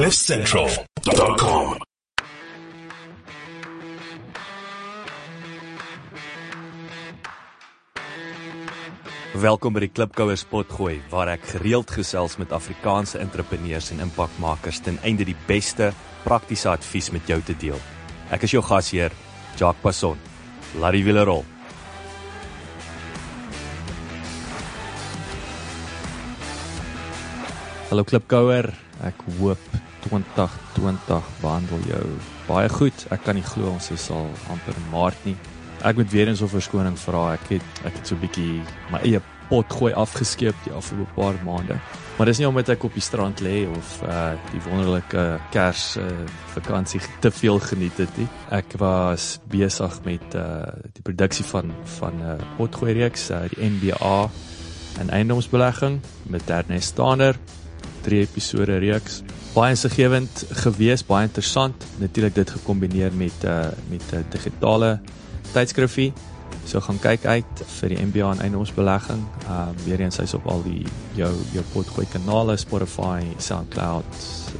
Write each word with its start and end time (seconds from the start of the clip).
cliffcentral.com. 0.00 1.74
Welkom 9.36 9.76
by 9.76 9.82
die 9.84 9.90
Klipkouer 9.92 10.40
Spotgooi 10.40 11.02
waar 11.12 11.34
ek 11.34 11.44
gereeld 11.50 11.92
gesels 11.92 12.38
met 12.40 12.54
Afrikaanse 12.56 13.20
entrepreneurs 13.20 13.90
en 13.92 14.00
impakmakers 14.06 14.80
ten 14.86 14.96
einde 15.04 15.26
die 15.28 15.36
beste 15.44 15.90
praktiese 16.24 16.72
advies 16.72 17.12
met 17.12 17.28
jou 17.28 17.36
te 17.44 17.58
deel. 17.60 17.76
Ek 18.32 18.48
is 18.48 18.56
jou 18.56 18.64
gasheer, 18.64 19.12
Jacques 19.60 19.84
Passon. 19.84 20.16
Laat 20.80 20.96
die 20.96 21.04
wiele 21.04 21.28
rol. 21.28 21.44
Hallo 27.92 28.08
Klipkouer, 28.08 28.72
ek 29.04 29.28
hoop 29.42 29.89
2020 30.08 31.22
behandel 31.40 31.78
jou 31.88 32.04
baie 32.46 32.68
goed. 32.68 33.06
Ek 33.10 33.24
kan 33.24 33.34
nie 33.34 33.46
glo 33.46 33.70
ons 33.70 33.90
is 33.90 34.10
al 34.10 34.28
amper 34.50 34.76
Maart 34.92 35.24
nie. 35.24 35.36
Ek 35.82 35.96
moet 35.96 36.10
weer 36.10 36.28
eens 36.28 36.42
'n 36.42 36.48
verskoning 36.48 36.98
vra. 36.98 37.32
Ek 37.32 37.48
het 37.48 37.68
ek 37.84 37.94
het 37.96 38.06
so 38.06 38.14
'n 38.14 38.20
bietjie 38.20 38.62
my 38.90 38.98
eie 38.98 39.20
pot 39.50 39.72
gooi 39.72 39.92
afgeskeep 39.92 40.54
die 40.64 40.72
afgelope 40.72 41.12
paar 41.16 41.34
maande. 41.44 41.78
Maar 42.16 42.26
dis 42.26 42.38
nie 42.38 42.46
omdat 42.48 42.68
ek 42.68 42.84
op 42.84 42.94
die 42.94 43.02
strand 43.02 43.40
lê 43.40 43.64
of 43.68 44.02
uh 44.06 44.32
die 44.52 44.60
wonderlike 44.68 45.40
Kers 45.50 45.96
uh, 45.96 46.04
vakansie 46.54 47.00
te 47.20 47.30
veel 47.30 47.58
geniet 47.58 47.96
het 47.96 48.18
nie. 48.20 48.28
Ek 48.50 48.76
was 48.78 49.38
besig 49.50 49.98
met 50.04 50.34
uh 50.34 50.68
die 50.94 51.02
produksie 51.02 51.44
van 51.44 51.72
van 51.98 52.14
'n 52.20 52.36
uh, 52.36 52.48
potgooi 52.56 52.92
reeks, 52.92 53.30
uh, 53.30 53.42
die 53.48 53.70
NBA 53.70 54.30
en 55.00 55.10
eiendomsbelegging 55.10 56.00
met 56.22 56.50
Ernest 56.50 56.88
Stander. 56.88 57.36
Drie 58.02 58.20
episode 58.20 58.78
reeks 58.78 59.22
baie 59.54 59.74
insiggewend 59.74 60.44
gewees, 60.62 61.02
baie 61.06 61.26
interessant. 61.26 61.86
Natuurlik 61.98 62.34
dit 62.34 62.50
gekombineer 62.58 63.14
met 63.14 63.44
uh 63.44 63.70
met 63.90 64.02
'n 64.12 64.16
uh, 64.16 64.24
digitale 64.30 65.00
tydskrifie. 65.52 66.12
So 66.64 66.80
gaan 66.80 66.98
kyk 66.98 67.24
uit 67.24 67.62
vir 67.80 67.88
die 67.88 67.98
MBA 68.04 68.30
en 68.30 68.40
eiendomsbelegging. 68.40 69.22
Ehm 69.48 69.68
um, 69.68 69.74
weer 69.84 70.00
eens 70.00 70.16
hy's 70.16 70.34
op 70.34 70.46
al 70.46 70.62
die 70.62 70.86
jou 71.14 71.32
jou 71.52 71.64
potgooi 71.72 72.06
kanale 72.12 72.56
Spotify, 72.56 73.22
SoundCloud 73.38 74.04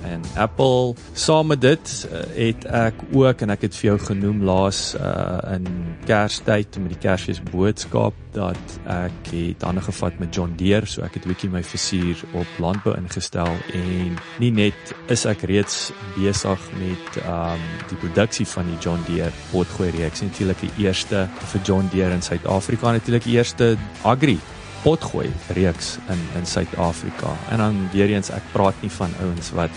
en 0.02 0.22
Apple. 0.34 0.94
Saam 1.12 1.46
met 1.46 1.60
dit 1.60 2.08
uh, 2.10 2.24
het 2.34 2.64
ek 2.64 2.94
ook 3.12 3.40
en 3.40 3.50
ek 3.50 3.62
het 3.62 3.76
vir 3.76 3.90
jou 3.90 3.98
genoem 3.98 4.42
laas 4.42 4.94
uh, 4.94 5.54
in 5.54 5.66
Kerstyd 6.06 6.78
met 6.78 6.88
die 6.88 6.98
Kersfees 6.98 7.42
boodskap 7.52 8.14
dat 8.32 8.78
ek 8.86 9.30
het 9.30 9.62
hande 9.62 9.80
gevat 9.80 10.18
met 10.18 10.34
John 10.34 10.52
Deere, 10.56 10.86
so 10.86 11.02
ek 11.02 11.14
het 11.14 11.24
'n 11.24 11.28
bietjie 11.28 11.50
my 11.50 11.62
visie 11.62 12.16
op 12.32 12.46
landbou 12.58 12.96
ingestel 12.96 13.52
en 13.74 14.18
nie 14.38 14.50
net 14.50 14.94
is 15.08 15.24
ek 15.24 15.42
reeds 15.42 15.92
besig 16.16 16.60
met 16.78 17.22
ehm 17.24 17.54
um, 17.54 17.60
die 17.88 17.96
produksie 17.96 18.46
van 18.46 18.66
die 18.66 18.78
John 18.80 19.02
Deere 19.06 19.32
potgooi 19.50 19.90
reeks, 19.90 20.20
natuurlik 20.20 20.60
die 20.60 20.84
eerste 20.86 21.28
vir 21.52 21.60
John 21.64 21.88
Deere 21.92 22.14
in 22.14 22.22
Suid-Afrika, 22.22 22.92
natuurlik 22.92 23.24
die 23.24 23.36
eerste 23.36 23.76
agri 24.02 24.38
potgooi 24.82 25.30
reeks 25.48 25.98
in 26.08 26.20
in 26.38 26.46
Suid-Afrika. 26.46 27.36
En 27.50 27.58
dan 27.58 27.88
weer 27.92 28.08
eens 28.08 28.30
ek 28.30 28.42
praat 28.52 28.74
nie 28.80 28.90
van 28.90 29.10
ouens 29.20 29.50
wat 29.50 29.70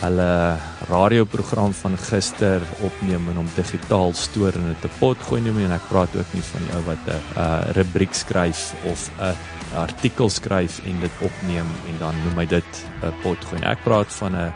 hulle 0.00 0.56
radioprogram 0.88 1.72
van 1.76 1.96
gister 2.00 2.62
opneem 2.86 3.28
en 3.30 3.40
hom 3.42 3.48
digitaal 3.56 4.14
stoor 4.16 4.56
in 4.56 4.70
'n 4.72 4.90
pot 4.98 5.18
gooi 5.28 5.40
nie 5.40 5.64
en 5.64 5.72
ek 5.72 5.88
praat 5.88 6.16
ook 6.16 6.30
nie 6.32 6.42
van 6.42 6.62
die 6.64 6.74
ou 6.76 6.82
wat 6.88 7.04
'n 7.06 7.20
uh, 7.36 7.72
rubriek 7.76 8.14
skryf 8.14 8.74
of 8.84 9.10
'n 9.20 9.36
artikel 9.76 10.28
skryf 10.28 10.80
en 10.84 11.00
dit 11.00 11.14
opneem 11.20 11.68
en 11.88 11.98
dan 11.98 12.14
noem 12.24 12.38
hy 12.38 12.46
dit 12.46 12.72
'n 13.02 13.12
pot 13.22 13.44
gooi. 13.44 13.60
Ek 13.62 13.84
praat 13.84 14.12
van 14.12 14.36
'n 14.36 14.52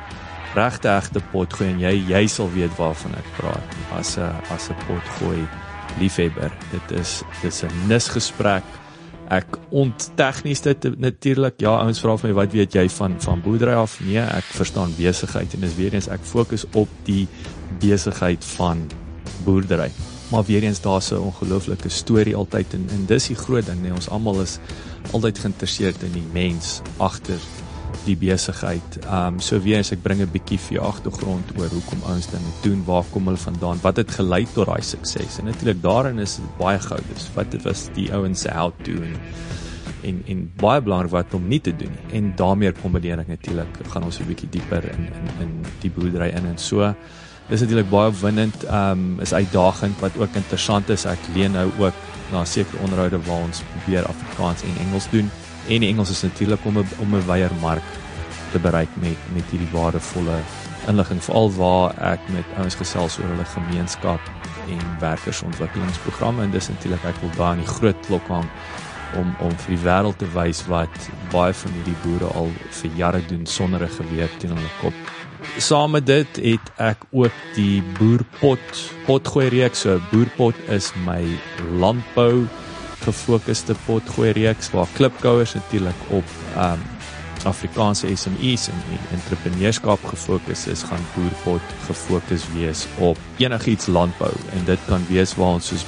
regte 0.54 0.88
egte 0.88 1.20
pot 1.32 1.52
gooi 1.52 1.70
en 1.70 1.80
jy 1.80 1.94
jy 2.08 2.26
sal 2.26 2.50
weet 2.50 2.76
waarvan 2.76 3.14
ek 3.14 3.28
praat 3.36 3.68
as 3.98 4.16
'n 4.16 4.32
as 4.50 4.70
'n 4.70 4.76
pot 4.86 5.04
gooi 5.18 5.46
liefhebber. 5.98 6.50
Dit 6.70 7.00
is 7.00 7.22
dis 7.42 7.62
'n 7.62 7.88
nisgesprek 7.88 8.64
Ek 9.32 9.56
onttegnies 9.70 10.60
dit 10.60 10.86
natuurlik. 11.00 11.56
Ja, 11.64 11.78
ouens 11.80 12.00
vra 12.02 12.16
vir 12.20 12.30
my 12.30 12.34
wat 12.42 12.52
weet 12.52 12.74
jy 12.76 12.88
van 12.98 13.16
van 13.24 13.40
boerdery 13.44 13.76
af? 13.80 13.96
Nee, 14.04 14.20
ek 14.20 14.50
verstaan 14.56 14.92
besigheid 14.98 15.54
en 15.54 15.64
dis 15.64 15.76
weer 15.78 15.94
eens 15.94 16.10
ek 16.12 16.24
fokus 16.28 16.66
op 16.74 16.90
die 17.08 17.24
besigheid 17.80 18.44
van 18.56 18.84
boerdery. 19.44 19.90
Maar 20.32 20.44
weer 20.44 20.62
eens 20.62 20.80
daar's 20.80 21.12
'n 21.12 21.20
ongelooflike 21.20 21.88
storie 21.88 22.36
altyd 22.36 22.74
en 22.74 22.88
en 22.90 23.06
dis 23.06 23.26
die 23.26 23.36
groot 23.36 23.66
ding, 23.66 23.82
nee, 23.82 23.92
ons 23.92 24.08
almal 24.08 24.40
is 24.40 24.58
altyd 25.12 25.38
geïnteresseerd 25.38 26.02
in 26.02 26.12
die 26.12 26.28
mens 26.32 26.80
agter 26.96 27.40
die 28.04 28.16
besigheid. 28.16 28.98
Ehm 29.04 29.34
um, 29.34 29.40
so 29.40 29.60
weer 29.64 29.78
as 29.78 29.92
ek 29.92 30.02
bring 30.02 30.20
'n 30.20 30.30
bietjie 30.30 30.58
vir 30.58 30.76
jou 30.76 30.84
agtergrond 30.86 31.52
oor 31.58 31.68
hoekom 31.68 32.02
ouens 32.10 32.28
dinge 32.30 32.52
doen, 32.62 32.84
waar 32.84 33.04
kom 33.10 33.26
hulle 33.26 33.40
vandaan, 33.40 33.80
wat 33.82 33.96
het 33.96 34.10
gelei 34.10 34.46
tot 34.54 34.66
daai 34.66 34.82
sukses. 34.82 35.38
En 35.38 35.44
natuurlik 35.44 35.82
daarin 35.82 36.18
is 36.18 36.38
baie 36.58 36.78
goud. 36.78 37.04
Dis 37.14 37.28
wat 37.34 37.50
dit 37.50 37.62
was 37.62 37.88
die 37.94 38.12
ouens 38.12 38.40
se 38.40 38.50
how 38.50 38.72
to 38.82 38.92
en 38.92 39.18
en 40.02 40.22
en 40.26 40.52
baie 40.56 40.80
belangrik 40.80 41.10
wat 41.10 41.34
om 41.34 41.48
nie 41.48 41.60
te 41.60 41.76
doen 41.76 41.90
nie. 41.90 42.18
En 42.18 42.32
daarmee 42.36 42.72
kombineer 42.72 43.18
ek 43.18 43.28
natuurlik 43.28 43.78
gaan 43.88 44.04
ons 44.04 44.20
'n 44.20 44.26
bietjie 44.26 44.50
dieper 44.50 44.84
in 44.84 45.08
in 45.18 45.28
in 45.40 45.64
die 45.80 45.90
boerdery 45.90 46.28
in 46.28 46.46
en 46.46 46.58
so. 46.58 46.94
Dis 47.48 47.60
natuurlik 47.60 47.90
baie 47.90 48.12
winnend, 48.20 48.64
ehm 48.64 48.90
um, 48.90 49.20
is 49.20 49.32
uitdagend 49.32 50.00
wat 50.00 50.16
ook 50.18 50.34
interessant 50.34 50.88
is. 50.88 51.04
Ek 51.04 51.18
leen 51.34 51.52
nou 51.52 51.70
ook 51.78 51.94
na 52.32 52.44
sekere 52.44 52.82
onderhoude 52.82 53.18
waar 53.26 53.42
ons 53.42 53.62
probeer 53.72 54.06
Afrikaans 54.06 54.62
en 54.62 54.86
Engels 54.86 55.10
doen 55.10 55.30
en 55.68 55.80
die 55.80 55.88
Engels 55.88 56.10
is 56.10 56.22
natuurlik 56.22 56.64
om 56.64 56.78
'n 56.78 56.88
om 56.98 57.14
'n 57.14 57.26
wyeer 57.26 57.54
mark 57.60 57.88
te 58.52 58.58
bereik 58.58 58.92
met 58.94 59.18
met 59.32 59.50
hierdie 59.50 59.72
waardevolle 59.72 60.38
inligting 60.88 61.22
veral 61.22 61.52
waar 61.52 61.94
ek 62.12 62.20
met 62.28 62.44
ouens 62.56 62.74
gesels 62.74 63.18
oor 63.18 63.28
hulle 63.32 63.44
gemeenskap 63.44 64.20
en 64.68 64.80
werkersontwikkelingsprogramme 65.00 66.42
en 66.42 66.50
dis 66.50 66.68
natuurlik 66.68 67.04
ek 67.04 67.20
wil 67.20 67.30
daar 67.36 67.52
in 67.52 67.64
die 67.64 67.74
groot 67.76 68.06
klok 68.06 68.28
hang 68.28 68.48
om 69.18 69.34
om 69.46 69.52
vir 69.64 69.76
die 69.76 69.84
wêreld 69.84 70.18
te 70.18 70.28
wys 70.34 70.64
wat 70.70 71.10
baie 71.32 71.54
van 71.54 71.76
hierdie 71.78 71.98
boere 72.04 72.30
al 72.40 72.50
vir 72.80 72.96
jare 73.00 73.22
doen 73.28 73.46
sonder 73.46 73.82
'n 73.82 73.96
geweer 73.98 74.30
teen 74.38 74.56
hulle 74.56 74.74
kop. 74.80 74.94
Saam 75.58 75.90
met 75.90 76.06
dit 76.06 76.36
het 76.36 76.66
ek 76.78 76.98
ook 77.12 77.36
die 77.54 77.82
boerpot 77.98 78.90
potgooi 79.06 79.48
reeks. 79.48 79.80
So 79.80 80.00
boerpot 80.10 80.54
is 80.68 80.92
my 81.06 81.22
landbou 81.78 82.48
gefokusde 83.04 83.76
potgooi 83.86 84.32
reeks 84.32 84.70
waar 84.70 84.90
klipkouers 84.96 85.54
natuurlik 85.54 86.08
op 86.08 86.24
um 86.56 86.93
Afrikaanse 87.44 88.16
SMEs 88.16 88.68
en 88.68 88.98
entrepreneurskap 89.12 90.04
gefokus 90.04 90.66
is, 90.66 90.82
gaan 90.82 91.04
boerpot 91.14 91.74
gefokus 91.86 92.46
wees 92.54 92.86
op 92.98 93.18
enigiets 93.36 93.86
landbou 93.86 94.32
en 94.52 94.64
dit 94.64 94.80
kan 94.88 95.04
wees 95.08 95.34
waar 95.38 95.58
ons 95.58 95.66
soos 95.66 95.84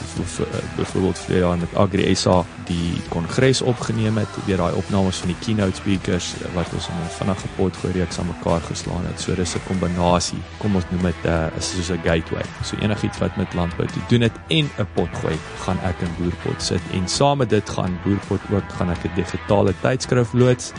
byvoorbeeld 0.76 1.18
vir 1.26 1.38
jaar 1.38 1.58
met 1.58 1.74
Agri 1.74 2.14
SA 2.14 2.44
die 2.66 2.96
kongres 3.12 3.62
opgeneem 3.62 4.18
het, 4.18 4.38
weer 4.46 4.60
daai 4.60 4.74
opnames 4.78 5.20
van 5.22 5.32
die 5.32 5.38
keynote 5.44 5.80
speakers 5.80 6.32
wat 6.54 6.72
ons 6.74 6.88
in 6.88 6.98
'n 7.04 7.14
vinnige 7.18 7.48
potgooi 7.56 7.92
reeks 7.92 8.18
aan 8.18 8.26
mekaar 8.26 8.60
geslaan 8.60 9.06
het. 9.06 9.20
So 9.20 9.34
dis 9.34 9.54
'n 9.54 9.66
kombinasie. 9.66 10.42
Kom 10.58 10.74
ons 10.74 10.84
noem 10.90 11.02
dit 11.02 11.24
'n 11.24 11.28
uh, 11.28 11.56
is 11.58 11.70
soos 11.70 11.90
'n 11.90 12.00
gateway. 12.02 12.44
So 12.64 12.76
enigiets 12.76 13.18
wat 13.18 13.36
met 13.36 13.54
landbou 13.54 13.86
te 13.86 14.00
doen 14.08 14.20
het 14.20 14.36
en 14.48 14.70
'n 14.78 14.88
potgooi, 14.94 15.38
gaan 15.64 15.78
ek 15.82 16.00
in 16.00 16.14
boerpot 16.18 16.62
sit 16.62 16.82
en 16.92 17.08
saam 17.08 17.38
met 17.38 17.50
dit 17.50 17.70
gaan 17.70 17.98
boerpot 18.04 18.40
ook 18.50 18.72
gaan 18.78 18.90
ek 18.90 19.04
'n 19.04 19.14
digitale 19.14 19.74
tydskrif 19.80 20.32
loods 20.32 20.72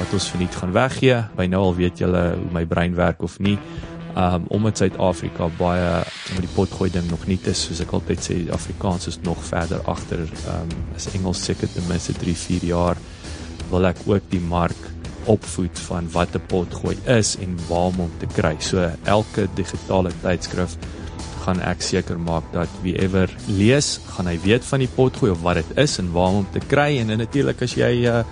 wat 0.00 0.16
ons 0.16 0.28
verniet 0.32 0.56
gaan 0.56 0.72
weggee. 0.72 1.20
By 1.36 1.46
nou 1.52 1.62
al 1.68 1.78
weet 1.78 2.00
julle 2.02 2.24
hoe 2.34 2.52
my 2.54 2.64
brein 2.68 2.96
werk 2.98 3.22
of 3.26 3.38
nie. 3.38 3.58
Um 4.18 4.48
omdat 4.50 4.80
Suid-Afrika 4.80 5.50
baie 5.58 5.90
met 6.34 6.42
die 6.42 6.54
potgooi 6.54 6.90
ding 6.90 7.06
nog 7.10 7.26
nie 7.30 7.38
is 7.46 7.66
soos 7.68 7.82
ek 7.84 7.92
altyd 7.94 8.24
sê 8.24 8.38
Afrikaans 8.50 9.06
is 9.06 9.20
nog 9.22 9.38
verder 9.46 9.84
agter 9.86 10.24
um 10.50 10.72
as 10.96 11.06
Engels 11.14 11.44
seker 11.44 11.70
ten 11.70 11.86
minste 11.88 12.16
3, 12.18 12.34
4 12.34 12.66
jaar 12.72 12.98
wil 13.70 13.86
ek 13.86 14.02
ook 14.06 14.26
die 14.32 14.42
mark 14.42 14.88
opvoed 15.30 15.78
van 15.86 16.08
wat 16.10 16.34
'n 16.34 16.42
potgooi 16.48 16.96
is 17.06 17.36
en 17.36 17.58
waar 17.68 17.94
om 17.94 18.10
te 18.18 18.26
kry. 18.26 18.56
So 18.58 18.90
elke 19.04 19.48
digitale 19.54 20.10
tydskrif 20.22 20.76
gaan 21.44 21.60
ek 21.60 21.82
seker 21.82 22.18
maak 22.18 22.44
dat 22.52 22.68
wie 22.82 22.96
ever 23.00 23.30
lees, 23.46 24.00
gaan 24.06 24.26
hy 24.26 24.38
weet 24.44 24.64
van 24.64 24.78
die 24.78 24.88
potgooi 24.88 25.32
of 25.32 25.42
wat 25.42 25.54
dit 25.54 25.78
is 25.78 25.98
en 25.98 26.12
waar 26.12 26.40
om 26.42 26.46
te 26.52 26.60
kry 26.68 26.98
en 26.98 27.06
natuurlik 27.16 27.62
as 27.62 27.74
jy 27.74 28.06
uh, 28.06 28.24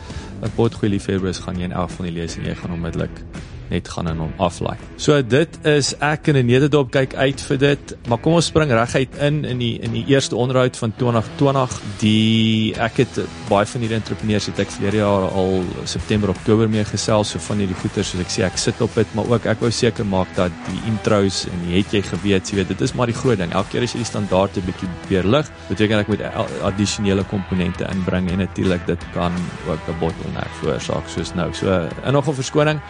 'n 0.42 0.50
potgoed 0.54 0.90
liefhebber 0.90 1.28
is, 1.28 1.38
gaan 1.38 1.56
jy 1.56 1.64
in 1.64 1.72
elk 1.72 1.90
van 1.90 2.04
die 2.04 2.14
lees 2.14 2.36
en 2.36 2.44
jy 2.44 2.54
gaan 2.54 2.72
onmiddellik 2.72 3.22
net 3.70 3.88
gaan 3.88 4.08
in 4.08 4.20
hom 4.22 4.32
aflaai. 4.42 4.76
So 4.96 5.20
dit 5.22 5.58
is 5.68 5.92
ek 6.04 6.28
in 6.32 6.36
'n 6.36 6.46
nederdop 6.46 6.90
kyk 6.90 7.14
uit 7.14 7.40
vir 7.40 7.58
dit, 7.58 7.96
maar 8.08 8.18
kom 8.18 8.34
ons 8.34 8.46
spring 8.46 8.70
reguit 8.70 9.16
in 9.20 9.44
in 9.44 9.58
die 9.58 9.78
in 9.80 9.92
die 9.92 10.04
eerste 10.06 10.36
onderhoud 10.36 10.76
van 10.76 10.92
2020. 10.96 11.80
Die 12.00 12.74
ek 12.74 12.96
het 12.96 13.20
baie 13.48 13.66
van 13.66 13.80
hierdie 13.80 13.98
entrepreneurs 13.98 14.46
het 14.46 14.58
ek 14.58 14.70
verlede 14.70 14.96
jaar 14.96 15.28
al 15.30 15.64
September 15.84 16.30
Oktober 16.30 16.68
mee 16.68 16.84
gesels 16.84 17.30
so 17.30 17.38
van 17.38 17.58
hierdie 17.58 17.76
goeie 17.76 18.04
soos 18.04 18.20
ek 18.20 18.32
sê 18.32 18.44
ek 18.44 18.58
sit 18.58 18.80
op 18.80 18.94
dit, 18.94 19.14
maar 19.14 19.28
ook 19.28 19.46
ek 19.46 19.60
wou 19.60 19.70
seker 19.70 20.06
maak 20.06 20.28
dat 20.36 20.52
die 20.68 20.80
intros 20.90 21.46
en 21.46 21.66
die 21.66 21.76
het 21.78 21.92
jy 21.92 22.02
geweet, 22.02 22.50
jy 22.50 22.56
weet 22.60 22.68
dit 22.68 22.80
is 22.80 22.94
maar 22.94 23.06
die 23.06 23.16
groot 23.16 23.38
ding. 23.38 23.52
Elke 23.52 23.70
keer 23.74 23.82
as 23.82 23.94
jy 23.94 24.02
die 24.04 24.12
standaarde 24.12 24.64
bietjie 24.66 24.88
weer 25.08 25.24
lig, 25.24 25.50
beteken 25.68 25.98
ek 25.98 26.08
moet 26.08 26.24
addisionele 26.62 27.24
komponente 27.24 27.86
inbring 27.92 28.30
en 28.30 28.38
natuurlik 28.44 28.86
dit 28.86 29.06
kan 29.12 29.32
ook 29.68 29.88
'n 29.88 29.98
bottleneck 30.00 30.52
veroorsaak 30.60 31.08
soos 31.08 31.34
nou. 31.34 31.52
So 31.52 31.88
in 32.04 32.12
nog 32.12 32.28
'n 32.28 32.34
verskoning 32.34 32.80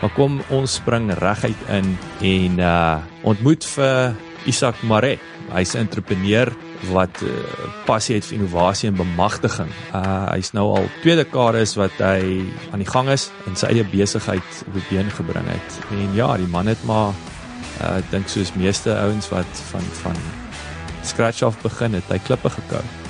Maar 0.00 0.12
kom 0.12 0.25
kom 0.26 0.40
ons 0.50 0.78
spring 0.80 1.06
reguit 1.20 1.60
in 1.70 1.92
en 2.26 2.56
uh 2.58 3.26
ontmoet 3.30 3.62
vir 3.76 4.16
Isak 4.50 4.82
Mare. 4.82 5.16
Hy's 5.54 5.74
'n 5.74 5.86
entrepreneur 5.86 6.50
wat 6.90 7.22
uh, 7.22 7.30
passie 7.86 8.16
het 8.16 8.26
vir 8.26 8.38
innovasie 8.38 8.90
en 8.90 8.98
bemagtiging. 8.98 9.70
Uh 9.94 10.26
hy's 10.34 10.50
nou 10.52 10.66
al 10.78 10.90
tweede 11.02 11.22
dekades 11.22 11.76
wat 11.78 11.94
hy 12.02 12.42
aan 12.72 12.82
die 12.82 12.90
gang 12.90 13.08
is 13.08 13.30
en 13.46 13.54
sy 13.54 13.70
eie 13.70 13.86
besigheid 13.86 14.50
op 14.66 14.74
die 14.74 14.86
been 14.90 15.10
gebring 15.10 15.46
het. 15.46 15.70
En 15.94 16.14
ja, 16.14 16.36
die 16.36 16.50
man 16.50 16.66
het 16.66 16.82
maar 16.84 17.14
uh 17.80 17.98
dink 18.10 18.28
soos 18.28 18.54
meeste 18.58 18.90
ouens 18.98 19.30
wat 19.30 19.52
van 19.70 19.86
van 20.02 20.18
scratch 21.02 21.42
af 21.42 21.62
begin 21.62 21.94
het, 21.94 22.10
hy 22.10 22.18
klippe 22.18 22.50
gekou. 22.50 23.05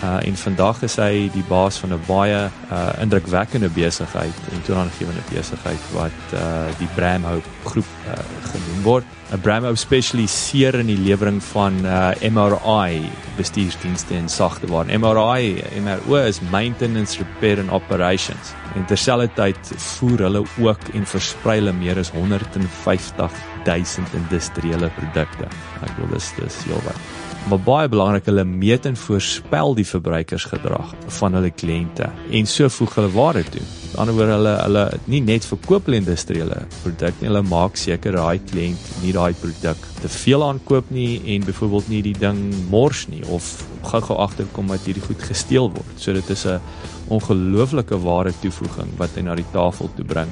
Uh 0.00 0.16
en 0.24 0.36
vandag 0.36 0.82
is 0.82 0.94
hy 0.96 1.28
die 1.34 1.44
baas 1.48 1.76
van 1.82 1.92
'n 1.92 2.00
baie 2.06 2.48
uh 2.72 3.02
indrukwekkende 3.04 3.68
besigheid 3.68 4.36
en 4.52 4.62
toenadegewende 4.64 5.20
besigheid 5.28 5.82
wat 5.92 6.20
uh 6.34 6.72
die 6.78 6.88
Bramhope 6.94 7.48
groep 7.64 7.90
uh, 8.08 8.16
genoem 8.52 8.82
word. 8.82 9.04
'n 9.32 9.40
Bramhope 9.40 9.76
spesialiseer 9.76 10.74
in 10.80 10.86
die 10.86 10.98
lewering 10.98 11.42
van 11.52 11.84
uh 11.84 12.10
MRI 12.32 13.10
bestuursdienste 13.36 14.14
en 14.14 14.28
sagteware. 14.28 14.98
MRI, 14.98 15.64
MRO 15.84 16.16
is 16.16 16.40
maintenance, 16.40 17.18
repair 17.18 17.60
and 17.60 17.70
operations. 17.70 18.54
En 18.74 18.84
terselfdertyd 18.84 19.72
voer 19.76 20.18
hulle 20.18 20.44
ook 20.58 20.88
en 20.94 21.06
versprei 21.06 21.58
hulle 21.58 21.72
meer 21.72 21.98
as 21.98 22.10
150 22.10 23.32
000 23.64 24.06
industriële 24.14 24.90
produkte. 24.96 25.44
Ek 25.82 25.92
wil 25.98 26.08
dis 26.16 26.32
dis 26.40 26.64
heelwat 26.64 27.29
maar 27.48 27.60
baie 27.64 27.88
belangrik 27.88 28.26
hulle 28.28 28.44
meet 28.44 28.86
en 28.86 28.96
voorspel 28.96 29.74
die 29.78 29.86
verbruikersgedrag 29.86 30.92
van 31.20 31.36
hulle 31.38 31.50
kliënte 31.50 32.10
en 32.36 32.46
so 32.46 32.68
voeg 32.68 32.96
hulle 32.98 33.12
waarde 33.14 33.44
toe. 33.54 33.62
Aan 33.98 34.10
die 34.10 34.12
ander 34.12 34.16
woord 34.18 34.32
hulle 34.34 34.52
hulle 34.60 34.84
nie 35.10 35.22
net 35.24 35.46
verkoop 35.48 35.88
hulle 35.88 35.98
industriële 36.02 36.60
produk 36.82 37.16
nie, 37.18 37.28
hulle 37.30 37.42
maak 37.48 37.80
seker 37.80 38.18
daai 38.18 38.38
kliënt 38.52 38.92
nie 39.04 39.14
daai 39.16 39.32
produk 39.40 39.88
te 40.02 40.12
veel 40.20 40.44
aankoop 40.46 40.92
nie 40.94 41.20
en 41.34 41.48
byvoorbeeld 41.48 41.90
nie 41.94 42.02
die 42.10 42.16
ding 42.18 42.38
mors 42.70 43.06
nie 43.10 43.24
of 43.32 43.48
gou-gou 43.88 44.20
agterkom 44.20 44.70
dat 44.70 44.86
hierdie 44.86 45.04
goed 45.04 45.22
gesteel 45.24 45.72
word. 45.72 45.96
So 45.96 46.12
dit 46.12 46.30
is 46.30 46.46
'n 46.46 46.60
ongelooflike 47.08 47.98
waarde 47.98 48.32
toevoeging 48.42 48.90
wat 48.98 49.16
hy 49.16 49.22
na 49.22 49.34
die 49.34 49.50
tafel 49.52 49.90
toe 49.96 50.04
bring. 50.04 50.30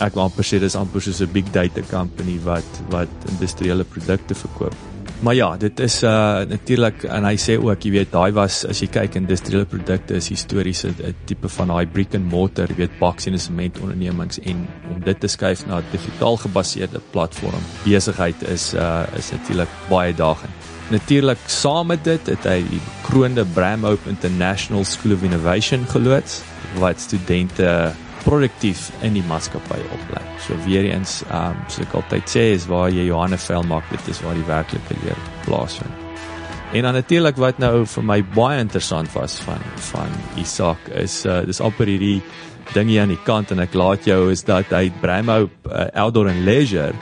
Ek 0.00 0.14
wil 0.14 0.24
amper 0.24 0.44
sê 0.44 0.60
dis 0.60 0.76
amper 0.76 1.00
soos 1.00 1.20
'n 1.20 1.32
big 1.32 1.50
data 1.52 1.82
company 1.90 2.38
wat 2.44 2.70
wat 2.90 3.12
industriële 3.28 3.84
produkte 3.84 4.34
verkoop. 4.34 4.89
Maar 5.20 5.34
ja, 5.34 5.56
dit 5.56 5.80
is 5.80 6.02
uh 6.02 6.40
natuurlik 6.48 7.02
en 7.04 7.26
hy 7.28 7.34
sê 7.36 7.58
ook, 7.60 7.82
jy 7.84 7.90
weet, 7.92 8.12
daai 8.12 8.32
was 8.32 8.62
as 8.64 8.78
jy 8.80 8.86
kyk 8.88 9.18
industriële 9.20 9.66
produkte 9.68 10.16
is 10.16 10.30
histories 10.32 10.80
'n 10.84 11.12
tipe 11.28 11.48
van 11.48 11.68
daai 11.68 11.86
brick 11.86 12.14
and 12.14 12.24
mortar, 12.24 12.72
jy 12.72 12.76
weet, 12.76 12.98
baks 12.98 13.26
en 13.26 13.38
sement 13.38 13.80
ondernemings 13.80 14.40
en 14.40 14.64
om 14.88 15.02
dit 15.04 15.20
te 15.20 15.28
skuif 15.28 15.66
na 15.66 15.80
'n 15.80 15.84
digitaal 15.92 16.36
gebaseerde 16.36 17.00
platform 17.12 17.60
besigheid 17.84 18.42
is 18.48 18.72
uh 18.74 19.04
is 19.16 19.30
natuurlik 19.30 19.68
baie 19.90 20.14
dagend. 20.14 20.52
Natuurlik 20.90 21.38
saam 21.46 21.86
met 21.86 22.04
dit 22.04 22.26
het 22.26 22.44
hy 22.44 22.64
die 22.70 22.80
kroonde 23.02 23.44
Bramhope 23.44 24.08
International 24.08 24.84
School 24.84 25.12
of 25.12 25.22
Innovation 25.22 25.84
geloods 25.86 26.42
wat 26.78 27.00
studente 27.00 27.92
produktief 28.24 28.88
in 29.06 29.16
die 29.16 29.24
maatskappy 29.28 29.80
oplei. 29.94 30.22
So 30.46 30.58
weer 30.66 30.90
eens, 30.92 31.20
ehm 31.30 31.56
um, 31.56 31.64
so 31.68 31.82
ek 31.86 31.96
altyd 32.02 32.30
sê 32.30 32.44
is 32.56 32.68
waar 32.70 32.90
jy 32.90 33.08
Johanne 33.08 33.38
vel 33.38 33.66
maak, 33.68 33.88
dit 33.90 34.12
is 34.12 34.22
waar 34.24 34.38
die 34.38 34.46
werklike 34.48 35.00
leer 35.04 35.26
plaasvind. 35.46 36.06
En 36.72 36.86
dan 36.86 36.94
natuurlik 36.94 37.36
wat 37.36 37.58
nou 37.58 37.86
vir 37.86 38.04
my 38.06 38.20
baie 38.34 38.60
interessant 38.62 39.10
was 39.16 39.40
van 39.42 39.58
van 39.90 40.12
Isak 40.38 40.88
is 40.94 41.24
uh, 41.26 41.40
dis 41.46 41.60
amper 41.60 41.90
hierdie 41.90 42.20
ding 42.74 42.88
hier 42.88 43.02
aan 43.02 43.10
die 43.10 43.24
kant 43.26 43.50
en 43.50 43.62
ek 43.64 43.74
laat 43.74 44.06
jou 44.06 44.30
is 44.30 44.44
dat 44.46 44.70
hy 44.70 44.86
Bramo 45.02 45.42
uh, 45.48 45.88
Outdoor 46.04 46.30
and 46.30 46.44
Leisure 46.46 46.94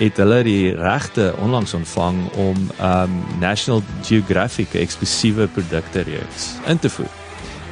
het 0.00 0.18
hulle 0.18 0.40
die 0.42 0.72
regte 0.74 1.30
onlangs 1.44 1.76
ontvang 1.78 2.24
om 2.42 2.70
um 2.82 3.20
National 3.38 3.84
Geographic 4.02 4.74
eksklusiewe 4.74 5.46
produkte 5.54 6.02
reeks 6.08 6.56
in 6.66 6.82
te 6.82 6.90
voer 6.90 7.23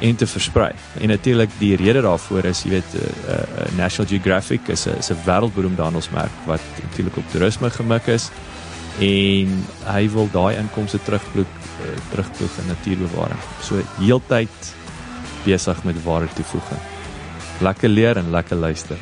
en 0.03 0.15
te 0.15 0.27
versprei. 0.27 0.71
En 0.99 1.07
natuurlik 1.07 1.49
die 1.57 1.75
rede 1.79 2.01
daarvoor 2.03 2.49
is, 2.49 2.63
jy 2.65 2.73
weet, 2.75 2.95
uh, 2.99 3.01
uh, 3.31 3.67
National 3.77 4.09
Geographic 4.09 4.67
is 4.67 4.85
'n 4.87 4.97
is 4.99 5.11
'n 5.11 5.23
wêreldberoemde 5.25 5.81
handelsmerk 5.81 6.33
wat 6.45 6.61
natuurlik 6.81 7.17
op 7.17 7.29
toerisme 7.31 7.69
gemik 7.69 8.07
is 8.07 8.29
en 8.99 9.65
hy 9.85 10.09
wil 10.09 10.27
daai 10.31 10.57
inkomste 10.57 10.99
terugvloek 11.01 11.47
uh, 11.47 11.95
terugvloek 12.11 12.51
in 12.61 12.67
natuurbewaring. 12.67 13.39
So 13.61 13.81
heeltyd 13.99 14.75
besig 15.45 15.83
met 15.83 16.03
ware 16.03 16.27
toevoeging. 16.35 16.81
Lekker 17.61 17.89
leer 17.89 18.17
en 18.17 18.29
lekker 18.29 18.57
luister. 18.57 18.97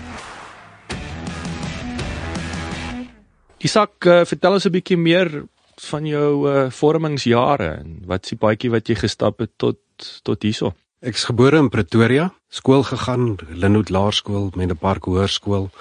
Isak, 3.57 4.05
uh, 4.05 4.21
vertel 4.25 4.53
ons 4.53 4.65
'n 4.65 4.71
bietjie 4.71 4.97
meer 4.97 5.45
van 5.89 6.05
jou 6.05 6.49
uh, 6.49 6.69
vormingsjare 6.69 7.69
en 7.81 8.01
wat 8.05 8.25
s'ie 8.25 8.37
paadjie 8.37 8.69
wat 8.69 8.87
jy 8.87 8.95
gestap 8.95 9.39
het 9.39 9.51
tot 9.57 9.77
tot 10.23 10.43
hierso. 10.43 10.73
Ek's 11.01 11.23
gebore 11.25 11.57
in 11.57 11.71
Pretoria, 11.73 12.27
skool 12.53 12.83
gegaan, 12.85 13.39
Linwood 13.57 13.89
Laerskool, 13.89 14.51
Mendepark 14.53 15.07
Hoërskool. 15.09 15.71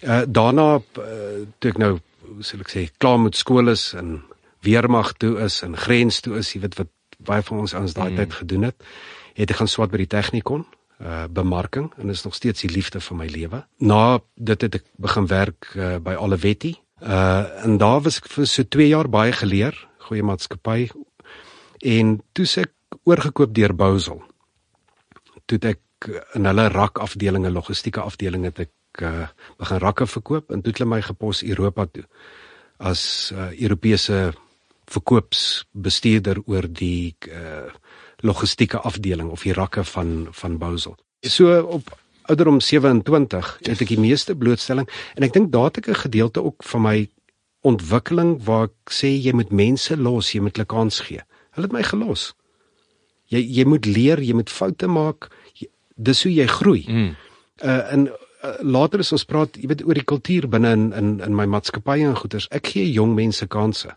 Uh 0.00 0.22
daarna 0.24 0.78
uh, 0.78 1.42
toe 1.60 1.72
ek 1.74 1.80
nou, 1.82 1.90
hoe 2.30 2.46
sal 2.46 2.62
ek 2.64 2.70
sê, 2.72 2.84
klaar 2.96 3.18
met 3.20 3.36
skool 3.36 3.68
is 3.68 3.90
en 3.98 4.22
weermag 4.64 5.10
toe 5.20 5.34
is 5.44 5.58
en 5.66 5.76
grens 5.76 6.22
toe 6.24 6.38
is, 6.40 6.54
jy 6.54 6.62
weet 6.62 6.78
wat 6.78 6.88
baie 7.28 7.44
van 7.44 7.60
ons 7.60 7.74
ons 7.76 7.96
daai 7.98 8.14
mm. 8.14 8.16
tyd 8.22 8.36
gedoen 8.38 8.64
het, 8.70 8.86
het 9.36 9.52
ek 9.52 9.60
gaan 9.60 9.68
swat 9.68 9.92
by 9.92 10.00
die 10.00 10.08
Technikon 10.16 10.64
uh 11.04 11.26
bemarking 11.28 11.90
en 12.00 12.08
is 12.14 12.24
nog 12.24 12.38
steeds 12.38 12.64
die 12.64 12.72
liefde 12.72 13.04
van 13.04 13.20
my 13.20 13.28
lewe. 13.28 13.60
Na 13.84 14.16
dit 14.34 14.64
het 14.64 14.80
ek 14.80 14.88
begin 14.96 15.28
werk 15.28 15.68
uh, 15.76 15.98
by 16.00 16.16
Olivetti. 16.16 16.72
Uh 17.04 17.44
en 17.68 17.76
daar 17.76 18.00
was 18.06 18.22
ek 18.22 18.32
vir 18.32 18.48
so 18.48 18.64
2 18.64 18.88
jaar 18.94 19.12
baie 19.12 19.36
geleer, 19.44 19.76
goeie 20.08 20.24
maatskappy. 20.24 20.88
En 21.84 22.16
toe 22.32 22.48
se 22.48 22.64
ek 22.64 22.72
oorgekoop 23.04 23.52
deur 23.52 23.76
Bousel 23.76 24.24
toe 25.48 25.58
ek 25.74 26.10
in 26.38 26.46
hulle 26.46 26.68
rak 26.70 27.00
afdelinge 27.02 27.50
logistieke 27.50 28.04
afdelinge 28.04 28.52
het 28.52 28.66
ek 28.68 29.02
uh, 29.02 29.28
begin 29.58 29.80
rakke 29.82 30.06
verkoop 30.06 30.52
en 30.52 30.62
toe 30.62 30.72
het 30.72 30.80
hulle 30.80 30.92
my 30.94 31.00
gepos 31.02 31.42
Europa 31.42 31.86
toe 31.86 32.04
as 32.78 33.32
uh, 33.34 33.50
Europese 33.58 34.32
verkoopsbestuurder 34.88 36.40
oor 36.46 36.68
die 36.70 37.16
uh, 37.28 37.68
logistieke 38.24 38.78
afdeling 38.78 39.30
of 39.34 39.44
die 39.46 39.54
rakke 39.56 39.84
van 39.84 40.28
van 40.32 40.58
Bousel. 40.58 40.96
So 41.26 41.60
op 41.60 41.90
ouderdom 42.28 42.60
27 42.60 43.52
het 43.66 43.82
ek 43.82 43.92
die 43.92 44.00
meeste 44.00 44.36
blootstelling 44.36 44.88
en 45.16 45.26
ek 45.26 45.34
dink 45.36 45.52
daar 45.52 45.70
het 45.70 45.82
ek 45.82 45.88
'n 45.88 46.04
gedeelte 46.08 46.44
ook 46.44 46.64
van 46.64 46.82
my 46.82 46.98
ontwikkeling 47.66 48.38
waar 48.44 48.68
ek 48.68 48.92
sê 48.92 49.10
jy 49.10 49.32
moet 49.32 49.50
mense 49.50 49.96
los, 49.96 50.32
jy 50.32 50.40
moet 50.40 50.56
hulle 50.56 50.66
kans 50.66 51.00
gee. 51.00 51.22
Hulle 51.54 51.66
het 51.66 51.72
my 51.72 51.82
gelos. 51.82 52.34
Jy 53.28 53.42
jy 53.42 53.64
moet 53.64 53.86
leer, 53.86 54.22
jy 54.22 54.34
moet 54.34 54.50
foute 54.50 54.86
maak. 54.86 55.28
Dis 55.98 56.22
hoe 56.22 56.32
jy 56.32 56.46
groei. 56.46 56.84
Mm. 56.86 57.14
Uh 57.62 57.92
en 57.92 58.06
uh, 58.08 58.54
later 58.62 59.02
as 59.02 59.12
ons 59.12 59.26
praat, 59.26 59.56
jy 59.58 59.66
weet 59.70 59.82
oor 59.86 59.98
die 59.98 60.06
kultuur 60.06 60.48
binne 60.50 60.70
in 60.76 60.90
in 60.94 61.14
in 61.26 61.34
my 61.34 61.46
maatskappye 61.50 62.06
en 62.06 62.16
goeders. 62.16 62.46
Ek 62.54 62.70
gee 62.74 62.86
jong 62.92 63.16
mense 63.18 63.46
kansse. 63.50 63.96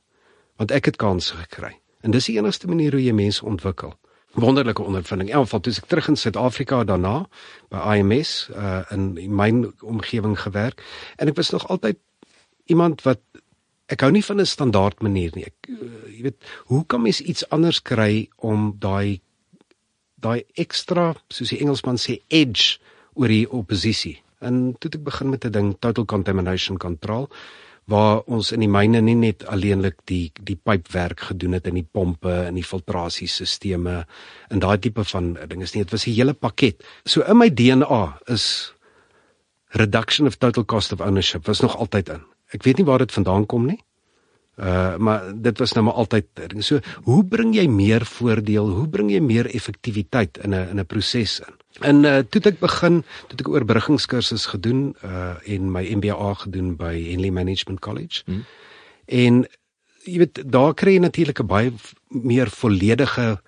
Want 0.58 0.74
ek 0.74 0.92
het 0.92 1.02
kansse 1.02 1.38
gekry. 1.44 1.76
En 2.02 2.12
dis 2.12 2.26
die 2.26 2.38
enigste 2.40 2.68
manier 2.68 2.98
hoe 2.98 3.04
jy 3.04 3.14
mense 3.14 3.46
ontwikkel. 3.46 3.94
Wonderlike 4.34 4.82
ondervinding. 4.82 5.30
In 5.30 5.36
elk 5.36 5.50
geval 5.50 5.60
toe 5.60 5.74
ek 5.78 5.90
terug 5.92 6.08
in 6.08 6.18
Suid-Afrika 6.18 6.84
daarna 6.88 7.16
by 7.70 7.98
IMS 8.00 8.50
uh 8.56 8.82
in 8.96 9.14
my 9.30 9.52
omgewing 9.82 10.38
gewerk 10.40 10.82
en 11.18 11.28
ek 11.28 11.38
was 11.38 11.52
nog 11.52 11.68
altyd 11.68 12.00
iemand 12.72 13.04
wat 13.04 13.20
ek 13.92 14.06
hou 14.06 14.12
nie 14.12 14.24
van 14.24 14.40
'n 14.40 14.46
standaard 14.46 15.02
manier 15.02 15.32
nie. 15.36 15.46
Ek 15.46 15.70
uh, 15.70 16.08
jy 16.16 16.24
weet, 16.24 16.40
hoe 16.72 16.86
kan 16.86 17.02
mens 17.02 17.22
iets 17.22 17.50
anders 17.50 17.82
kry 17.82 18.30
om 18.38 18.76
daai 18.80 19.22
daai 20.22 20.44
ekstra, 20.60 21.12
soos 21.30 21.50
die 21.54 21.62
Engelsman 21.62 22.00
sê, 22.02 22.20
edge 22.30 22.80
oor 23.16 23.32
die 23.32 23.48
oppositie. 23.50 24.20
En 24.42 24.72
toe 24.80 24.90
het 24.90 25.00
ek 25.00 25.10
begin 25.10 25.30
met 25.30 25.46
'n 25.46 25.52
ding 25.52 25.76
total 25.80 26.06
contamination 26.06 26.78
control 26.78 27.30
waar 27.92 28.22
ons 28.30 28.52
in 28.52 28.60
die 28.60 28.70
myne 28.70 29.02
nie 29.02 29.16
net 29.16 29.46
alleenlik 29.50 29.98
die 30.06 30.32
die 30.40 30.56
pypwerk 30.56 31.20
gedoen 31.32 31.54
het 31.54 31.68
in 31.68 31.76
die 31.76 31.88
pompe 31.92 32.32
en 32.48 32.56
die 32.56 32.64
filtrasiesisteme 32.64 34.06
en 34.50 34.60
daai 34.60 34.78
tipe 34.78 35.04
van 35.04 35.34
dinge 35.48 35.64
is 35.64 35.74
nie 35.74 35.84
dit 35.84 35.92
was 35.92 36.08
'n 36.08 36.14
hele 36.14 36.34
pakket. 36.34 36.84
So 37.06 37.22
in 37.22 37.38
my 37.38 37.50
DNA 37.50 38.20
is 38.28 38.74
reduction 39.74 40.28
of 40.28 40.38
total 40.38 40.66
cost 40.66 40.94
of 40.94 41.02
ownership 41.02 41.48
was 41.48 41.62
nog 41.62 41.78
altyd 41.78 42.10
in. 42.10 42.22
Ek 42.54 42.64
weet 42.64 42.78
nie 42.78 42.86
waar 42.86 43.00
dit 43.00 43.12
vandaan 43.12 43.46
kom 43.46 43.66
nie. 43.66 43.80
Uh 44.62 44.98
maar 44.98 45.24
dit 45.42 45.58
was 45.58 45.72
nou 45.74 45.86
maar 45.86 45.94
altyd 45.94 46.26
so 46.58 46.80
hoe 47.04 47.26
bring 47.26 47.56
jy 47.56 47.66
meer 47.68 48.06
voordeel? 48.06 48.70
Hoe 48.70 48.88
bring 48.88 49.10
jy 49.12 49.20
meer 49.20 49.50
effektiwiteit 49.50 50.38
in 50.38 50.54
'n 50.54 50.70
in 50.70 50.80
'n 50.80 50.86
proses 50.86 51.40
in? 51.40 51.56
En 51.80 52.04
uh 52.04 52.20
toe 52.30 52.42
ek 52.42 52.60
begin, 52.60 53.04
toe 53.28 53.40
ek 53.40 53.48
oorbruggingskursus 53.48 54.46
gedoen 54.46 54.96
uh 55.04 55.36
en 55.46 55.72
my 55.72 55.84
MBA 55.96 56.34
gedoen 56.34 56.76
by 56.76 56.94
Henley 57.10 57.32
Management 57.32 57.80
College. 57.80 58.22
Hmm. 58.26 58.46
En 59.06 59.48
jy 60.06 60.18
weet 60.18 60.44
daar 60.46 60.74
kry 60.74 60.94
jy 60.94 61.00
natuurlik 61.00 61.40
'n 61.42 61.48
baie 61.48 61.72
meer 62.10 62.50
volledige 62.50 63.42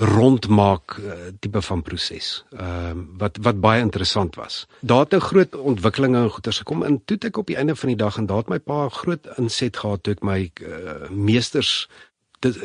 rondmaak 0.00 0.96
uh, 0.96 1.12
tipe 1.40 1.60
van 1.62 1.82
proses. 1.82 2.44
Ehm 2.56 2.98
uh, 2.98 3.06
wat 3.20 3.36
wat 3.42 3.60
baie 3.60 3.80
interessant 3.80 4.34
was. 4.34 4.66
Daar 4.80 5.04
het 5.04 5.14
'n 5.14 5.20
groot 5.20 5.56
ontwikkelinge 5.56 6.18
en 6.18 6.30
goeters 6.30 6.58
gekom 6.58 6.82
en 6.82 7.04
toe 7.04 7.16
ek 7.18 7.36
op 7.36 7.46
die 7.46 7.56
einde 7.56 7.76
van 7.76 7.88
die 7.88 7.96
dag 7.96 8.16
en 8.16 8.26
daar 8.26 8.36
het 8.36 8.48
my 8.48 8.58
pa 8.58 8.88
groot 8.88 9.28
inset 9.36 9.76
gehad 9.76 10.02
toe 10.02 10.12
ek 10.12 10.22
my 10.22 10.50
uh, 10.62 11.10
meesters 11.10 11.88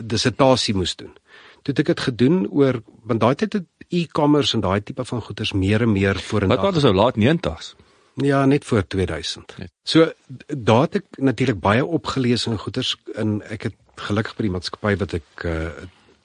dissertasie 0.03 0.75
moes 0.75 0.95
doen. 0.95 1.13
Toe 1.61 1.73
ek 1.73 1.85
dit 1.85 1.99
gedoen 1.99 2.47
oor 2.49 2.81
want 3.03 3.19
daai 3.19 3.35
tyd 3.35 3.53
het 3.53 3.65
e-commerce 3.89 4.55
en 4.55 4.61
daai 4.61 4.83
tipe 4.83 5.05
van 5.05 5.21
goeders 5.21 5.53
meer 5.53 5.81
en 5.81 5.91
meer 5.91 6.19
vorentoe. 6.19 6.57
Wat 6.57 6.73
was 6.73 6.83
nou 6.83 6.95
laat 6.95 7.15
90s? 7.17 7.75
Ja, 8.13 8.45
net 8.45 8.65
voor 8.65 8.87
2000. 8.87 9.57
Net. 9.57 9.71
So 9.83 10.11
daar 10.47 10.81
het 10.81 10.95
ek 10.95 11.05
natuurlik 11.17 11.59
baie 11.59 11.85
opgelees 11.85 12.45
in 12.45 12.57
goeders 12.57 12.95
en 13.13 13.41
ek 13.49 13.61
het 13.61 13.75
gelukkig 13.95 14.35
by 14.35 14.47
die 14.47 14.51
maatskappy 14.51 14.95
wat 14.97 15.13
ek 15.13 15.43
uh, 15.43 15.67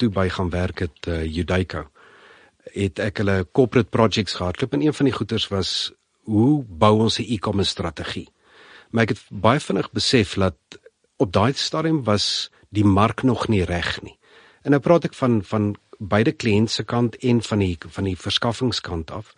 toe 0.00 0.10
by 0.12 0.28
gaan 0.32 0.50
werk 0.50 0.86
het 0.86 1.08
uh, 1.08 1.22
Judaico 1.24 1.86
het 2.74 3.00
ek 3.02 3.22
hulle 3.22 3.46
corporate 3.52 3.90
projects 3.90 4.36
gehad. 4.38 4.56
Klop 4.56 4.74
en 4.76 4.84
een 4.84 4.94
van 4.94 5.08
die 5.08 5.14
goeders 5.14 5.48
was 5.48 5.92
hoe 6.28 6.64
bou 6.64 7.00
ons 7.00 7.18
'n 7.18 7.26
e-commerce 7.28 7.70
strategie. 7.70 8.28
Maar 8.90 9.02
ek 9.02 9.08
het 9.08 9.22
baie 9.30 9.60
vinnig 9.60 9.90
besef 9.90 10.34
dat 10.34 10.56
op 11.16 11.32
daai 11.32 11.52
stadium 11.52 12.04
was 12.04 12.50
die 12.68 12.84
mark 12.84 13.22
nog 13.22 13.48
nie 13.48 13.64
reg 13.64 14.02
nie. 14.02 14.18
En 14.62 14.70
nou 14.70 14.80
praat 14.80 15.04
ek 15.04 15.14
van 15.14 15.44
van 15.44 15.76
beide 15.98 16.32
kliënt 16.32 16.70
se 16.70 16.84
kant 16.84 17.16
en 17.16 17.42
van 17.42 17.58
die 17.58 17.78
van 17.88 18.04
die 18.04 18.16
verskaffingskant 18.16 19.10
af. 19.10 19.34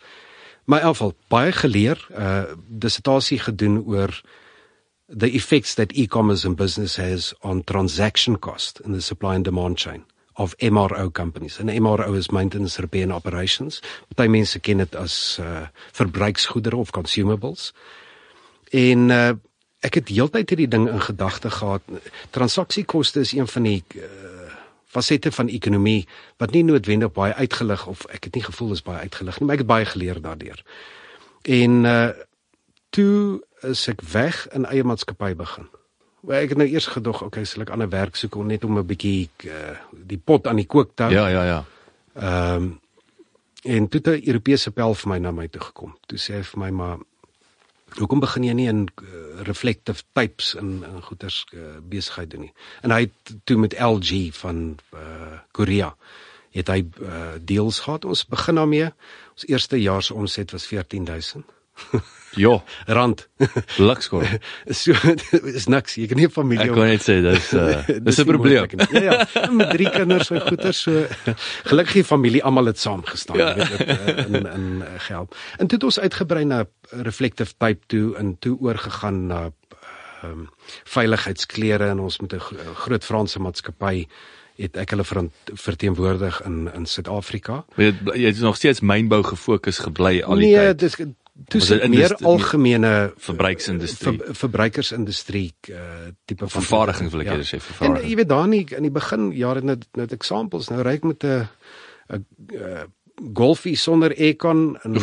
My 0.65 0.79
afval 0.79 1.13
baie 1.27 1.51
geleer, 1.51 2.07
uh 2.09 2.43
dissertasie 2.67 3.39
gedoen 3.39 3.83
oor 3.85 4.21
the 5.07 5.31
effects 5.31 5.73
that 5.73 5.91
e-commerce 5.91 6.47
and 6.47 6.55
business 6.55 6.95
has 6.95 7.33
on 7.41 7.63
transaction 7.63 8.39
cost 8.39 8.79
in 8.79 8.93
the 8.93 9.01
supply 9.01 9.35
and 9.35 9.43
demand 9.43 9.79
chain 9.79 10.05
of 10.35 10.55
MRO 10.57 11.11
companies. 11.11 11.59
En 11.59 11.81
MRO 11.81 12.13
is 12.13 12.29
maintenance 12.29 12.81
repair 12.81 13.03
and 13.03 13.13
operations. 13.13 13.81
Party 14.15 14.31
mense 14.31 14.59
ken 14.59 14.77
dit 14.77 14.95
as 14.95 15.37
uh 15.41 15.67
verbruiksgoedere 15.91 16.75
of 16.75 16.91
consumables. 16.91 17.73
En 18.71 19.09
uh 19.09 19.33
ek 19.83 19.99
het 19.99 20.13
heeltyd 20.15 20.49
hierdie 20.49 20.69
ding 20.71 20.87
in 20.87 21.01
gedagte 21.03 21.49
gehad. 21.51 21.83
Transaksiekoste 22.31 23.19
is 23.19 23.33
een 23.35 23.47
van 23.51 23.65
die 23.67 23.83
uh, 23.99 24.05
fasette 24.87 25.31
van 25.35 25.49
ekonomie 25.51 26.05
wat 26.39 26.55
nie 26.55 26.63
noodwendig 26.63 27.11
baie 27.11 27.33
uitgelig 27.35 27.83
of 27.91 28.05
ek 28.07 28.29
het 28.29 28.39
nie 28.39 28.45
gevoel 28.45 28.71
is 28.77 28.85
baie 28.85 29.03
uitgelig 29.03 29.39
nie, 29.39 29.47
maar 29.49 29.57
ek 29.57 29.65
het 29.65 29.71
baie 29.73 29.89
geleer 29.89 30.21
daardeur. 30.23 30.63
En 31.43 31.83
uh 31.83 32.11
toe 32.93 33.41
is 33.65 33.87
ek 33.89 34.03
weg 34.13 34.45
in 34.53 34.67
eie 34.69 34.83
maatskappy 34.85 35.33
begin. 35.35 35.67
Waar 36.23 36.43
ek 36.45 36.53
het 36.53 36.57
nou 36.61 36.69
eers 36.69 36.87
gedog, 36.87 37.21
okay, 37.25 37.43
sal 37.43 37.65
ek 37.65 37.73
ander 37.75 37.89
werk 37.91 38.15
soek 38.15 38.35
om 38.39 38.47
net 38.47 38.63
om 38.63 38.77
'n 38.79 38.87
bietjie 38.87 39.29
uh, 39.45 39.75
die 39.91 40.17
pot 40.17 40.47
aan 40.47 40.61
die 40.61 40.69
kook 40.69 40.95
te 40.95 41.03
hou. 41.03 41.13
Ja, 41.13 41.27
ja, 41.27 41.43
ja. 41.43 41.63
Ehm 42.15 42.55
um, 42.63 42.79
en 43.63 43.87
toe 43.87 44.01
'n 44.03 44.27
Europese 44.27 44.71
pel 44.71 44.93
vir 44.93 45.09
my 45.09 45.17
na 45.17 45.31
my 45.31 45.47
toe 45.47 45.61
gekom. 45.61 45.95
Toe 46.07 46.17
sê 46.19 46.39
hy 46.39 46.43
vir 46.43 46.59
my 46.59 46.69
maar 46.69 46.97
Hoekom 47.93 48.19
begin 48.23 48.43
jy 48.43 48.53
nie 48.57 48.67
in 48.69 48.87
uh, 49.03 49.43
reflective 49.45 50.01
types 50.17 50.53
in 50.57 50.81
in 50.87 51.01
goeders 51.05 51.43
uh, 51.53 51.77
besigheid 51.89 52.31
doen 52.31 52.47
nie? 52.47 52.53
En 52.81 52.91
hy 52.91 53.01
het 53.05 53.33
toe 53.45 53.57
met 53.57 53.75
LG 53.77 54.33
van 54.33 54.79
uh, 54.97 55.37
Korea 55.51 55.91
het 56.53 56.69
hy 56.69 56.79
uh, 57.01 57.35
deals 57.41 57.83
gehad. 57.85 58.05
Ons 58.05 58.25
begin 58.29 58.57
daarmee. 58.57 58.89
Ons 59.33 59.45
eerste 59.49 59.77
jaar 59.81 60.03
se 60.03 60.13
omset 60.13 60.51
was 60.51 60.65
14000. 60.69 61.45
Ja, 62.35 62.63
rand. 62.85 63.27
Lukskoor. 63.77 64.25
so 64.67 64.93
is 65.57 65.67
niks. 65.69 65.95
Jy 65.95 66.07
kan 66.09 66.17
nie 66.17 66.27
'n 66.27 66.33
familie 66.33 66.69
Ek 66.69 66.73
kan 66.73 66.89
net 66.89 67.05
sê 67.05 67.19
dis 67.21 67.53
uh, 67.53 67.85
dis 68.07 68.19
'n 68.19 68.25
probleem. 68.25 68.67
Ja 68.91 69.01
ja, 69.01 69.49
met 69.51 69.69
drie 69.69 69.89
kinders 69.89 70.31
en 70.31 70.41
goeder 70.41 70.73
so 70.73 71.05
gelukkig 71.69 72.01
die 72.01 72.03
familie 72.03 72.43
almal 72.43 72.71
het 72.71 72.79
saam 72.79 73.03
gestaan, 73.05 73.37
ja. 73.37 73.53
weet 73.55 73.77
dit 73.77 73.87
uh, 73.87 74.25
in 74.25 74.45
in 74.45 74.67
uh, 74.81 74.87
geld. 74.97 75.35
En 75.57 75.67
toe 75.67 75.77
het 75.77 75.83
ons 75.83 75.99
uitgebrei 75.99 76.45
na 76.45 76.65
reflective 76.89 77.53
type 77.57 77.81
toe 77.87 78.15
en 78.17 78.37
toe 78.39 78.57
oorgegaan 78.59 79.27
na 79.27 79.51
ehm 80.23 80.31
um, 80.31 80.49
veiligheidsklere 80.83 81.89
en 81.91 81.99
ons 81.99 82.19
met 82.19 82.33
'n 82.33 82.41
groot 82.73 83.03
Franse 83.03 83.39
maatskappy 83.39 84.07
het 84.55 84.77
ek 84.77 84.93
hulle 84.93 85.29
verteenwoordig 85.53 86.41
in 86.45 86.69
in 86.73 86.85
Suid-Afrika. 86.85 87.65
Jy 87.75 88.25
het 88.25 88.39
nog 88.39 88.55
steeds 88.55 88.81
mynbou 88.81 89.23
gefokus 89.23 89.79
gebly 89.79 90.21
al 90.21 90.35
die 90.35 90.45
nee, 90.45 90.55
tyd. 90.55 90.63
Nee, 90.63 90.75
dis 90.75 90.95
dis 91.33 91.69
meer 91.89 92.13
algemene 92.21 93.13
verbruiksindustrie. 93.17 94.17
ver, 94.17 94.35
verbruikersindustrie 94.35 95.53
uh, 95.69 96.11
tipe 96.25 96.47
van 96.47 96.61
vervaardiging 96.61 97.09
wil 97.11 97.23
ek 97.25 97.31
ja. 97.31 97.37
sê 97.41 97.59
vervaardiging. 97.59 98.03
En 98.03 98.09
jy 98.09 98.17
weet 98.21 98.29
daar 98.29 98.47
nie 98.47 98.65
in 98.77 98.87
die 98.87 98.93
begin 98.93 99.31
jare 99.37 99.63
net 99.65 99.87
net 99.97 100.13
eksampels 100.13 100.69
nou 100.69 100.83
ry 100.85 100.99
ek 100.99 101.07
met 101.09 101.25
'n 101.25 101.47
'n 102.13 102.91
golfie 103.33 103.75
sonder 103.77 104.13
aircon 104.17 104.77
en 104.83 104.97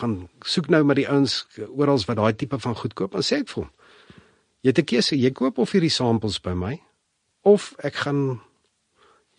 gaan 0.00 0.28
soek 0.44 0.68
nou 0.68 0.84
met 0.84 0.96
die 0.96 1.08
ouens 1.08 1.46
oral 1.76 2.00
wat 2.06 2.16
daai 2.16 2.36
tipe 2.36 2.58
van 2.58 2.76
goed 2.76 2.94
koop. 2.94 3.14
En 3.14 3.22
sê 3.22 3.40
ek 3.40 3.48
vir 3.48 3.64
hom 3.64 3.70
jy 4.64 4.72
het 4.72 4.78
'n 4.78 4.84
keuse. 4.84 5.16
Jy 5.16 5.30
koop 5.30 5.58
of 5.58 5.72
hierdie 5.72 5.92
samples 5.92 6.40
by 6.40 6.52
my 6.52 6.80
of 7.42 7.74
ek 7.78 7.94
gaan 7.94 8.40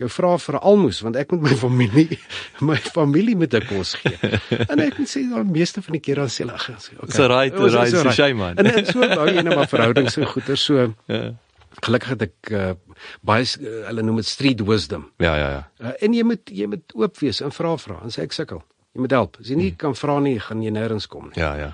jou 0.02 0.10
vra 0.12 0.36
vir 0.38 0.56
'n 0.56 0.62
almoes 0.62 1.00
want 1.02 1.16
ek 1.16 1.32
moet 1.32 1.42
my 1.42 1.56
familie 1.56 2.20
my 2.70 2.78
familie 2.78 3.36
met 3.36 3.54
'n 3.54 3.66
kos 3.68 3.96
gee. 3.96 4.18
En 4.68 4.80
ek 4.80 4.98
moet 4.98 5.10
sê 5.10 5.24
dan 5.30 5.52
meeste 5.52 5.82
van 5.82 5.94
die 5.94 6.02
keer 6.02 6.16
dan 6.16 6.28
sê 6.28 6.44
hulle 6.44 6.54
ag, 6.54 6.70
okay. 6.70 7.16
So 7.16 7.28
right, 7.28 7.54
right, 7.54 7.72
so, 7.72 7.98
so, 7.98 8.04
so 8.04 8.12
shame 8.12 8.40
man. 8.40 8.58
En, 8.58 8.66
en 8.66 8.86
so 8.86 9.00
bou 9.00 9.28
jy 9.28 9.42
net 9.42 9.56
maar 9.56 9.72
verhoudings 9.72 10.18
en 10.18 10.28
goeie 10.28 10.56
so. 10.56 10.94
Ja. 11.08 11.34
Gelukkig 11.84 12.10
het 12.10 12.22
ek 12.22 12.52
uh, 12.52 12.74
baie 13.22 13.44
uh, 13.44 13.88
hulle 13.88 14.04
noem 14.04 14.22
dit 14.24 14.28
street 14.28 14.62
wisdom. 14.68 15.12
Ja, 15.20 15.36
ja, 15.36 15.50
ja. 15.50 15.64
Uh, 15.80 15.96
en 16.00 16.14
jy 16.14 16.24
moet 16.24 16.52
jy 16.52 16.68
moet 16.68 16.96
oop 16.96 17.20
wees 17.20 17.42
en 17.42 17.52
vra 17.52 17.78
vra 17.78 18.00
en 18.04 18.12
sê 18.12 18.24
ek 18.24 18.36
sukkel. 18.36 18.64
Jy 18.96 19.04
moet 19.04 19.12
help. 19.12 19.40
As 19.40 19.48
jy 19.52 19.56
nie 19.60 19.72
hmm. 19.74 19.80
kan 19.80 19.96
vra 19.96 20.20
nie, 20.20 20.40
gaan 20.40 20.64
jy 20.64 20.72
nêrens 20.72 21.08
kom 21.08 21.28
nie. 21.32 21.40
Ja, 21.40 21.56
ja. 21.60 21.74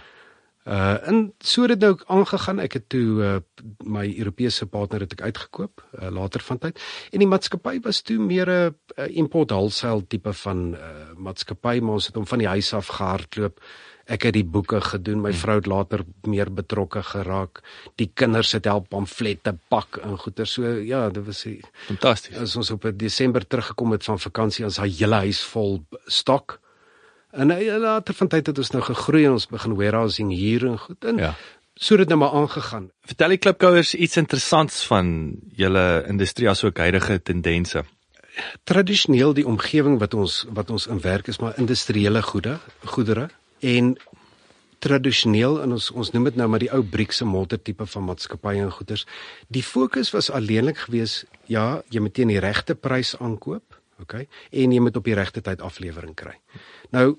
Uh 0.63 1.07
en 1.07 1.33
so 1.39 1.61
het 1.61 1.79
dit 1.79 1.81
nou 1.81 1.97
aangegaan. 2.05 2.59
Ek 2.61 2.73
het 2.77 2.89
toe 2.93 3.07
uh, 3.25 3.37
my 3.81 4.05
Europese 4.17 4.67
partner 4.69 5.01
het 5.01 5.15
ek 5.17 5.23
uitgekoop 5.25 5.81
uh, 5.81 6.11
later 6.13 6.41
van 6.45 6.59
tyd. 6.61 6.81
En 7.09 7.23
die 7.23 7.27
maatskappy 7.27 7.79
was 7.81 8.01
toe 8.05 8.19
meer 8.21 8.49
'n 8.49 8.75
uh, 8.97 9.07
import 9.09 9.49
wholesale 9.49 10.05
tipe 10.07 10.33
van 10.33 10.75
uh 10.75 11.17
maatskappy, 11.17 11.79
maar 11.81 11.97
ons 11.97 12.05
het 12.05 12.15
hom 12.15 12.27
van 12.27 12.37
die 12.37 12.47
huis 12.47 12.73
af 12.73 12.87
gehardloop. 12.87 13.59
Ek 14.05 14.21
het 14.21 14.33
die 14.33 14.45
boeke 14.45 14.81
gedoen. 14.81 15.21
My 15.21 15.33
vrou 15.33 15.55
het 15.55 15.65
later 15.65 16.05
meer 16.27 16.53
betrokke 16.53 17.03
geraak. 17.03 17.61
Die 17.95 18.11
kinders 18.13 18.51
het 18.51 18.65
help 18.65 18.89
pamflette 18.89 19.57
pak 19.67 19.97
en 19.97 20.17
goeder. 20.17 20.45
So 20.45 20.65
ja, 20.65 21.09
dit 21.09 21.25
was 21.25 21.45
fantasties. 21.87 22.37
As 22.37 22.55
ons 22.55 22.71
op 22.71 22.91
Desember 22.93 23.47
teruggekom 23.47 23.91
het 23.91 24.03
van 24.03 24.19
vakansie, 24.19 24.65
ons 24.65 24.77
het 24.77 24.99
hele 24.99 25.15
huis 25.15 25.41
vol 25.41 25.85
stok. 26.05 26.60
En 27.31 27.79
later 27.79 28.13
van 28.13 28.27
tyd 28.27 28.51
het 28.51 28.57
ons 28.57 28.71
nou 28.75 28.83
gegroei 28.83 29.25
en 29.25 29.37
ons 29.39 29.47
begin 29.47 29.75
warehousing 29.75 30.31
hier 30.35 30.65
en 30.67 30.77
goed 30.77 31.05
in. 31.05 31.17
Ja. 31.17 31.33
So 31.75 31.95
het 31.95 32.03
dit 32.03 32.11
nou 32.11 32.19
maar 32.19 32.35
aangegaan. 32.35 32.91
Vertel 33.07 33.33
die 33.33 33.37
klipkouers 33.37 33.95
iets 33.95 34.17
interessants 34.19 34.83
van 34.85 35.33
julle 35.55 36.03
industrie 36.07 36.49
asook 36.49 36.77
huidige 36.77 37.21
tendense. 37.23 37.83
Tradisioneel 38.63 39.33
die 39.33 39.47
omgewing 39.47 39.97
wat 39.99 40.13
ons 40.13 40.45
wat 40.51 40.69
ons 40.69 40.87
in 40.87 40.99
werk 41.01 41.27
is 41.27 41.39
maar 41.39 41.57
industriële 41.57 42.21
goede, 42.21 42.57
goedere 42.83 43.29
en 43.59 43.95
tradisioneel 44.79 45.59
in 45.61 45.75
ons 45.77 45.91
ons 45.91 46.11
noem 46.11 46.29
dit 46.29 46.39
nou 46.39 46.47
maar 46.49 46.63
die 46.63 46.71
ou 46.73 46.81
briekse 46.83 47.25
motor 47.25 47.61
tipe 47.61 47.85
van 47.85 48.07
maatskappye 48.07 48.63
en 48.65 48.71
goederes. 48.71 49.05
Die 49.47 49.63
fokus 49.63 50.11
was 50.11 50.29
alleenlik 50.29 50.85
gewees 50.87 51.23
ja, 51.47 51.81
jy 51.89 52.01
moet 52.03 52.13
teen 52.17 52.33
die 52.33 52.41
regte 52.43 52.75
prys 52.75 53.15
aankoop 53.19 53.70
okay? 54.01 54.27
En 54.51 54.71
jy 54.71 54.79
moet 54.83 54.97
op 54.97 55.07
die 55.07 55.17
regte 55.17 55.41
tyd 55.41 55.61
aflewering 55.61 56.15
kry. 56.15 56.37
Nou 56.95 57.17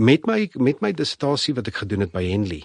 met 0.00 0.26
my 0.26 0.48
met 0.54 0.80
my 0.80 0.92
dissertasie 0.96 1.54
wat 1.54 1.68
ek 1.68 1.82
gedoen 1.82 2.06
het 2.06 2.12
by 2.14 2.22
Henley, 2.24 2.62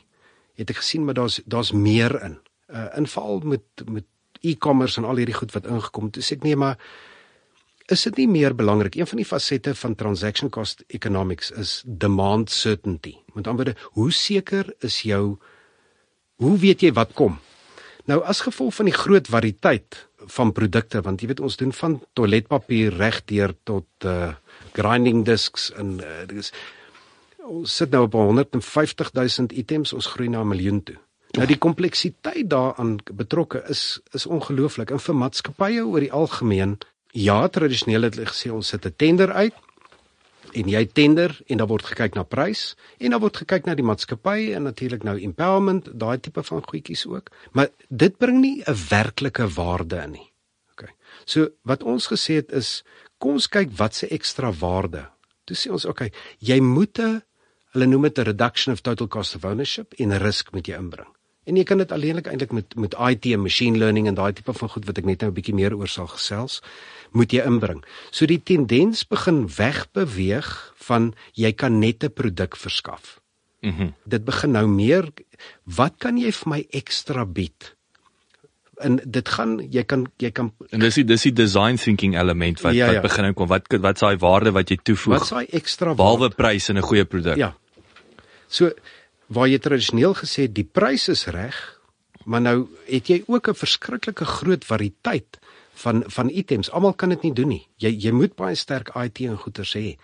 het 0.56 0.72
ek 0.72 0.80
gesien 0.84 1.06
maar 1.06 1.18
daar's 1.18 1.42
daar's 1.46 1.74
meer 1.76 2.16
in. 2.24 2.40
Uh 2.72 2.88
inval 3.00 3.42
met 3.44 3.86
met 3.90 4.08
e-commerce 4.46 5.00
en 5.02 5.08
al 5.10 5.22
hierdie 5.22 5.38
goed 5.38 5.54
wat 5.56 5.68
ingekom 5.68 6.10
het. 6.10 6.20
Dis 6.20 6.32
ek 6.36 6.46
nee 6.46 6.56
maar 6.56 6.78
is 7.92 8.04
dit 8.08 8.24
nie 8.24 8.28
meer 8.28 8.56
belangrik 8.58 8.96
een 8.98 9.08
van 9.08 9.20
die 9.22 9.28
fasette 9.28 9.76
van 9.78 9.96
transaction 9.96 10.50
cost 10.50 10.84
economics 10.88 11.52
is 11.52 11.82
demand 11.86 12.50
certainty. 12.50 13.16
Met 13.34 13.48
ander 13.48 13.66
woorde, 13.66 13.90
hoe 13.98 14.12
seker 14.12 14.74
is 14.80 15.02
jou 15.06 15.38
hoe 16.42 16.58
weet 16.60 16.82
jy 16.82 16.92
wat 16.94 17.14
kom? 17.14 17.38
Nou 18.06 18.22
as 18.24 18.44
gevolg 18.46 18.74
van 18.76 18.90
die 18.90 18.96
groot 18.96 19.28
variëteit 19.28 20.08
van 20.28 20.52
produkte 20.52 21.02
want 21.02 21.22
jy 21.22 21.28
weet 21.28 21.40
ons 21.40 21.58
doen 21.58 21.74
van 21.74 22.00
toiletpapier 22.14 22.94
regdeur 22.94 23.56
tot 23.64 23.88
uh 24.06 24.34
grinding 24.76 25.24
discs 25.26 25.70
en 25.80 26.00
uh, 26.04 26.26
dis 26.28 26.52
ons 27.46 27.76
sit 27.76 27.92
nou 27.92 28.04
op 28.08 28.14
150 28.18 29.12
000 29.14 29.48
items 29.54 29.94
ons 29.94 30.08
groei 30.16 30.30
na 30.30 30.42
'n 30.42 30.48
miljoen 30.48 30.84
toe. 30.84 30.98
Nou 31.38 31.48
die 31.48 31.58
kompleksiteit 31.58 32.50
daaraan 32.50 32.98
betrokke 33.14 33.64
is 33.70 34.00
is 34.12 34.26
ongelooflik. 34.26 34.92
En 34.92 35.00
vir 35.00 35.16
maatskappye 35.16 35.86
oor 35.86 36.00
die 36.00 36.12
algemeen 36.12 36.78
ja 37.12 37.48
tradisioneel 37.48 38.02
het 38.02 38.16
hulle 38.16 38.32
gesê 38.32 38.52
ons 38.52 38.68
sit 38.68 38.86
'n 38.86 38.94
tender 38.98 39.32
uit 39.32 39.54
en 40.56 40.70
jy 40.72 40.86
tender 40.86 41.36
en 41.48 41.58
dan 41.58 41.68
word 41.68 41.86
gekyk 41.92 42.16
na 42.16 42.24
prys 42.24 42.76
en 42.98 43.12
dan 43.12 43.22
word 43.22 43.38
gekyk 43.44 43.66
na 43.66 43.76
die 43.76 43.86
maatskappy 43.86 44.54
en 44.56 44.64
natuurlik 44.70 45.04
nou 45.04 45.18
empowerment, 45.20 45.92
daai 45.94 46.18
tipe 46.20 46.44
van 46.44 46.64
goedjies 46.64 47.06
ook. 47.06 47.30
Maar 47.52 47.70
dit 47.90 48.18
bring 48.18 48.40
nie 48.42 48.64
'n 48.64 48.78
werklike 48.90 49.48
waarde 49.48 50.02
in 50.04 50.12
nie. 50.12 50.32
OK. 50.72 50.90
So 51.26 51.50
wat 51.64 51.84
ons 51.84 52.08
gesê 52.08 52.36
het 52.42 52.52
is 52.52 52.84
Kom 53.22 53.40
ons 53.40 53.48
kyk 53.48 53.72
wat 53.80 53.96
se 53.96 54.10
ekstra 54.12 54.52
waarde. 54.60 55.06
Toe 55.48 55.56
sê 55.58 55.72
ons, 55.72 55.86
okay, 55.88 56.12
jy 56.40 56.60
moet 56.60 57.00
'n 57.00 57.22
hulle 57.74 57.88
noem 57.88 58.04
dit 58.04 58.20
'n 58.20 58.24
reduction 58.24 58.74
of 58.74 58.82
total 58.82 59.08
cost 59.08 59.36
of 59.36 59.46
ownership 59.46 59.94
en 59.94 60.14
'n 60.14 60.22
risk 60.22 60.52
met 60.54 60.66
jou 60.66 60.78
inbring. 60.78 61.08
En 61.46 61.56
jy 61.56 61.64
kan 61.64 61.78
dit 61.78 61.92
alleenlik 61.92 62.28
eintlik 62.28 62.52
met 62.52 62.76
met 62.76 62.94
IT 62.94 63.26
en 63.26 63.42
machine 63.42 63.78
learning 63.78 64.08
en 64.08 64.16
daai 64.16 64.34
tipe 64.34 64.54
van 64.54 64.70
goed 64.70 64.86
wat 64.86 64.98
ek 64.98 65.06
net 65.06 65.22
nou 65.22 65.30
'n 65.32 65.34
bietjie 65.34 65.54
meer 65.54 65.76
oor 65.76 65.88
sal 65.88 66.08
gesels, 66.08 66.62
moet 67.16 67.32
jy 67.32 67.46
inbring. 67.48 67.84
So 68.12 68.28
die 68.30 68.42
tendens 68.44 69.06
begin 69.08 69.46
wegbeweeg 69.56 70.50
van 70.88 71.14
jy 71.40 71.54
kan 71.54 71.80
net 71.80 72.04
'n 72.04 72.14
produk 72.14 72.56
verskaf. 72.56 73.20
Mhm. 73.62 73.82
Mm 73.82 73.94
dit 74.06 74.26
begin 74.26 74.52
nou 74.52 74.68
meer 74.68 75.10
wat 75.64 75.98
kan 75.98 76.18
jy 76.18 76.32
vir 76.32 76.50
my 76.50 76.66
ekstra 76.70 77.26
bied? 77.26 77.76
En 78.84 79.00
dit 79.06 79.30
gaan 79.30 79.60
jy 79.72 79.84
kan 79.84 80.08
jy 80.18 80.32
kan 80.32 80.52
En 80.70 80.80
dis 80.80 80.96
die 80.96 81.04
dis 81.04 81.22
die 81.22 81.34
design 81.34 81.76
thinking 81.76 82.16
element 82.16 82.62
wat 82.62 82.74
Ja, 82.74 82.92
ja. 82.92 82.94
wat 82.94 83.02
begin 83.02 83.26
inkom. 83.26 83.48
Wat 83.48 83.68
wat's 83.70 84.00
daai 84.00 84.18
waarde 84.18 84.52
wat 84.52 84.70
jy 84.70 84.76
wat 84.76 84.86
toevoeg 84.86 85.22
is 85.22 85.30
daai 85.30 85.48
ekstra 85.52 85.96
behalwe 85.96 86.30
prys 86.30 86.70
en 86.70 86.78
'n 86.78 86.82
goeie 86.82 87.06
produk? 87.06 87.38
Ja. 87.38 87.56
So 88.48 88.72
waar 89.28 89.48
jy 89.48 89.58
tradisioneel 89.58 90.14
gesê 90.14 90.52
die 90.52 90.68
prys 90.72 91.08
is 91.10 91.26
reg, 91.26 91.80
maar 92.26 92.42
nou 92.42 92.68
het 92.88 93.08
jy 93.08 93.24
ook 93.28 93.48
'n 93.50 93.54
verskriklike 93.54 94.26
groot 94.26 94.66
variëteit 94.66 95.40
van 95.76 96.04
van 96.08 96.30
items. 96.30 96.72
Almal 96.72 96.94
kan 96.94 97.10
dit 97.10 97.22
nie 97.22 97.34
doen 97.34 97.48
nie. 97.48 97.64
Jy 97.82 97.92
jy 98.08 98.12
moet 98.16 98.36
baie 98.36 98.56
sterk 98.56 98.94
IT 98.96 99.22
en 99.28 99.38
goeders 99.38 99.76
hê. 99.78 99.96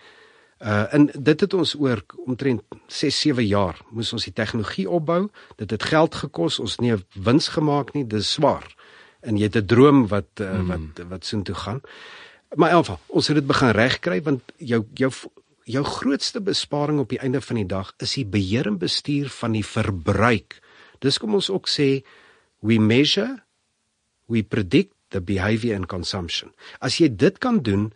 Uh 0.62 0.86
en 0.94 1.08
dit 1.12 1.40
het 1.40 1.54
ons 1.54 1.74
oor 1.74 2.04
omtrent 2.26 2.62
6 2.86 3.20
7 3.20 3.46
jaar 3.46 3.80
moes 3.90 4.12
ons 4.12 4.24
die 4.24 4.34
tegnologie 4.34 4.88
opbou. 4.90 5.28
Dit 5.56 5.70
het 5.70 5.82
geld 5.82 6.14
gekos. 6.14 6.58
Ons 6.58 6.78
nie 6.78 6.94
wins 7.14 7.48
gemaak 7.48 7.94
nie. 7.94 8.06
Dis 8.06 8.32
swaar. 8.32 8.68
En 9.20 9.36
jy 9.36 9.50
het 9.50 9.56
'n 9.56 9.66
droom 9.66 10.06
wat 10.08 10.40
uh, 10.40 10.58
mm. 10.58 10.68
wat 10.68 11.06
wat 11.08 11.24
soontoe 11.24 11.54
gaan. 11.54 11.80
Maar 12.54 12.68
in 12.68 12.74
elk 12.74 12.84
geval, 12.84 13.00
ons 13.06 13.26
het 13.26 13.36
dit 13.36 13.46
begin 13.46 13.70
regkry 13.70 14.22
want 14.22 14.42
jou 14.56 14.84
jou 14.94 15.12
jou 15.64 15.84
grootste 15.84 16.40
besparing 16.40 16.98
op 16.98 17.08
die 17.08 17.18
einde 17.18 17.40
van 17.40 17.56
die 17.56 17.66
dag 17.66 17.92
is 18.02 18.14
die 18.14 18.26
beheer 18.26 18.66
en 18.66 18.78
bestuur 18.78 19.28
van 19.28 19.52
die 19.52 19.64
verbruik. 19.66 20.60
Dis 20.98 21.18
kom 21.18 21.34
ons 21.34 21.50
ook 21.50 21.68
sê 21.68 22.02
we 22.62 22.78
measure, 22.78 23.42
we 24.26 24.42
predict 24.42 24.94
the 25.12 25.20
behavior 25.20 25.76
and 25.76 25.86
consumption. 25.88 26.52
As 26.80 26.98
jy 27.00 27.08
dit 27.12 27.38
kan 27.38 27.60
doen, 27.62 27.90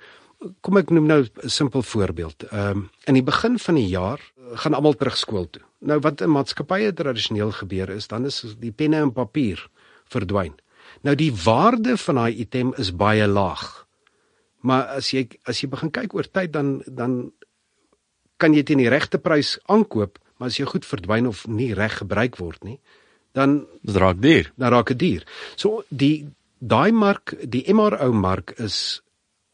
kom 0.62 0.76
ek 0.76 0.90
noem 0.92 1.06
nou 1.08 1.20
'n 1.24 1.48
simpel 1.48 1.82
voorbeeld. 1.82 2.44
Ehm 2.52 2.70
um, 2.76 2.90
in 3.06 3.14
die 3.14 3.22
begin 3.24 3.58
van 3.58 3.74
die 3.74 3.88
jaar 3.88 4.20
eh, 4.20 4.58
gaan 4.62 4.74
almal 4.74 4.94
terug 4.94 5.16
skool 5.16 5.48
toe. 5.50 5.62
Nou 5.80 5.98
wat 6.00 6.20
in 6.20 6.30
maatskappye 6.30 6.92
tradisioneel 6.92 7.52
gebeur 7.52 7.88
is, 7.90 8.06
dan 8.08 8.24
is 8.24 8.44
die 8.60 8.72
penne 8.72 8.96
en 8.96 9.12
papier 9.12 9.68
verdwyn. 10.08 10.54
Nou 11.02 11.14
die 11.16 11.32
waarde 11.32 11.96
van 11.96 12.14
daai 12.14 12.34
item 12.40 12.74
is 12.76 12.92
baie 12.96 13.26
laag. 13.26 13.86
Maar 14.60 14.86
as 14.98 15.10
jy 15.12 15.28
as 15.44 15.60
jy 15.60 15.68
begin 15.68 15.90
kyk 15.90 16.14
oor 16.14 16.28
tyd 16.30 16.52
dan 16.52 16.82
dan 16.86 17.32
kan 18.36 18.52
jy 18.54 18.62
teen 18.62 18.78
die 18.78 18.88
regte 18.92 19.18
prys 19.18 19.58
aankoop, 19.66 20.18
maar 20.36 20.48
as 20.48 20.58
jy 20.58 20.64
goed 20.68 20.84
verdwyn 20.84 21.26
of 21.26 21.46
nie 21.48 21.72
reg 21.74 21.98
gebruik 21.98 22.36
word 22.36 22.64
nie, 22.64 22.80
dan 23.32 23.66
Dit 23.82 23.96
raak 23.96 24.20
duur. 24.20 24.52
dan 24.56 24.70
raak 24.72 24.86
dit 24.86 24.98
duur. 24.98 25.24
So 25.56 25.84
die 25.88 26.28
daai 26.58 26.92
mark, 26.92 27.34
die 27.42 27.64
MRO 27.72 28.12
mark 28.12 28.54
is 28.58 29.02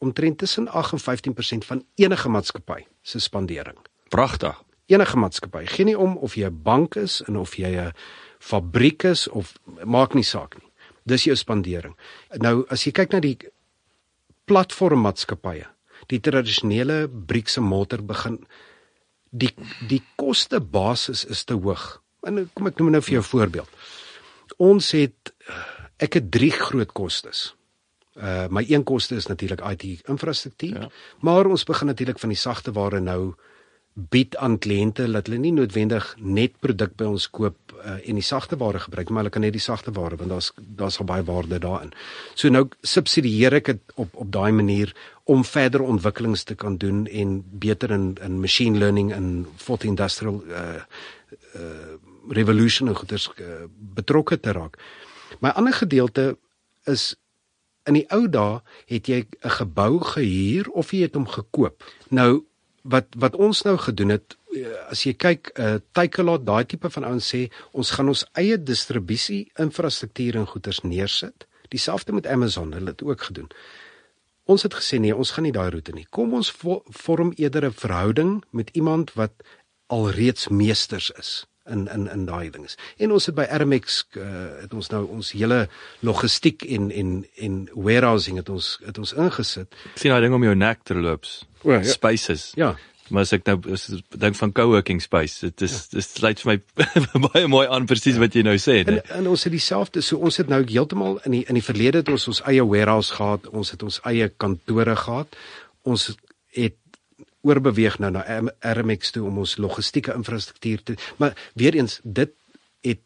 omtrent 0.03 0.37
tussen 0.37 0.67
8 0.67 0.93
en 0.97 0.99
15% 0.99 1.67
van 1.67 1.85
enige 1.95 2.29
maatskappy 2.29 2.83
se 3.01 3.19
spandering. 3.19 3.77
Pragtig. 4.09 4.63
Enige 4.85 5.17
maatskappy, 5.17 5.65
geen 5.65 5.85
nie 5.85 5.97
om 5.97 6.17
of 6.17 6.35
jy 6.35 6.47
'n 6.47 6.61
bank 6.63 6.95
is 6.95 7.21
en 7.27 7.37
of 7.37 7.55
jy 7.55 7.71
'n 7.75 7.93
fabriek 8.39 9.03
is 9.03 9.27
of 9.27 9.53
maak 9.83 10.13
nie 10.13 10.23
saak 10.23 10.55
nie. 10.59 10.71
Dis 11.05 11.23
jou 11.23 11.35
spandering. 11.35 11.95
Nou 12.37 12.65
as 12.69 12.83
jy 12.83 12.91
kyk 12.91 13.11
na 13.11 13.19
die 13.19 13.37
platformmaatskappye, 14.45 15.65
die 16.07 16.19
tradisionele 16.19 17.07
briekse 17.07 17.61
motor 17.61 18.01
begin 18.01 18.45
die 19.31 19.51
die 19.87 20.01
koste 20.15 20.59
basis 20.59 21.25
is 21.25 21.43
te 21.43 21.53
hoog. 21.53 22.01
En 22.27 22.49
kom 22.53 22.67
ek 22.67 22.79
noem 22.79 22.91
nou 22.91 23.01
vir 23.01 23.13
jou 23.13 23.23
'n 23.23 23.31
voorbeeld. 23.31 23.69
Ons 24.57 24.91
het 24.91 25.33
ek 25.97 26.13
het 26.19 26.31
drie 26.31 26.51
groot 26.51 26.91
kostes. 26.91 27.53
Uh 28.13 28.47
my 28.49 28.65
een 28.69 28.83
koste 28.83 29.15
is 29.15 29.27
natuurlik 29.27 29.61
IT 29.61 30.07
infrastruktuur, 30.07 30.81
ja. 30.81 30.89
maar 31.19 31.45
ons 31.45 31.63
begin 31.63 31.87
natuurlik 31.87 32.19
van 32.19 32.29
die 32.29 32.37
sagte 32.37 32.71
ware 32.71 32.99
nou 32.99 33.33
bied 33.93 34.35
aan 34.41 34.57
kliënte 34.57 35.05
dat 35.11 35.27
hulle 35.29 35.37
nie 35.41 35.53
noodwendig 35.53 36.05
net 36.17 36.55
produk 36.65 36.95
by 36.97 37.05
ons 37.13 37.27
koop 37.29 37.73
uh, 37.77 37.99
en 38.01 38.17
die 38.17 38.25
sagte 38.25 38.57
ware 38.57 38.79
gebruik 38.81 39.09
maar 39.09 39.21
hulle 39.21 39.33
kan 39.33 39.43
net 39.45 39.53
die 39.53 39.61
sagte 39.61 39.93
ware 39.93 40.17
want 40.17 40.33
daar's 40.33 40.49
daar's 40.79 40.97
al 40.99 41.05
baie 41.09 41.25
waarde 41.27 41.59
daarin. 41.61 41.93
So 42.33 42.49
nou 42.49 42.65
subsidieer 42.81 43.53
ek 43.59 43.69
dit 43.69 43.97
op 44.01 44.15
op 44.25 44.31
daai 44.33 44.51
manier 44.51 44.95
om 45.29 45.45
verder 45.45 45.85
ontwikkelings 45.85 46.43
te 46.43 46.55
kan 46.55 46.77
doen 46.77 47.05
en 47.05 47.43
beter 47.45 47.91
in 47.91 48.15
in 48.21 48.39
machine 48.41 48.77
learning 48.77 49.13
en 49.13 49.45
fourth 49.55 49.85
industrial 49.85 50.41
uh 50.49 50.81
uh 51.53 51.93
revolution 52.29 52.87
en 52.87 52.95
goeders 52.95 53.29
uh, 53.35 53.65
betrokke 53.93 54.39
te 54.39 54.51
raak. 54.51 54.77
My 55.39 55.49
ander 55.49 55.73
gedeelte 55.73 56.37
is 56.85 57.15
in 57.87 57.97
die 57.97 58.05
ou 58.15 58.27
dae 58.31 58.61
het 58.87 59.07
jy 59.07 59.25
'n 59.25 59.55
gebou 59.59 59.99
gehuur 59.99 60.69
of 60.71 60.91
jy 60.91 61.01
het 61.01 61.15
hom 61.15 61.27
gekoop. 61.27 61.83
Nou 62.09 62.45
wat 62.83 63.07
wat 63.15 63.35
ons 63.35 63.61
nou 63.61 63.77
gedoen 63.77 64.09
het 64.09 64.37
eh, 64.55 64.67
as 64.89 65.03
jy 65.03 65.13
kyk 65.13 65.51
'n 65.55 65.61
uh, 65.61 65.79
Takealot 65.91 66.45
daai 66.45 66.65
tipe 66.65 66.89
van 66.89 67.03
ouens 67.03 67.35
sê 67.35 67.51
ons 67.71 67.91
gaan 67.91 68.07
ons 68.07 68.25
eie 68.33 68.57
distribusie 68.57 69.51
infrastruktuur 69.55 70.35
en 70.35 70.47
goederes 70.47 70.81
neersit. 70.81 71.47
Dieselfde 71.69 72.13
met 72.13 72.27
Amazon, 72.27 72.73
hulle 72.73 72.89
het 72.89 73.03
ook 73.03 73.21
gedoen. 73.21 73.49
Ons 74.45 74.63
het 74.63 74.73
gesê 74.73 74.99
nee, 74.99 75.15
ons 75.15 75.31
gaan 75.31 75.43
nie 75.43 75.51
daai 75.51 75.69
roete 75.69 75.91
nie. 75.91 76.07
Kom 76.09 76.33
ons 76.33 76.51
vo 76.51 76.83
vorm 76.85 77.31
eerder 77.35 77.65
'n 77.65 77.73
verhouding 77.73 78.43
met 78.51 78.69
iemand 78.73 79.13
wat 79.13 79.31
alreeds 79.87 80.47
meesters 80.47 81.11
is 81.11 81.47
in 81.69 81.87
in 81.87 82.07
in 82.11 82.25
daai 82.25 82.49
dinges. 82.51 82.77
En 82.97 83.11
ons 83.11 83.25
het 83.25 83.35
by 83.35 83.45
Ermex 83.49 84.03
uh, 84.17 84.23
het 84.61 84.73
ons 84.73 84.89
nou 84.91 85.03
ons 85.07 85.31
hele 85.31 85.67
logistiek 85.99 86.63
en 86.63 86.91
en 86.91 87.25
en 87.39 87.59
warehousing 87.73 88.37
het 88.41 88.49
ons 88.49 88.79
het 88.85 88.97
ons 88.97 89.13
ingesit. 89.13 89.75
Ek 89.93 90.01
sien 90.03 90.11
daai 90.11 90.21
ding 90.27 90.35
om 90.35 90.43
jou 90.43 90.55
nek 90.55 90.83
te 90.83 90.95
loop. 90.95 91.27
O, 91.63 91.71
ja. 91.71 91.83
Spaces. 91.87 92.51
Ja, 92.59 92.75
Maar 93.13 93.25
as 93.27 93.33
ek 93.35 93.43
nou 93.45 93.57
as 93.75 93.89
ek 93.91 94.15
dink 94.21 94.37
van 94.39 94.51
co-working 94.55 95.01
space, 95.03 95.43
dit 95.43 95.61
is 95.67 95.73
dit 95.91 96.05
sluit 96.05 96.39
vir 96.39 96.53
my 96.53 96.83
baie 97.27 97.47
mooi 97.51 97.65
aan 97.67 97.85
presies 97.89 98.17
wat 98.21 98.33
jy 98.35 98.45
nou 98.47 98.55
sê. 98.57 98.79
En 98.83 98.93
Nee? 98.95 99.03
en 99.19 99.27
ons 99.33 99.43
het 99.43 99.51
dieselfde 99.53 100.01
so 100.01 100.17
ons 100.23 100.37
het 100.39 100.47
nou 100.49 100.61
heeltemal 100.63 101.19
in 101.27 101.35
die 101.37 101.43
in 101.51 101.59
die 101.59 101.65
verlede 101.65 102.01
het 102.01 102.09
ons 102.09 102.27
ons 102.31 102.41
eie 102.49 102.63
warehouse 102.65 103.13
gehad, 103.13 103.49
ons 103.51 103.73
het 103.75 103.83
ons 103.83 103.99
eie 104.09 104.29
kantore 104.29 104.95
gehad. 104.95 105.35
Ons 105.83 106.07
het 106.55 106.79
oorbeweeg 107.43 107.99
nou 107.99 108.11
na 108.15 108.23
RMX 108.73 109.11
toe 109.15 109.25
om 109.27 109.41
ons 109.43 109.57
logistieke 109.61 110.15
infrastruktuur 110.15 110.83
te 110.83 110.95
maar 111.21 111.35
weer 111.59 111.75
eens 111.75 111.99
dit 112.03 112.31
het 112.87 113.01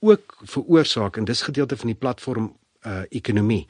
ook 0.00 0.38
veroorsaak 0.42 1.16
en 1.16 1.28
dis 1.28 1.44
gedeelte 1.48 1.76
van 1.76 1.92
die 1.92 2.00
platform 2.06 2.50
uh 2.86 3.02
ekonomie 3.10 3.66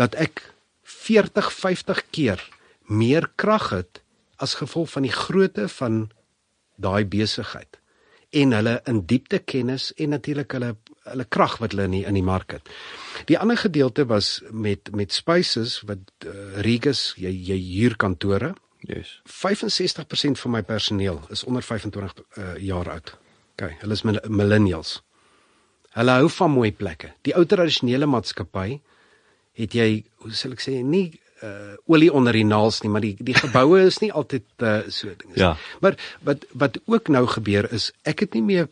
laat 0.00 0.16
ek 0.16 0.40
40 0.82 1.52
50 1.52 2.02
keer 2.10 2.40
meer 2.88 3.28
krag 3.36 3.70
het 3.76 4.02
as 4.36 4.56
gevolg 4.58 4.90
van 4.90 5.06
die 5.06 5.14
grootte 5.14 5.68
van 5.68 6.08
daai 6.76 7.04
besigheid 7.04 7.82
en 8.32 8.54
hulle 8.56 8.78
in 8.88 9.02
diepte 9.06 9.38
kennis 9.44 9.90
en 10.00 10.14
natuurlik 10.16 10.56
hulle 10.56 10.72
hulle 11.02 11.24
krag 11.34 11.58
wat 11.58 11.74
hulle 11.74 11.88
in 11.88 11.96
die, 11.96 12.04
in 12.06 12.14
die 12.14 12.24
mark 12.24 12.54
het. 12.54 12.68
Die 13.26 13.36
ander 13.38 13.58
gedeelte 13.58 14.06
was 14.08 14.36
met 14.50 14.92
met 14.94 15.12
Spaces 15.12 15.80
wat 15.88 16.12
uh, 16.24 16.34
Regus 16.64 17.12
jy 17.18 17.32
jy 17.50 17.58
huur 17.58 17.96
kantore. 17.98 18.52
Yes. 18.88 19.20
65% 19.24 20.38
van 20.42 20.50
my 20.50 20.62
personeel 20.62 21.20
is 21.30 21.44
onder 21.44 21.62
25 21.62 22.14
uh, 22.38 22.56
jaar 22.58 22.90
oud. 22.90 23.16
OK, 23.52 23.68
hulle 23.80 23.92
is 23.92 24.02
mil- 24.02 24.24
millennials. 24.28 25.02
Hulle 25.92 26.10
hou 26.10 26.28
van 26.30 26.50
mooi 26.50 26.72
plekke. 26.72 27.12
Die 27.22 27.34
ou 27.36 27.44
tradisionele 27.46 28.06
maatskappy 28.06 28.80
het 29.54 29.72
jy, 29.76 30.04
hoe 30.24 30.32
sal 30.32 30.52
ek 30.52 30.60
sê, 30.64 30.78
nie 30.82 31.12
uh 31.42 31.74
olie 31.90 32.12
onder 32.12 32.32
die 32.32 32.44
naels 32.46 32.80
nie, 32.82 32.90
maar 32.90 33.02
die 33.02 33.16
die 33.18 33.34
geboue 33.34 33.80
is 33.86 33.98
nie 34.00 34.12
altyd 34.12 34.44
uh 34.62 34.82
so 34.88 35.10
dinge. 35.18 35.34
Ja. 35.36 35.56
Maar 35.80 35.96
wat 36.22 36.44
wat 36.54 36.78
ook 36.86 37.08
nou 37.08 37.26
gebeur 37.26 37.66
is 37.72 37.90
ek 38.06 38.20
het 38.20 38.34
nie 38.34 38.42
meer 38.42 38.68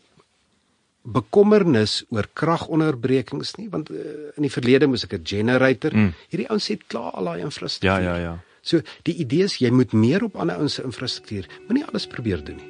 bekommernis 1.03 2.03
oor 2.13 2.27
kragonderbrekings 2.37 3.55
nie 3.57 3.67
want 3.73 3.89
uh, 3.89 3.97
in 4.37 4.45
die 4.45 4.51
verlede 4.53 4.87
moes 4.87 5.03
ek 5.07 5.13
'n 5.17 5.25
generator. 5.25 5.91
Mm. 5.93 6.13
Hierdie 6.29 6.47
ouens 6.49 6.67
het 6.67 6.83
klaar 6.87 7.11
al 7.11 7.25
daai 7.25 7.39
Ja, 7.39 7.45
infrastruktuur. 7.45 8.03
ja, 8.03 8.15
ja. 8.17 8.33
So 8.61 8.81
die 9.03 9.15
idee 9.23 9.43
is 9.49 9.57
jy 9.61 9.71
moet 9.73 9.93
meer 9.93 10.23
op 10.23 10.35
ander 10.37 10.55
ouens 10.61 10.77
se 10.77 10.83
infrastruktuur, 10.85 11.47
moenie 11.67 11.85
alles 11.87 12.07
probeer 12.07 12.43
doen 12.45 12.57
nie. 12.57 12.69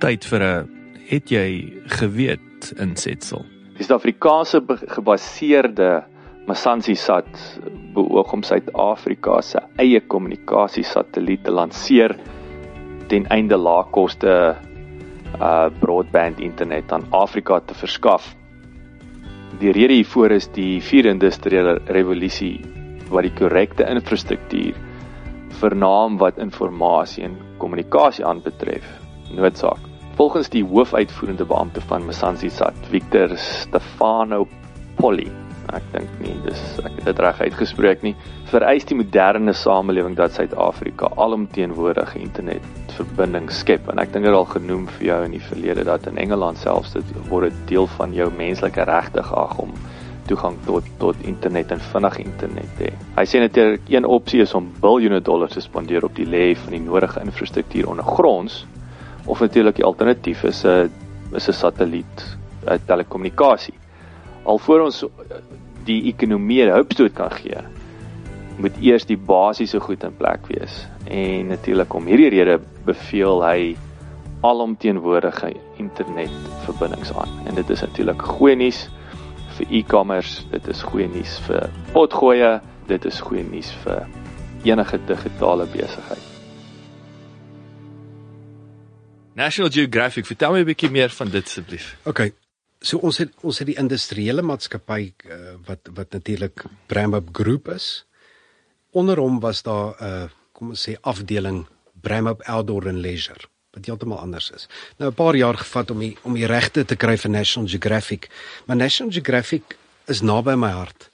Tyd 0.00 0.24
vir 0.24 0.42
'n 0.42 0.68
het 1.08 1.30
jy 1.30 1.72
geweet 1.86 2.72
insetsel. 2.78 3.44
Die 3.76 3.84
Suid-Afrikaanse 3.84 4.60
be- 4.60 4.78
gebaseerde 4.86 6.04
Masansi-sat 6.46 7.60
beoog 7.94 8.32
om 8.32 8.42
Suid-Afrika 8.42 9.40
se 9.42 9.58
eie 9.78 10.00
kommunikasiesatelliet 10.00 11.44
te 11.44 11.50
lanseer 11.50 12.16
ten 13.08 13.26
einde 13.26 13.56
laagkoste 13.56 14.56
uh 15.40 15.68
broadband 15.80 16.40
internet 16.40 16.92
aan 16.92 17.04
Afrika 17.10 17.60
te 17.60 17.74
verskaf. 17.74 18.34
Die 19.58 19.72
rede 19.72 19.92
hiervoor 19.94 20.30
is 20.30 20.48
die 20.52 20.80
vierde 20.80 21.08
industriële 21.08 21.78
revolusie 21.86 22.60
wat 23.10 23.26
die 23.26 23.34
korrekte 23.38 23.86
infrastruktuur 23.90 24.76
vernaam 25.60 26.18
wat 26.20 26.38
informasie 26.42 27.24
en 27.24 27.36
kommunikasie 27.58 28.26
aanbetref. 28.26 28.84
Noodsaak. 29.32 29.80
Volgens 30.16 30.48
die 30.52 30.64
hoofuitvoerende 30.64 31.44
beampte 31.44 31.80
van 31.80 32.06
Masansi 32.06 32.50
Sat, 32.50 32.76
Victor 32.90 33.32
Stefano 33.36 34.46
Polli, 34.96 35.26
ek 35.74 35.84
dink 35.92 36.12
nie 36.22 36.34
dis 36.44 36.60
ek 36.80 36.94
het 37.00 37.08
dit 37.08 37.20
reg 37.24 37.40
uitgespreek 37.48 38.04
nie, 38.06 38.14
vereis 38.50 38.86
die 38.88 38.96
moderne 38.96 39.52
samelewing 39.56 40.14
dat 40.18 40.36
Suid-Afrika 40.36 41.10
alomteenwoordige 41.20 42.20
internetverbinding 42.22 43.50
skep 43.52 43.90
en 43.92 44.00
ek 44.02 44.14
dink 44.14 44.28
dit 44.28 44.38
al 44.38 44.48
genoem 44.52 44.86
vir 44.96 45.08
jou 45.10 45.18
in 45.26 45.36
die 45.36 45.42
verlede 45.50 45.84
dat 45.88 46.06
in 46.10 46.20
Engeland 46.22 46.62
selfs 46.62 46.94
dit 46.94 47.12
word 47.28 47.56
deel 47.70 47.90
van 47.98 48.14
jou 48.16 48.30
menslike 48.38 48.86
regte 48.88 49.26
geag 49.26 49.58
om 49.66 49.74
toegang 50.26 50.56
tot 50.66 50.84
tot 50.98 51.16
internet 51.24 51.72
en 51.74 51.82
vinnig 51.92 52.18
internet 52.22 52.80
hê. 52.82 52.92
Hy 53.16 53.24
sê 53.26 53.40
natuurlik 53.42 53.88
een 53.92 54.04
opsie 54.04 54.40
is 54.44 54.54
om 54.54 54.68
biljoene 54.80 55.20
dollars 55.20 55.56
te 55.56 55.60
spandeer 55.64 56.04
op 56.04 56.14
die 56.16 56.26
lê 56.26 56.54
van 56.64 56.76
die 56.76 56.82
nodige 56.82 57.20
infrastruktuur 57.20 57.88
ondergronds 57.94 58.64
of 59.26 59.40
natuurlik 59.40 59.80
die 59.80 59.84
alternatief 59.84 60.44
is 60.44 60.64
'n 60.64 60.90
is 61.34 61.48
'n 61.48 61.52
satelliet 61.52 62.36
'n 62.66 62.78
telekommunikasie. 62.86 63.74
Alvorens 64.44 65.02
ons 65.02 65.12
eh, 65.30 65.36
die 65.84 66.02
ekonomie 66.12 66.62
'n 66.62 66.72
hulpstoot 66.72 67.12
kan 67.14 67.30
gee, 67.30 67.58
moet 68.56 68.76
eers 68.80 69.04
die 69.06 69.18
basiese 69.18 69.80
goed 69.80 70.04
in 70.04 70.16
plek 70.16 70.46
wees. 70.48 70.86
En 71.04 71.46
natuurlik 71.46 71.94
om 71.94 72.06
hierdie 72.06 72.30
rede 72.30 72.60
beveel 72.84 73.42
hy 73.44 73.76
alomteenwoordige 74.40 75.52
internetverbindings 75.76 77.12
aan. 77.12 77.28
En 77.46 77.54
dit 77.54 77.70
is 77.70 77.80
natuurlik 77.80 78.22
goeie 78.22 78.56
nuus 78.56 78.88
vir 79.58 79.72
e-commerce, 79.80 80.44
dit 80.52 80.68
is 80.68 80.82
goeie 80.82 81.08
nuus 81.08 81.36
vir 81.46 81.68
potgoeie, 81.94 82.56
dit 82.88 83.04
is 83.08 83.20
goeie 83.24 83.44
nuus 83.46 83.70
vir 83.84 84.06
enige 84.66 84.98
digitale 85.08 85.66
besigheid. 85.72 86.32
National 89.36 89.70
Geographic, 89.70 90.26
vertel 90.26 90.52
my 90.52 90.60
'n 90.60 90.70
bietjie 90.72 90.90
meer 90.90 91.10
van 91.10 91.28
dit 91.28 91.44
asseblief. 91.44 91.96
OK. 92.04 92.32
So 92.80 92.98
ons 92.98 93.18
het 93.18 93.32
ons 93.42 93.58
het 93.58 93.66
die 93.66 93.78
industriële 93.78 94.42
maatskappy 94.42 95.12
uh, 95.24 95.56
wat 95.66 95.88
wat 95.94 96.12
natuurlik 96.12 96.64
Bramup 96.86 97.28
Groep 97.32 97.68
is. 97.68 98.06
Onder 98.92 99.18
hom 99.18 99.40
was 99.40 99.62
daar 99.62 99.96
'n 100.00 100.04
uh, 100.04 100.28
kom 100.52 100.68
ons 100.68 100.88
sê 100.88 100.96
afdeling 101.00 101.66
Bramup 102.00 102.42
Outdoor 102.42 102.88
and 102.88 102.98
Leisure 102.98 103.48
wat 103.76 103.86
heeltemal 103.86 104.18
anders 104.18 104.50
is. 104.50 104.68
Nou 104.96 105.10
'n 105.10 105.14
paar 105.14 105.36
jaar 105.36 105.56
gevat 105.56 105.90
om 105.90 105.98
die, 105.98 106.16
om 106.22 106.34
die 106.34 106.46
regte 106.46 106.84
te 106.84 106.96
kry 106.96 107.16
vir 107.16 107.30
National 107.30 107.68
Geographic. 107.68 108.28
Maar 108.64 108.76
National 108.76 109.12
Geographic 109.12 109.76
is 110.06 110.20
naby 110.20 110.54
my 110.54 110.70
hart. 110.70 111.10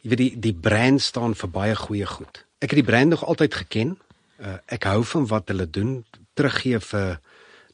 Jy 0.00 0.08
weet 0.08 0.18
die 0.18 0.34
die 0.38 0.54
brand 0.54 1.02
staan 1.02 1.34
vir 1.34 1.48
baie 1.48 1.76
goeie 1.76 2.06
goed. 2.06 2.44
Ek 2.58 2.70
het 2.70 2.80
die 2.80 2.90
brand 2.90 3.08
nog 3.08 3.24
altyd 3.24 3.54
geken. 3.54 3.98
Uh, 4.40 4.56
ek 4.66 4.84
hou 4.84 5.04
van 5.04 5.26
wat 5.26 5.48
hulle 5.48 5.70
doen, 5.70 6.04
teruggee 6.34 6.78
vir 6.80 7.20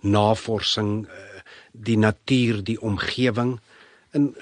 navorsing, 0.01 1.07
uh, 1.07 1.41
die 1.73 1.99
natuur, 1.99 2.65
die 2.65 2.81
omgewing. 2.81 3.61
En 4.11 4.35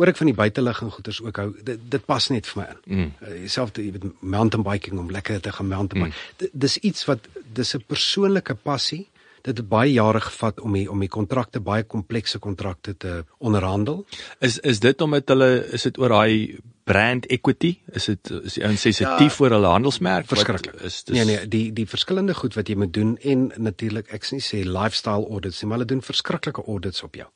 hoor 0.00 0.14
ek 0.14 0.20
van 0.20 0.30
die 0.30 0.36
buiteligging 0.38 0.90
goeders 0.94 1.20
ook 1.20 1.38
hou 1.42 1.48
dit, 1.60 1.80
dit 1.92 2.04
pas 2.08 2.26
net 2.32 2.48
vir 2.48 2.62
my 2.62 2.66
in. 2.72 2.82
Mm. 2.86 3.12
Uh, 3.20 3.46
Selfs 3.52 3.76
jy 3.76 3.92
weet 3.94 4.06
mountain 4.20 4.64
biking 4.64 5.00
om 5.02 5.12
lekker 5.12 5.40
te 5.44 5.52
gaan 5.52 5.68
mountain 5.68 6.06
bike. 6.06 6.26
Mm. 6.40 6.52
Dis 6.64 6.78
iets 6.80 7.06
wat 7.10 7.28
dis 7.56 7.74
'n 7.76 7.84
persoonlike 7.86 8.56
passie. 8.64 9.06
Dit 9.42 9.56
het 9.56 9.68
baie 9.68 9.92
jare 9.92 10.20
gevat 10.20 10.60
om 10.60 10.72
die 10.72 10.90
om 10.90 11.00
die 11.00 11.08
kontrakte 11.08 11.60
baie 11.60 11.84
komplekse 11.84 12.38
kontrakte 12.38 12.96
te 12.96 13.24
onderhandel. 13.38 14.04
Is 14.40 14.58
is 14.58 14.80
dit 14.80 15.00
omdat 15.00 15.28
hulle 15.28 15.66
is 15.72 15.82
dit 15.82 15.98
oor 15.98 16.08
daai 16.08 16.58
brand 16.84 17.26
equity? 17.26 17.78
Is 17.92 18.04
dit 18.04 18.30
is 18.30 18.54
die 18.54 18.64
ouens 18.64 18.80
sensitief 18.80 19.38
ja, 19.38 19.44
oor 19.44 19.50
hulle 19.50 19.66
handelsmerk? 19.66 20.26
Verskriklik. 20.26 20.80
Is 20.80 21.04
dis 21.04 21.16
Nee 21.16 21.24
nee, 21.24 21.48
die 21.48 21.72
die 21.72 21.86
verskillende 21.86 22.34
goed 22.34 22.54
wat 22.54 22.68
jy 22.68 22.76
moet 22.76 22.92
doen 22.92 23.16
en 23.18 23.52
natuurlik 23.56 24.12
ek 24.12 24.24
sê 24.24 24.40
sê 24.40 24.64
lifestyle 24.64 25.28
audits, 25.28 25.62
maar 25.62 25.78
hulle 25.78 25.92
doen 25.92 26.02
verskriklike 26.02 26.64
audits 26.66 27.02
op 27.02 27.14
jou 27.14 27.28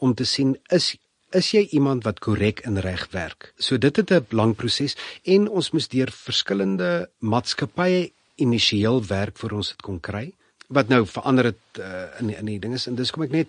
om 0.00 0.14
te 0.14 0.24
sien 0.24 0.56
is 0.68 0.94
is 1.36 1.50
jy 1.54 1.66
iemand 1.76 2.04
wat 2.04 2.18
korrek 2.18 2.60
en 2.66 2.80
reg 2.80 3.06
werk. 3.10 3.52
So 3.58 3.78
dit 3.78 3.96
het 3.96 4.10
'n 4.10 4.26
lang 4.30 4.56
proses 4.56 4.96
en 5.24 5.48
ons 5.48 5.70
moes 5.70 5.88
deur 5.88 6.10
verskillende 6.10 7.08
maatskappye 7.18 8.10
initieel 8.36 9.06
werk 9.06 9.38
vir 9.38 9.54
ons 9.54 9.68
dit 9.68 9.82
kon 9.82 10.00
kry 10.00 10.32
wat 10.68 10.88
nou 10.88 11.06
verander 11.06 11.50
het 11.50 11.78
uh, 11.78 12.06
in 12.20 12.26
die, 12.26 12.36
in 12.36 12.46
die 12.46 12.58
dinges 12.58 12.86
en 12.86 12.94
dis 12.94 13.10
kom 13.10 13.26
ek 13.26 13.34
net 13.34 13.48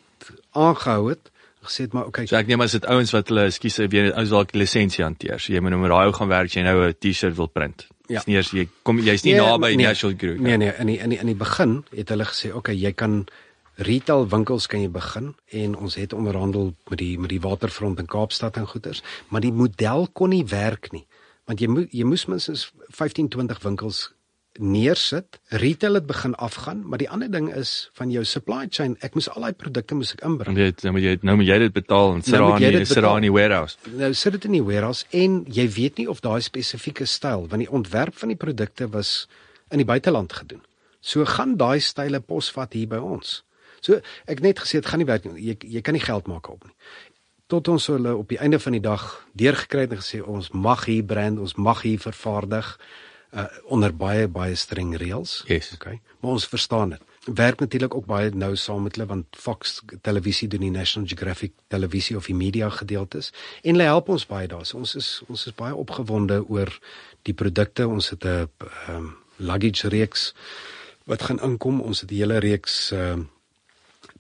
aangehou 0.58 1.10
het 1.10 1.32
gesê 1.62 1.86
het 1.86 1.94
maar 1.94 2.10
okay. 2.10 2.26
So 2.26 2.40
ek 2.40 2.50
neem 2.50 2.64
as 2.66 2.74
dit 2.74 2.86
ouens 2.90 3.12
wat 3.14 3.30
hulle 3.30 3.46
ekskuus 3.52 3.78
weer 3.94 4.10
ouens 4.16 4.34
dalk 4.34 4.56
lisensie 4.58 5.04
hanteer. 5.06 5.38
So 5.38 5.54
jy 5.54 5.62
moet 5.62 5.76
nou 5.76 5.82
met 5.84 5.94
daai 5.94 6.10
ou 6.10 6.16
gaan 6.18 6.32
werk 6.32 6.56
jy 6.56 6.64
nou 6.66 6.88
'n 6.88 6.96
T-shirt 6.98 7.38
wil 7.38 7.52
print. 7.54 7.86
Ja. 8.08 8.20
Dis 8.20 8.28
nie 8.28 8.36
eers 8.36 8.52
jy 8.52 8.68
kom 8.84 9.00
jy's 9.00 9.24
nie 9.24 9.36
nee, 9.36 9.42
naby 9.46 9.76
nee, 9.76 9.88
National 9.88 10.18
Group. 10.18 10.40
Nee 10.40 10.58
nee, 10.58 10.74
in 10.80 10.88
die, 10.88 10.98
in 10.98 11.14
die, 11.14 11.20
in 11.20 11.30
die 11.30 11.38
begin 11.38 11.84
het 11.94 12.10
hulle 12.10 12.26
gesê 12.26 12.54
okay, 12.54 12.76
jy 12.76 12.92
kan 12.98 13.26
retail 13.88 14.28
winkels 14.30 14.68
kan 14.68 14.82
jy 14.84 14.90
begin 14.92 15.34
en 15.62 15.76
ons 15.76 15.96
het 16.00 16.14
onderhandel 16.14 16.74
met 16.90 17.00
die 17.02 17.18
met 17.20 17.34
die 17.34 17.42
waterfront 17.42 18.00
in 18.00 18.10
Kaapstad 18.10 18.58
en 18.58 18.68
goeders, 18.68 19.04
maar 19.30 19.42
die 19.42 19.54
model 19.54 20.08
kon 20.14 20.34
nie 20.34 20.46
werk 20.46 20.92
nie. 20.92 21.06
Want 21.50 21.62
jy 21.62 21.68
moet 21.68 21.94
jy 21.96 22.06
moes 22.08 22.28
minstens 22.30 22.70
15 22.90 23.30
20 23.34 23.64
winkels 23.64 24.10
neersit. 24.60 25.40
Retail 25.48 25.94
het 25.94 26.06
begin 26.06 26.36
afgaan, 26.36 26.82
maar 26.88 27.00
die 27.00 27.10
ander 27.10 27.32
ding 27.32 27.48
is 27.56 27.90
van 27.94 28.12
jou 28.12 28.24
supply 28.28 28.66
chain, 28.70 28.98
ek 29.00 29.16
moes 29.16 29.30
al 29.32 29.48
daai 29.48 29.54
produkte 29.58 29.96
moes 29.96 30.12
ek 30.16 30.24
inbring. 30.28 30.58
Jy 30.60 30.72
nou 30.84 30.96
moet 30.96 31.06
jy 31.06 31.14
nou 31.28 31.36
moet 31.40 31.48
jy 31.48 31.60
dit 31.66 31.76
betaal 31.76 32.16
en 32.16 32.26
sit 32.26 32.36
daar 32.36 32.58
in 32.62 32.86
sit 32.86 33.04
daar 33.06 33.22
in 33.22 33.28
die 33.30 33.36
warehouse. 33.36 33.78
Nou 33.96 34.12
sit 34.14 34.36
dit 34.38 34.50
in 34.50 34.58
die 34.60 34.66
warehouse 34.66 35.08
en 35.16 35.40
jy 35.48 35.68
weet 35.78 36.02
nie 36.02 36.10
of 36.12 36.20
daai 36.26 36.42
spesifieke 36.44 37.08
styl, 37.08 37.48
want 37.48 37.64
die 37.64 37.72
ontwerp 37.72 38.18
van 38.20 38.34
die 38.34 38.40
produkte 38.40 38.90
was 38.92 39.30
in 39.72 39.80
die 39.80 39.88
buiteland 39.88 40.34
gedoen. 40.34 40.62
So 41.02 41.26
gaan 41.26 41.56
daai 41.58 41.80
style 41.80 42.20
posvat 42.20 42.76
hier 42.78 42.92
by 42.92 43.00
ons. 43.02 43.42
So 43.82 44.00
ek 44.30 44.44
net 44.46 44.62
gesê 44.62 44.80
dit 44.80 44.90
gaan 44.90 45.02
nie 45.02 45.10
werk 45.10 45.26
nie. 45.26 45.42
Jy 45.52 45.58
jy 45.78 45.82
kan 45.82 45.98
nie 45.98 46.06
geld 46.06 46.30
maak 46.30 46.50
op 46.50 46.64
nie. 46.66 46.76
Tot 47.52 47.68
ons 47.68 47.88
hulle 47.92 48.14
op 48.16 48.30
die 48.32 48.40
einde 48.40 48.60
van 48.64 48.78
die 48.78 48.84
dag 48.84 49.06
deurgekry 49.36 49.88
het 49.88 49.96
en 49.98 50.04
gesê 50.04 50.22
ons 50.24 50.52
mag 50.54 50.86
hier 50.88 51.04
brand, 51.04 51.42
ons 51.42 51.58
mag 51.58 51.82
hier 51.84 52.00
vervaardig 52.00 52.78
uh 53.32 53.48
onder 53.72 53.94
baie 53.96 54.28
baie 54.28 54.56
streng 54.56 54.92
reëls. 55.00 55.44
Yes. 55.48 55.72
Okay. 55.74 56.02
Maar 56.20 56.32
ons 56.32 56.48
verstaan 56.48 56.90
dit. 56.90 57.02
Werk 57.26 57.60
natuurlik 57.60 57.96
ook 57.96 58.06
baie 58.06 58.32
nou 58.36 58.56
saam 58.56 58.84
met 58.84 58.96
hulle 58.96 59.08
want 59.08 59.38
Fox 59.40 59.80
televisie 60.02 60.48
doen 60.52 60.66
die 60.66 60.72
National 60.72 61.08
Geographic 61.08 61.54
televisie 61.68 62.18
of 62.18 62.28
die 62.28 62.36
media 62.36 62.70
gedeeltes 62.70 63.32
en 63.62 63.72
hulle 63.72 63.88
help 63.88 64.10
ons 64.10 64.28
baie 64.28 64.48
daar. 64.52 64.66
So 64.66 64.84
ons 64.84 64.96
is 64.96 65.10
ons 65.28 65.48
is 65.48 65.56
baie 65.56 65.76
opgewonde 65.76 66.42
oor 66.50 66.72
die 67.24 67.34
produkte. 67.34 67.88
Ons 67.88 68.10
het 68.10 68.26
'n 68.26 68.50
um, 68.90 69.16
luggage 69.38 69.88
reeks 69.88 70.34
wat 71.06 71.24
gaan 71.24 71.40
inkom. 71.40 71.82
Ons 71.82 72.02
het 72.02 72.12
'n 72.12 72.16
hele 72.16 72.38
reeks 72.40 72.92
um, 72.92 73.30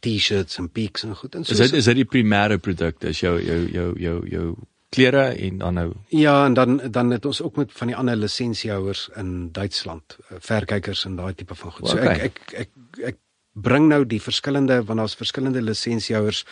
T-shirts 0.01 0.57
en 0.61 0.67
peaks 0.73 1.05
en 1.05 1.15
goed 1.15 1.35
en 1.37 1.45
so. 1.45 1.53
Is 1.53 1.63
dit 1.63 1.79
is 1.79 1.89
dit 1.91 2.01
die 2.01 2.09
primêre 2.09 2.57
produkte? 2.57 3.11
Is 3.13 3.21
jou 3.21 3.37
jou 3.39 3.61
jou 3.71 3.87
jou 4.01 4.17
jou 4.29 4.45
klere 4.91 5.23
en 5.47 5.57
dan 5.61 5.73
nou 5.73 5.93
Ja, 6.09 6.45
en 6.45 6.53
dan 6.53 6.81
dan 6.91 7.11
het 7.15 7.25
ons 7.25 7.41
ook 7.41 7.55
met 7.55 7.71
van 7.71 7.87
die 7.87 7.95
ander 7.95 8.15
lisensiehouers 8.15 9.09
in 9.15 9.51
Duitsland, 9.51 10.17
eh, 10.27 10.37
verkykers 10.39 11.05
en 11.05 11.15
daai 11.15 11.33
tipe 11.33 11.55
van 11.55 11.71
goed. 11.71 11.87
So 11.87 11.97
okay. 11.97 12.19
ek 12.19 12.39
ek 12.47 12.59
ek 12.65 12.69
ek 13.13 13.17
bring 13.53 13.87
nou 13.87 14.05
die 14.05 14.21
verskillende 14.21 14.83
want 14.83 14.99
daar's 14.99 15.15
verskillende 15.15 15.61
lisensiehouers 15.61 16.45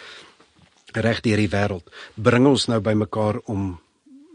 reg 0.93 1.21
deur 1.21 1.38
die 1.38 1.51
wêreld. 1.51 1.91
Bring 2.15 2.47
ons 2.47 2.67
nou 2.67 2.79
bymekaar 2.79 3.39
om 3.45 3.79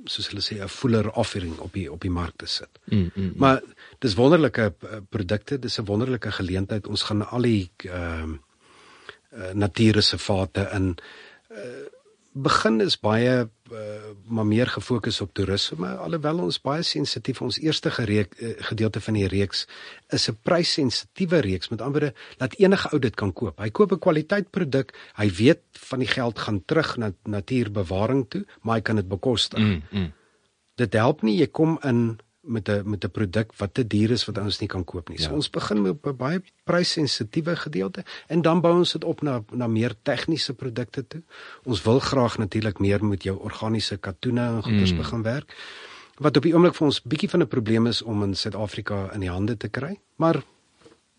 soos 0.04 0.28
hulle 0.28 0.42
sê 0.44 0.60
'n 0.60 0.68
fuller 0.68 1.10
offering 1.10 1.58
op 1.58 1.72
die 1.72 1.92
op 1.92 2.00
die 2.00 2.10
mark 2.10 2.36
te 2.36 2.46
sit. 2.46 2.78
Mm, 2.84 2.98
mm, 2.98 3.10
mm. 3.14 3.32
Maar 3.36 3.62
dis 3.98 4.14
wonderlike 4.14 4.74
eh, 4.80 4.98
produkte, 5.08 5.58
dis 5.58 5.78
'n 5.78 5.84
wonderlike 5.84 6.32
geleentheid. 6.32 6.86
Ons 6.86 7.02
gaan 7.02 7.28
al 7.28 7.42
die 7.42 7.70
ehm 7.78 8.32
uh, 8.32 8.38
uh, 9.34 9.52
natuurreservate 9.52 10.68
in. 10.72 10.94
Uh, 11.50 11.58
begin 12.34 12.80
is 12.80 12.96
baie 12.98 13.34
uh, 13.44 13.78
maar 14.26 14.46
meer 14.46 14.66
gefokus 14.66 15.20
op 15.20 15.30
toerisme 15.38 15.92
alhoewel 16.02 16.40
ons 16.42 16.58
baie 16.60 16.82
sensitief 16.82 17.40
ons 17.42 17.60
eerste 17.62 17.92
gereek, 17.94 18.34
uh, 18.42 18.50
gedeelte 18.70 19.00
van 19.00 19.14
die 19.14 19.28
reeks 19.30 19.66
is 20.10 20.28
'n 20.30 20.38
prysensitiewe 20.42 21.38
reeks. 21.38 21.68
Met 21.68 21.80
ander 21.80 22.00
woorde 22.00 22.14
dat 22.38 22.54
enige 22.58 22.90
ou 22.92 22.98
dit 22.98 23.14
kan 23.14 23.32
koop. 23.32 23.58
Hy 23.58 23.70
koop 23.70 23.92
'n 23.92 23.98
kwaliteitproduk 23.98 24.92
hy 25.14 25.30
weet 25.30 25.62
van 25.72 25.98
die 25.98 26.08
geld 26.08 26.38
gaan 26.38 26.64
terug 26.64 26.96
na 26.96 27.12
natuurbewaring 27.22 28.26
toe 28.28 28.44
maar 28.62 28.76
hy 28.76 28.82
kan 28.82 28.96
dit 28.96 29.08
bekostig 29.08 29.58
mm, 29.58 29.82
mm. 29.90 30.12
dit 30.74 30.92
help 30.92 31.22
nie 31.22 31.38
jy 31.38 31.46
kom 31.46 31.78
in 31.82 32.18
met 32.46 32.68
'n 32.68 32.82
met 32.84 33.04
'n 33.04 33.10
produk 33.10 33.52
wat 33.56 33.74
te 33.74 33.86
duur 33.86 34.10
is 34.10 34.24
wat 34.24 34.38
ons 34.38 34.58
nie 34.58 34.68
kan 34.68 34.84
koop 34.84 35.08
nie. 35.08 35.18
So 35.18 35.28
ja. 35.28 35.34
ons 35.34 35.50
begin 35.50 35.82
met 35.82 36.06
'n 36.06 36.16
baie 36.16 36.42
prysensitiewe 36.64 37.56
gedeelte 37.56 38.04
en 38.26 38.42
dan 38.42 38.60
bou 38.60 38.74
ons 38.78 38.92
dit 38.92 39.04
op 39.04 39.22
na 39.22 39.42
na 39.52 39.66
meer 39.66 39.94
tegniese 40.02 40.54
produkte 40.54 41.06
toe. 41.06 41.22
Ons 41.64 41.82
wil 41.82 41.98
graag 41.98 42.38
natuurlik 42.38 42.78
meer 42.78 43.04
met 43.04 43.22
jou 43.22 43.38
organiese 43.38 43.96
katoene 43.96 44.40
en 44.40 44.62
goeders 44.62 44.92
mm. 44.92 44.96
begin 44.96 45.22
werk. 45.22 45.54
Wat 46.14 46.36
op 46.36 46.42
die 46.42 46.54
oomblik 46.54 46.74
vir 46.74 46.86
ons 46.86 47.02
bietjie 47.02 47.30
van 47.30 47.40
'n 47.40 47.48
probleem 47.48 47.86
is 47.86 48.02
om 48.02 48.22
in 48.22 48.34
Suid-Afrika 48.34 49.12
in 49.12 49.20
die 49.20 49.30
hande 49.30 49.56
te 49.56 49.68
kry. 49.68 49.98
Maar 50.16 50.42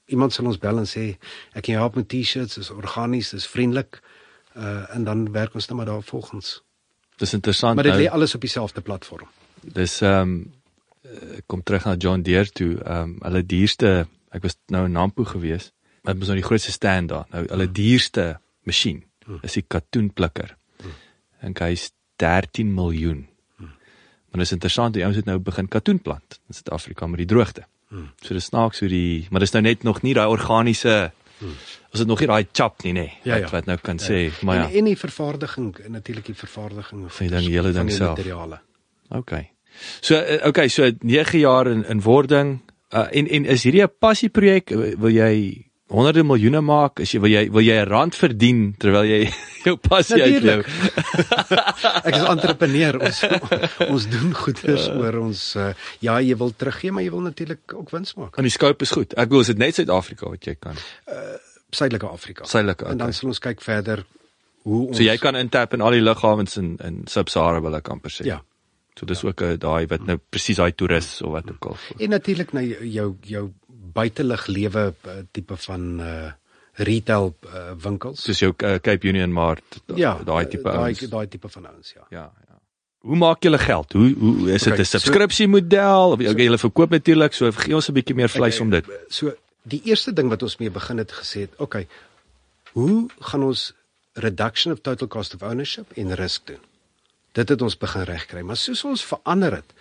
iemand 0.06 0.34
sal 0.34 0.46
ons 0.46 0.58
bel 0.58 0.78
en 0.78 0.88
sê 0.88 1.18
ek 1.54 1.64
kan 1.64 1.74
jou 1.74 1.80
help 1.80 1.96
met 1.96 2.10
T-shirts, 2.10 2.58
is 2.58 2.70
organies, 2.70 3.34
is 3.34 3.48
vriendelik. 3.48 4.02
Uh 4.56 4.96
en 4.96 5.04
dan 5.04 5.32
werk 5.32 5.54
ons 5.54 5.68
net 5.68 5.78
maar 5.78 5.86
daar 5.86 6.04
volgens. 6.04 6.64
Dis 7.18 7.34
interessant. 7.34 7.76
Maar 7.76 7.84
dit 7.84 7.96
lê 7.96 8.10
alles 8.10 8.36
op 8.36 8.42
dieselfde 8.42 8.82
platform. 8.82 9.28
Dis 9.62 10.02
ehm 10.02 10.22
um 10.22 10.54
kom 11.46 11.64
terug 11.64 11.86
na 11.86 11.96
John 11.96 12.22
Deere 12.22 12.50
toe. 12.50 12.76
Ehm 12.84 13.02
um, 13.02 13.16
hulle 13.22 13.46
dierste, 13.46 14.08
ek 14.32 14.44
was 14.44 14.58
nou 14.74 14.86
in 14.86 14.92
Nampo 14.92 15.24
gewees. 15.24 15.72
Dit 16.06 16.18
was 16.20 16.28
nou 16.28 16.38
die 16.38 16.46
grootste 16.46 16.72
stand 16.72 17.10
daar. 17.10 17.26
Nou 17.32 17.46
hulle 17.50 17.72
dierste 17.72 18.40
masjien 18.64 19.04
is 19.42 19.54
die 19.58 19.66
katoenplikker. 19.68 20.56
En 21.42 21.54
hy's 21.60 21.92
13 22.22 22.74
miljoen. 22.74 23.28
Maar 23.58 24.44
dit 24.44 24.52
is 24.52 24.52
interessant, 24.52 24.94
die 24.94 25.04
ouens 25.04 25.16
het 25.16 25.26
nou 25.26 25.40
begin 25.40 25.68
katoen 25.68 26.00
plant 26.02 26.40
in 26.48 26.54
Suid-Afrika 26.54 27.08
met 27.08 27.18
die 27.24 27.28
droogte. 27.30 27.64
So 28.22 28.34
dis 28.34 28.50
snaaks 28.52 28.80
hoe 28.84 28.90
die 28.90 29.28
maar 29.32 29.40
dis 29.40 29.54
nou 29.56 29.62
net 29.64 29.84
nog 29.84 30.02
nie 30.02 30.14
daai 30.14 30.28
organiese 30.28 31.12
Ons 31.92 32.00
het 32.00 32.08
nog 32.08 32.20
nie 32.20 32.28
daai 32.28 32.48
chap 32.52 32.84
nie, 32.84 32.94
nê. 32.96 33.06
Ja, 33.28 33.36
ja. 33.36 33.50
Wat 33.52 33.68
nou 33.68 33.76
kan 33.84 34.00
sê, 34.00 34.30
maar 34.42 34.56
En, 34.56 34.62
ja. 34.62 34.78
en 34.80 34.88
die 34.90 34.98
vervaardiging 34.98 35.76
natuurlik 35.88 36.26
die 36.26 36.36
vervaardiging 36.36 37.12
Van 37.12 37.28
die 37.28 37.36
ding, 37.36 37.50
hele 37.52 37.72
ding 37.72 37.92
self. 37.92 38.16
materiale. 38.18 38.60
Okay. 39.10 39.52
So 40.02 40.16
eh, 40.16 40.42
okay, 40.48 40.68
so 40.68 40.90
9 41.02 41.40
jaar 41.40 41.68
in 41.68 41.86
in 41.86 42.02
wording 42.02 42.60
uh, 42.94 43.08
en 43.12 43.28
en 43.28 43.46
is 43.46 43.64
hierdie 43.64 43.84
'n 43.84 43.94
passieprojek? 44.00 44.70
Wil 44.98 45.14
jy 45.14 45.66
honderde 45.88 46.24
miljoene 46.24 46.62
maak? 46.62 47.00
Is 47.00 47.14
jy 47.14 47.20
wil 47.20 47.32
jy 47.32 47.50
wil 47.52 47.64
jy 47.64 47.78
'n 47.82 47.90
rand 47.90 48.16
verdien 48.16 48.76
terwyl 48.78 49.06
jy 49.06 49.30
jou 49.68 49.78
passie 49.78 50.22
uitleef? 50.22 50.66
Ek 52.08 52.16
is 52.16 52.28
entrepreneur. 52.28 53.00
Ons 53.00 53.24
ons 53.94 54.10
doen 54.10 54.34
goeders 54.34 54.88
oor 54.90 55.20
ons 55.20 55.56
uh, 55.56 55.74
ja, 56.00 56.20
jy 56.20 56.36
wil 56.38 56.54
teruggee, 56.56 56.92
maar 56.92 57.04
jy 57.04 57.12
wil 57.12 57.26
natuurlik 57.28 57.74
ook 57.74 57.90
wins 57.92 58.16
maak. 58.16 58.38
En 58.38 58.44
die 58.44 58.54
scope 58.54 58.84
is 58.84 58.92
goed. 58.92 59.14
Ek 59.14 59.30
bedoel, 59.30 59.42
is 59.42 59.54
dit 59.54 59.58
net 59.58 59.76
Suid-Afrika 59.76 60.30
wat 60.30 60.46
jy 60.46 60.56
kan? 60.60 60.78
Suidelike 61.76 62.08
Afrika. 62.08 62.46
Suidelike, 62.46 62.86
En 62.86 62.98
dan 62.98 63.08
okay. 63.08 63.18
sal 63.20 63.30
ons 63.30 63.40
kyk 63.40 63.62
verder 63.62 64.06
hoe 64.66 64.88
ons 64.88 64.98
So 64.98 65.06
jy 65.06 65.16
kan 65.22 65.38
intap 65.38 65.74
in 65.78 65.84
al 65.86 65.98
die 65.98 66.04
lughawens 66.04 66.58
in 66.62 66.76
in 66.84 67.04
Sub-Sahara 67.12 67.62
wil 67.62 67.78
ek 67.78 67.90
amper 67.94 68.14
sê. 68.14 68.26
Ja. 68.30 68.40
So 69.00 69.06
dis 69.06 69.24
ook 69.24 69.42
'n 69.42 69.58
daai 69.60 69.88
wat 69.88 70.06
nou 70.06 70.18
presies 70.30 70.56
daai 70.58 70.72
toerist 70.76 71.22
of 71.22 71.32
wat 71.32 71.52
ook 71.52 71.66
al. 71.66 71.78
En 71.98 72.10
natuurlik 72.10 72.54
na 72.54 72.62
jou 72.62 73.16
jou, 73.22 73.52
buitelug 73.94 74.48
lewe 74.48 74.94
uh, 75.08 75.12
tipe 75.32 75.56
van 75.58 76.00
uh 76.00 76.32
retail 76.78 77.36
uh, 77.46 77.72
winkels. 77.80 78.24
Soos 78.24 78.40
jou 78.40 78.54
uh, 78.58 78.76
Cape 78.82 79.08
Union 79.08 79.32
maar 79.32 79.60
ja, 79.96 80.18
daai 80.24 80.48
tipe 80.48 80.64
daai 80.64 80.78
ouens. 80.92 81.00
daai 81.00 81.28
tipe 81.28 81.48
van 81.50 81.66
ouens, 81.68 81.94
ja. 81.94 82.06
Ja, 82.10 82.32
ja. 82.48 82.60
Hoe 83.00 83.16
maak 83.16 83.44
julle 83.44 83.58
geld? 83.58 83.94
Hoe 83.94 84.14
hoe 84.20 84.52
is 84.52 84.64
dit 84.64 84.74
Okay, 84.74 84.82
'n 84.84 84.86
so- 84.86 84.98
subskripsiemodel 84.98 86.12
of 86.12 86.20
okay, 86.20 86.44
julle 86.44 86.58
verkoop 86.58 86.90
natuurlik, 86.90 87.34
so 87.34 87.52
gee 87.52 87.76
ons 87.76 87.88
'n 87.90 87.94
bietjie 87.94 88.16
meer 88.16 88.30
vleis 88.30 88.60
om 88.60 88.70
dit. 88.70 88.86
So 89.08 89.34
die 89.64 89.82
eerste 89.86 90.14
ding 90.14 90.30
wat 90.30 90.44
ons 90.44 90.58
mee 90.58 90.70
begin 90.70 90.98
het 90.98 91.12
gesê 91.12 91.40
het, 91.48 91.54
okay, 91.58 91.88
hoe 92.74 93.08
gaan 93.20 93.44
ons 93.44 93.74
reduction 94.14 94.74
of 94.74 94.80
total 94.82 95.08
cost 95.08 95.34
of 95.36 95.42
ownership 95.42 95.92
en 95.96 96.14
risk 96.16 96.48
doen? 96.48 96.60
Dit 97.36 97.52
het 97.52 97.62
ons 97.62 97.78
begin 97.78 98.08
regkry, 98.08 98.42
maar 98.48 98.60
soos 98.60 98.84
ons 98.88 99.04
verander 99.06 99.60
het, 99.60 99.76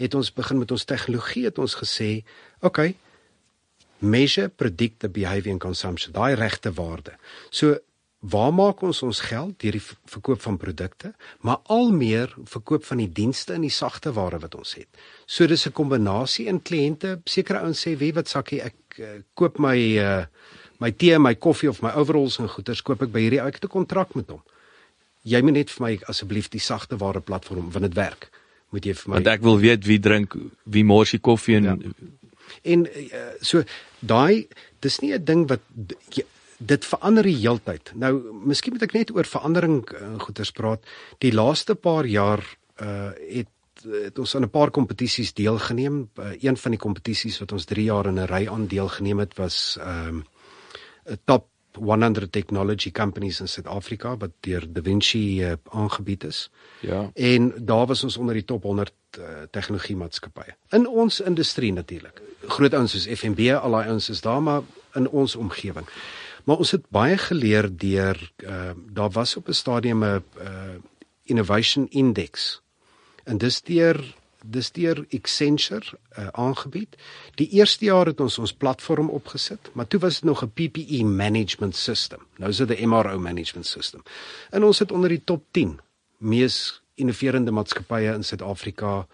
het 0.00 0.14
ons 0.14 0.32
begin 0.32 0.62
met 0.62 0.70
ons 0.70 0.86
tegnologie 0.88 1.44
het 1.48 1.58
ons 1.58 1.74
gesê, 1.82 2.22
okay, 2.62 2.94
measure, 4.00 4.48
predict 4.48 5.00
the 5.00 5.10
behavior 5.12 5.52
and 5.52 5.60
consumption, 5.60 6.14
daai 6.16 6.34
regte 6.38 6.72
waarde. 6.72 7.16
So 7.50 7.76
waar 8.20 8.52
maak 8.52 8.82
ons 8.84 9.00
ons 9.02 9.22
geld 9.24 9.54
deur 9.62 9.76
die 9.78 9.82
verkoop 9.82 10.42
van 10.44 10.58
produkte, 10.60 11.14
maar 11.40 11.62
al 11.72 11.88
meer 11.92 12.32
verkoop 12.44 12.84
van 12.84 13.00
die 13.00 13.08
dienste 13.08 13.54
en 13.56 13.64
die 13.64 13.72
sagte 13.72 14.12
ware 14.16 14.40
wat 14.42 14.54
ons 14.58 14.74
het. 14.76 14.88
So 15.26 15.46
dis 15.46 15.66
'n 15.66 15.72
kombinasie 15.72 16.46
in 16.46 16.60
kliënte, 16.62 17.20
sekere 17.24 17.60
ouens 17.60 17.80
sê, 17.80 17.96
"Wie 17.96 18.12
wat 18.12 18.28
sakkie, 18.28 18.60
ek 18.62 18.98
uh, 18.98 19.22
koop 19.34 19.58
my 19.58 19.76
uh, 19.98 20.24
my 20.80 20.90
tee, 20.90 21.18
my 21.18 21.34
koffie 21.34 21.68
of 21.68 21.82
my 21.82 21.92
overalls 21.92 22.38
en 22.38 22.48
goeders 22.48 22.82
koop 22.82 23.02
ek 23.02 23.12
by 23.12 23.20
hierdie 23.20 23.40
ou. 23.40 23.48
ek 23.48 23.60
het 23.60 23.64
'n 23.64 23.68
kontrak 23.68 24.14
met 24.14 24.28
hom. 24.28 24.42
Jy 25.22 25.42
moet 25.42 25.52
net 25.52 25.70
vir 25.70 25.86
my 25.86 25.98
asseblief 26.08 26.48
die 26.48 26.60
sagte 26.60 26.96
ware 26.96 27.20
platform 27.20 27.70
want 27.70 27.84
dit 27.84 27.94
werk. 27.94 28.30
Moet 28.70 28.84
jy 28.84 28.94
vir 28.94 29.08
my 29.08 29.14
Want 29.14 29.26
ek 29.26 29.42
wil 29.42 29.58
weet 29.58 29.84
wie 29.86 29.98
drink 30.00 30.34
wie 30.64 30.84
mors 30.84 31.10
die 31.10 31.20
koffie 31.20 31.56
en 31.56 31.64
Ja. 31.64 31.76
En 32.62 32.86
uh, 32.86 33.18
so 33.40 33.62
daai 34.00 34.48
dis 34.80 35.00
nie 35.00 35.12
'n 35.14 35.24
ding 35.24 35.48
wat 35.48 35.60
jy- 36.10 36.26
dit 36.58 36.84
verander 36.84 37.22
die 37.22 37.36
heeltyd. 37.36 37.92
Nou, 37.94 38.20
miskien 38.44 38.72
moet 38.72 38.82
ek 38.82 38.92
net 38.92 39.10
oor 39.14 39.24
verandering 39.24 39.84
uh, 39.92 40.18
goeters 40.18 40.50
praat. 40.50 40.84
Die 41.18 41.32
laaste 41.32 41.74
paar 41.74 42.04
jaar 42.04 42.42
uh 42.82 43.12
het 43.28 43.48
het 43.80 44.18
ons 44.18 44.34
aan 44.36 44.42
'n 44.44 44.50
paar 44.50 44.70
kompetisies 44.70 45.32
deelgeneem. 45.32 46.10
Uh, 46.18 46.32
een 46.42 46.56
van 46.56 46.70
die 46.70 46.78
kompetisies 46.80 47.38
wat 47.40 47.52
ons 47.52 47.64
3 47.64 47.84
jaar 47.84 48.06
in 48.06 48.18
'n 48.18 48.26
ry 48.26 48.46
aan 48.46 48.66
deelgeneem 48.66 49.18
het 49.18 49.36
was 49.36 49.76
ehm 49.80 50.08
um, 50.08 50.24
'n 51.06 51.18
top 51.24 51.46
100 51.76 52.32
technology 52.32 52.90
companies 52.90 53.40
in 53.40 53.48
Suid-Afrika 53.48 54.16
wat 54.16 54.30
deur 54.40 54.66
Da 54.72 54.82
Vinci 54.82 55.42
uh, 55.44 55.52
aangebied 55.70 56.24
is. 56.24 56.50
ja. 56.80 57.10
En 57.14 57.52
daar 57.56 57.86
was 57.86 58.04
ons 58.04 58.16
onder 58.16 58.34
die 58.34 58.44
top 58.44 58.62
100 58.62 58.92
uh, 59.18 59.24
tegnologie 59.50 59.96
maatskappye. 59.96 60.54
In 60.70 60.88
ons 60.88 61.20
industrie 61.20 61.72
natuurlik. 61.72 62.22
Groot 62.46 62.74
ouens 62.74 62.92
soos 62.92 63.06
FNB, 63.18 63.52
al 63.54 63.70
daai 63.70 63.86
ouens 63.88 64.08
is 64.08 64.20
daar 64.20 64.42
maar 64.42 64.62
in 64.94 65.08
ons 65.08 65.36
omgewing. 65.36 65.86
Maar 66.44 66.56
ons 66.56 66.70
het 66.70 66.88
baie 66.88 67.18
geleer 67.18 67.68
deur 67.76 68.32
uh, 68.36 68.70
daar 68.92 69.10
was 69.10 69.36
op 69.36 69.48
'n 69.48 69.52
stadium 69.52 70.04
'n 70.04 70.22
uh, 70.40 70.78
innovation 71.22 71.86
index. 71.90 72.60
En 73.24 73.38
dis 73.38 73.62
deur 73.62 74.14
dis 74.44 74.72
deur 74.72 75.04
Accenture 75.10 75.98
uh, 76.18 76.26
aangebied. 76.32 76.96
Die 77.34 77.48
eerste 77.48 77.84
jaar 77.84 78.06
het 78.06 78.20
ons 78.20 78.38
ons 78.38 78.52
platform 78.52 79.10
opgesit, 79.10 79.70
maar 79.72 79.86
toe 79.86 80.00
was 80.00 80.20
dit 80.20 80.24
nog 80.24 80.42
'n 80.44 80.52
PPE 80.54 81.04
management 81.04 81.76
system. 81.76 82.26
Nou 82.36 82.50
is 82.50 82.56
dit 82.56 82.78
'n 82.78 82.88
MRO 82.88 83.18
management 83.18 83.66
system. 83.66 84.02
En 84.50 84.64
ons 84.64 84.78
het 84.78 84.92
onder 84.92 85.08
die 85.08 85.24
top 85.24 85.44
10 85.50 85.80
mees 86.18 86.82
innoverende 86.94 87.50
maatskappye 87.50 88.12
in 88.12 88.24
Suid-Afrika 88.24 89.06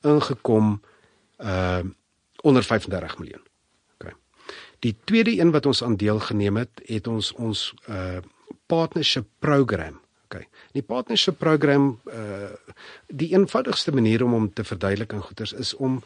ingekom 0.00 0.80
uh 1.38 1.80
onder 2.42 2.64
35 2.64 3.18
miljoen. 3.18 3.42
OK. 3.94 4.14
Die 4.78 4.96
tweede 5.04 5.40
een 5.40 5.50
wat 5.50 5.66
ons 5.66 5.82
aan 5.84 5.96
deelgeneem 5.96 6.56
het, 6.56 6.70
het 6.84 7.06
ons 7.06 7.32
ons 7.32 7.74
uh 7.88 8.18
partnership 8.66 9.26
program. 9.38 10.00
OK. 10.30 10.46
Die 10.72 10.82
partnership 10.86 11.38
program 11.38 11.98
uh 12.06 12.50
die 13.08 13.32
eenvoudigste 13.34 13.92
manier 13.92 14.22
om 14.24 14.32
hom 14.32 14.52
te 14.54 14.64
verduidelik 14.64 15.12
in 15.12 15.22
goeters 15.26 15.52
is 15.52 15.74
om 15.74 16.02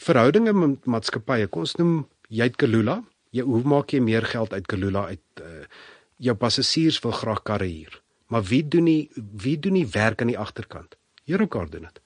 verhoudinge 0.00 0.52
met 0.52 0.86
maatskappye, 0.86 1.48
kom 1.50 1.66
ons 1.66 1.74
noem 1.80 1.96
jy 2.28 2.46
het 2.48 2.56
Kalula, 2.56 3.02
jy 3.34 3.44
hoe 3.44 3.62
maak 3.68 3.92
jy 3.92 4.00
meer 4.00 4.24
geld 4.24 4.54
uit 4.54 4.66
Kalula 4.70 5.08
uit 5.10 5.42
uh 5.42 5.66
jou 6.22 6.36
passasiers 6.38 7.00
wil 7.02 7.10
graag 7.18 7.40
karre 7.42 7.66
huur. 7.66 7.96
Maar 8.30 8.44
wie 8.46 8.62
doen 8.62 8.86
die 8.86 9.10
wie 9.42 9.58
doen 9.58 9.74
die 9.74 9.88
werk 9.90 10.22
aan 10.22 10.30
die 10.30 10.38
agterkant? 10.38 10.94
Eurocard 11.26 11.72
doen 11.72 11.88
dit. 11.88 11.98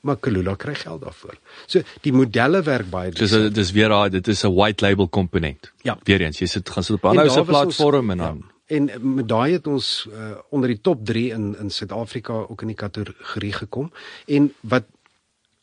Maar 0.00 0.16
Kalula 0.16 0.54
kry 0.56 0.74
geld 0.80 1.02
daarvoor. 1.04 1.36
So 1.66 1.84
die 2.06 2.12
modelle 2.16 2.62
werk 2.64 2.88
baie 2.90 3.12
Dis 3.12 3.36
dis 3.52 3.72
weer 3.76 3.92
daai 3.92 4.08
dit 4.16 4.28
is 4.28 4.44
'n 4.44 4.54
white 4.54 4.84
label 4.84 5.08
komponent. 5.08 5.72
Ja. 5.82 5.98
Weer 6.04 6.20
eens, 6.20 6.38
jy 6.38 6.46
sit 6.46 6.70
gaan 6.70 6.84
sit 6.84 6.96
op 6.96 7.04
'n 7.04 7.06
ander 7.06 7.30
se 7.30 7.44
platform 7.44 8.10
en 8.10 8.18
dan 8.18 8.38
ja, 8.38 8.59
en 8.70 8.88
met 9.14 9.28
daai 9.28 9.52
het 9.56 9.66
ons 9.66 10.06
uh, 10.10 10.38
onder 10.54 10.70
die 10.70 10.80
top 10.80 11.04
3 11.06 11.30
in 11.34 11.50
in 11.58 11.70
Suid-Afrika 11.70 12.32
ook 12.32 12.62
in 12.62 12.70
die 12.72 12.78
kategorie 12.78 13.52
gekom. 13.52 13.92
En 14.26 14.52
wat 14.60 14.86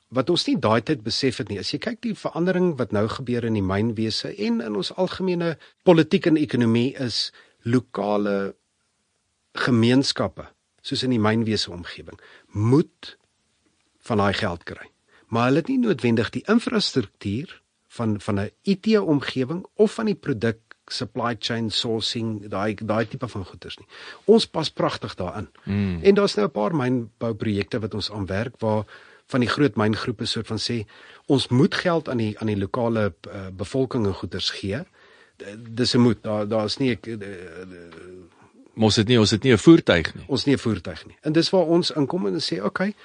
wat 0.07 0.29
ons 0.31 0.45
nie 0.47 0.55
daai 0.59 0.81
tyd 0.87 1.01
besef 1.03 1.41
het 1.41 1.49
nie, 1.51 1.59
as 1.59 1.73
jy 1.73 1.81
kyk 1.83 1.99
die 2.03 2.15
verandering 2.15 2.77
wat 2.79 2.93
nou 2.95 3.03
gebeur 3.11 3.43
in 3.43 3.57
die 3.59 3.65
mynwese 3.65 4.31
en 4.31 4.61
in 4.63 4.77
ons 4.79 4.93
algemene 4.95 5.57
politiek 5.87 6.29
en 6.29 6.39
ekonomie 6.39 6.93
is 7.03 7.31
lokale 7.67 8.55
gemeenskappe 9.57 10.47
soos 10.81 11.03
in 11.03 11.11
die 11.11 11.21
mynwese 11.21 11.71
omgewing 11.75 12.19
moet 12.55 13.17
van 14.07 14.23
daai 14.23 14.33
geld 14.39 14.63
kry. 14.63 14.87
Maar 15.27 15.49
hulle 15.49 15.63
het 15.63 15.71
nie 15.71 15.81
noodwendig 15.83 16.31
die 16.31 16.45
infrastruktuur 16.47 17.59
van 17.97 18.19
van 18.21 18.39
'n 18.39 18.51
IT 18.63 18.87
omgewing 18.99 19.65
of 19.75 19.93
van 19.99 20.05
die 20.05 20.15
produk 20.15 20.66
supply 20.91 21.35
chain 21.39 21.69
sourcing 21.71 22.47
daai 22.49 22.75
daai 22.75 23.05
tipe 23.07 23.27
van 23.27 23.45
goederes 23.45 23.77
nie. 23.77 23.87
Ons 24.25 24.47
pas 24.47 24.69
pragtig 24.69 25.15
daarin. 25.15 25.47
Mm. 25.63 25.99
En 26.03 26.15
daar's 26.15 26.35
nou 26.35 26.47
'n 26.47 26.51
paar 26.51 26.75
mynbouprojekte 26.75 27.79
wat 27.79 27.93
ons 27.93 28.11
aan 28.11 28.25
werk 28.25 28.59
waar 28.59 28.85
van 29.27 29.39
die 29.39 29.49
groot 29.49 29.75
myngroepe 29.75 30.25
soort 30.25 30.47
van 30.47 30.59
sê 30.59 30.85
ons 31.25 31.47
moet 31.47 31.75
geld 31.75 32.09
aan 32.09 32.17
die 32.17 32.39
aan 32.39 32.47
die 32.47 32.57
lokale 32.57 33.13
uh, 33.27 33.47
bevolking 33.51 34.05
en 34.05 34.13
goederes 34.13 34.49
gee. 34.49 34.83
Dis 35.69 35.93
'n 35.93 35.99
moet. 35.99 36.23
Daar 36.23 36.47
daar's 36.47 36.77
nie 36.77 36.91
ek, 36.91 37.07
uh, 37.07 37.19
mos 38.73 38.95
dit 38.95 39.07
nie 39.07 39.19
ons 39.19 39.31
het 39.31 39.43
nie 39.43 39.53
'n 39.53 39.57
voertuig 39.57 40.15
nie. 40.15 40.25
ons 40.27 40.45
nie 40.45 40.55
'n 40.55 40.59
voertuig 40.59 41.05
nie. 41.05 41.17
En 41.21 41.31
dis 41.31 41.49
waar 41.49 41.65
ons 41.65 41.91
inkom 41.91 42.27
en 42.27 42.39
sê, 42.39 42.57
"Oké, 42.57 42.65
okay, 42.65 42.95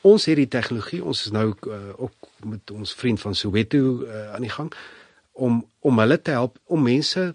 ons 0.00 0.24
het 0.24 0.36
die 0.36 0.48
tegnologie, 0.48 1.04
ons 1.04 1.24
is 1.24 1.30
nou 1.30 1.54
uh, 1.66 1.74
ook 1.96 2.12
met 2.44 2.70
ons 2.70 2.94
vriend 2.94 3.20
van 3.20 3.34
Soweto 3.34 4.02
uh, 4.02 4.34
aan 4.34 4.40
die 4.40 4.50
gang 4.50 4.72
om 5.32 5.62
om 5.80 5.98
hulle 5.98 6.20
te 6.22 6.30
help 6.30 6.58
om 6.66 6.82
mense 6.82 7.34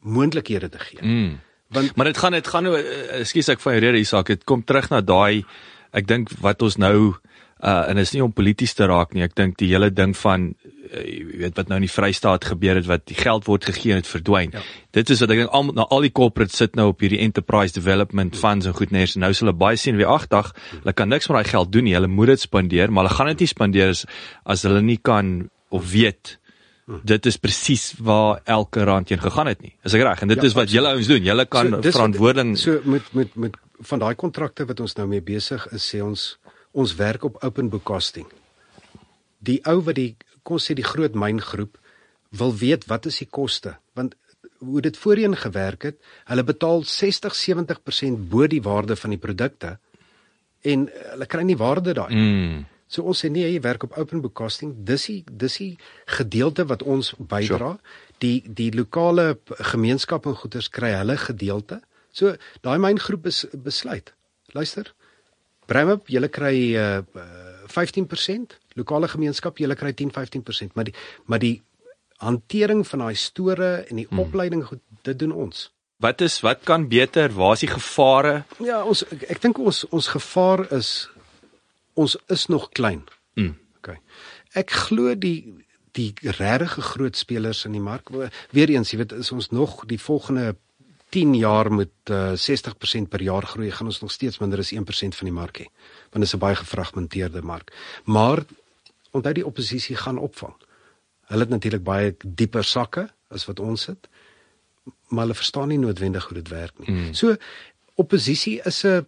moontlikhede 0.00 0.68
te 0.68 0.78
gee." 0.78 1.02
Mm. 1.02 1.40
Want 1.68 1.96
Maar 1.96 2.04
dit 2.04 2.16
gaan 2.16 2.32
dit 2.32 2.46
gaan 2.46 2.62
nou 2.62 2.76
eh, 2.78 3.20
ekskuus 3.20 3.48
ek 3.48 3.60
van 3.60 3.72
jou 3.72 3.84
rede 3.84 3.98
Isak, 3.98 4.26
dit 4.26 4.44
kom 4.44 4.64
terug 4.64 4.90
na 4.90 5.00
daai 5.00 5.44
ek 5.92 6.06
dink 6.06 6.30
wat 6.40 6.62
ons 6.62 6.76
nou 6.76 7.16
Uh 7.56 7.88
en 7.88 7.96
is 7.96 8.10
nie 8.12 8.20
om 8.20 8.32
polities 8.36 8.74
te 8.76 8.84
raak 8.84 9.14
nie. 9.16 9.22
Ek 9.24 9.32
dink 9.32 9.54
die 9.56 9.70
hele 9.70 9.88
ding 9.88 10.10
van 10.20 10.50
uh, 10.52 11.00
jy 11.00 11.38
weet 11.40 11.56
wat 11.56 11.70
nou 11.70 11.78
in 11.80 11.86
die 11.86 11.92
Vrystaat 11.92 12.44
gebeur 12.44 12.76
het 12.76 12.84
wat 12.84 13.06
die 13.08 13.16
geld 13.16 13.46
word 13.48 13.64
gegee 13.64 13.94
en 13.94 14.02
dit 14.02 14.10
verdwyn. 14.10 14.52
Ja. 14.52 14.60
Dit 14.92 15.08
is 15.10 15.22
wat 15.24 15.32
ek 15.32 15.40
dink 15.40 15.54
al 15.56 15.70
nou 15.70 15.86
al 15.96 16.04
die 16.04 16.12
corporates 16.12 16.60
sit 16.60 16.76
nou 16.76 16.90
op 16.92 17.00
hierdie 17.00 17.22
enterprise 17.24 17.72
development 17.72 18.36
funds 18.36 18.68
en 18.68 18.76
goed 18.76 18.92
neers. 18.92 19.16
Nou 19.16 19.32
hulle 19.32 19.56
baie 19.56 19.80
sien 19.80 19.96
weer 19.96 20.12
agdag, 20.12 20.52
hulle 20.82 20.92
kan 20.92 21.08
niks 21.08 21.30
met 21.30 21.40
daai 21.40 21.52
geld 21.54 21.72
doen 21.72 21.88
nie. 21.88 21.96
Hulle 21.96 22.12
moet 22.12 22.34
dit 22.34 22.44
spandeer, 22.44 22.92
maar 22.92 23.06
hulle 23.06 23.16
gaan 23.16 23.32
dit 23.32 23.46
nie 23.46 23.52
spandeer 23.54 23.94
as 23.96 24.04
as 24.44 24.68
hulle 24.68 24.84
nie 24.84 25.00
kan 25.00 25.48
of 25.72 25.88
weet 25.96 26.36
dit 26.86 27.26
is 27.26 27.36
presies 27.42 27.94
waar 27.98 28.40
elke 28.44 28.84
rand 28.86 29.08
heen 29.10 29.20
gegaan 29.20 29.50
het 29.50 29.62
nie. 29.62 29.74
Is 29.82 29.94
ek 29.98 30.04
reg? 30.06 30.22
En 30.22 30.30
dit 30.30 30.42
ja, 30.42 30.48
is 30.48 30.54
wat 30.54 30.70
julle 30.70 30.92
ouens 30.94 31.08
doen. 31.10 31.24
Julle 31.26 31.46
kan 31.50 31.72
so, 31.74 31.82
verantwoording 31.90 32.56
so 32.58 32.80
met 32.84 33.08
met 33.12 33.34
met 33.34 33.56
van 33.90 34.00
daai 34.00 34.14
kontrakte 34.14 34.64
wat 34.68 34.80
ons 34.80 34.94
nou 34.96 35.06
mee 35.10 35.22
besig 35.22 35.66
is, 35.74 35.84
sê 35.84 36.02
ons 36.04 36.36
ons 36.76 36.94
werk 36.96 37.24
op 37.24 37.40
open 37.44 37.68
book 37.72 37.84
costing. 37.88 38.28
Die 39.38 39.58
ou 39.66 39.80
wat 39.82 39.98
die 39.98 40.14
kom 40.46 40.62
sê 40.62 40.76
die 40.78 40.86
groot 40.86 41.16
myngroep 41.18 41.76
wil 42.38 42.54
weet 42.54 42.86
wat 42.86 43.06
is 43.10 43.18
die 43.18 43.28
koste? 43.30 43.76
Want 43.98 44.14
hoe 44.58 44.80
dit 44.80 44.96
voorheen 44.96 45.36
gewerk 45.36 45.82
het, 45.90 45.98
hulle 46.30 46.44
betaal 46.46 46.84
60-70% 46.86 48.28
bo 48.30 48.46
die 48.46 48.62
waarde 48.62 48.96
van 48.96 49.12
die 49.12 49.20
produkte 49.20 49.76
en 50.66 50.86
hulle 51.12 51.28
kry 51.30 51.42
nie 51.46 51.58
waarde 51.58 51.94
daai. 51.96 52.14
Mm. 52.14 52.64
So 52.88 53.02
ons 53.02 53.22
sê 53.22 53.30
nee, 53.32 53.48
jy 53.50 53.60
werk 53.64 53.82
op 53.88 53.96
open 53.98 54.22
book 54.22 54.36
costing. 54.38 54.74
Dis 54.86 55.08
die 55.10 55.22
dis 55.26 55.58
die 55.58 55.72
gedeelte 56.18 56.66
wat 56.70 56.84
ons 56.86 57.14
bydra. 57.18 57.74
Sure. 57.74 58.04
Die 58.22 58.36
die 58.46 58.70
lokale 58.74 59.38
gemeenskap 59.72 60.26
en 60.26 60.38
goederes 60.38 60.70
kry 60.70 60.92
hulle 60.94 61.18
gedeelte. 61.20 61.80
So 62.14 62.36
daai 62.62 62.78
myn 62.82 63.02
groep 63.02 63.26
is 63.26 63.44
besluit. 63.52 64.14
Luister. 64.54 64.92
Bremup, 65.66 66.06
julle 66.06 66.30
kry 66.30 66.56
uh, 66.78 67.02
uh 67.02 67.42
15%, 67.66 68.52
lokale 68.78 69.08
gemeenskap, 69.10 69.58
julle 69.58 69.74
kry 69.74 69.90
10-15%, 69.90 70.76
maar 70.78 70.86
die 70.86 70.94
maar 71.26 71.40
die 71.42 71.56
hantering 72.22 72.84
van 72.86 73.02
daai 73.04 73.16
store 73.18 73.70
en 73.90 73.98
die 74.00 74.06
hmm. 74.06 74.20
opleiding 74.22 74.62
goed, 74.64 74.80
dit 75.02 75.18
doen 75.18 75.34
ons. 75.34 75.66
Wat 76.00 76.20
is 76.20 76.38
wat 76.44 76.62
kan 76.68 76.86
beter? 76.88 77.32
Waar 77.34 77.56
is 77.56 77.64
die 77.64 77.72
gevare? 77.72 78.44
Ja, 78.62 78.82
ons 78.84 79.02
ek, 79.08 79.26
ek 79.34 79.42
dink 79.42 79.58
ons 79.58 79.82
ons 79.90 80.08
gevaar 80.14 80.66
is 80.76 81.08
ons 81.96 82.16
is 82.32 82.46
nog 82.52 82.68
klein. 82.76 83.04
Mm. 83.34 83.56
Okay. 83.80 83.98
Ek 84.52 84.70
glo 84.86 85.14
die 85.14 85.64
die 85.96 86.12
regte 86.36 86.82
groot 86.84 87.16
spelers 87.16 87.64
in 87.64 87.72
die 87.72 87.80
mark 87.80 88.10
weer 88.52 88.68
eens, 88.68 88.90
jy 88.92 88.98
weet, 89.00 89.14
is 89.16 89.32
ons 89.32 89.48
nog 89.48 89.78
die 89.88 89.96
volgende 89.96 90.50
10 91.14 91.32
jaar 91.38 91.70
met 91.72 92.10
uh, 92.12 92.34
60% 92.36 93.08
per 93.08 93.22
jaar 93.24 93.46
groei, 93.48 93.70
gaan 93.72 93.88
ons 93.88 94.02
nog 94.02 94.12
steeds 94.12 94.38
minder 94.42 94.60
as 94.60 94.74
1% 94.74 95.16
van 95.16 95.30
die 95.30 95.32
mark 95.32 95.62
hê. 95.62 95.68
Want 96.12 96.20
dit 96.20 96.28
is 96.28 96.34
'n 96.34 96.42
baie 96.42 96.58
gefragmenteerde 96.58 97.42
mark. 97.42 97.72
Maar 98.04 98.44
onthou 99.10 99.32
die 99.32 99.46
oppositie 99.46 99.96
gaan 99.96 100.18
opvang. 100.18 100.54
Hulle 101.30 101.40
het 101.40 101.48
natuurlik 101.48 101.82
baie 101.82 102.14
dieper 102.20 102.64
sakke 102.64 103.08
as 103.28 103.46
wat 103.46 103.60
ons 103.60 103.86
het. 103.86 104.08
Maar 105.08 105.24
hulle 105.24 105.34
verstaan 105.34 105.68
nie 105.68 105.78
noodwendig 105.78 106.24
hoe 106.24 106.42
dit 106.42 106.48
werk 106.48 106.78
nie. 106.78 106.90
Mm. 106.90 107.14
So 107.14 107.36
oppositie 107.94 108.60
is 108.64 108.84
'n 108.84 109.06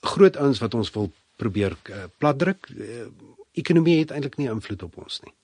groot 0.00 0.36
ouens 0.36 0.58
wat 0.58 0.74
ons 0.74 0.90
wil 0.90 1.12
probeer 1.36 1.76
uh, 1.90 2.04
platdruk. 2.18 2.68
Uh, 2.74 3.06
ekonomie 3.54 3.98
het 4.00 4.12
eintlik 4.14 4.36
nie 4.40 4.50
invloed 4.50 4.82
op 4.82 4.98
ons 5.04 5.20
nie. 5.24 5.34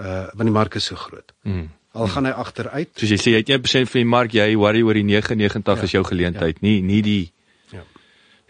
Uh 0.00 0.28
want 0.32 0.48
die 0.48 0.56
mark 0.56 0.74
is 0.80 0.88
so 0.88 0.96
groot. 0.96 1.32
Mm. 1.42 1.68
Al 1.92 2.08
gaan 2.08 2.24
hy 2.24 2.32
agteruit. 2.40 2.92
Soos 2.96 3.10
jy 3.12 3.18
sê, 3.20 3.34
jy 3.34 3.42
het 3.42 3.50
1% 3.52 3.90
van 3.92 4.00
die 4.00 4.08
mark, 4.08 4.32
jy 4.32 4.54
worry 4.56 4.80
oor 4.80 4.96
die 4.96 5.04
99 5.04 5.82
ja, 5.82 5.88
is 5.88 5.92
jou 5.92 6.04
geleentheid, 6.08 6.62
ja. 6.62 6.64
nie 6.64 6.78
nie 6.80 7.02
die 7.04 7.32
ja. 7.74 7.84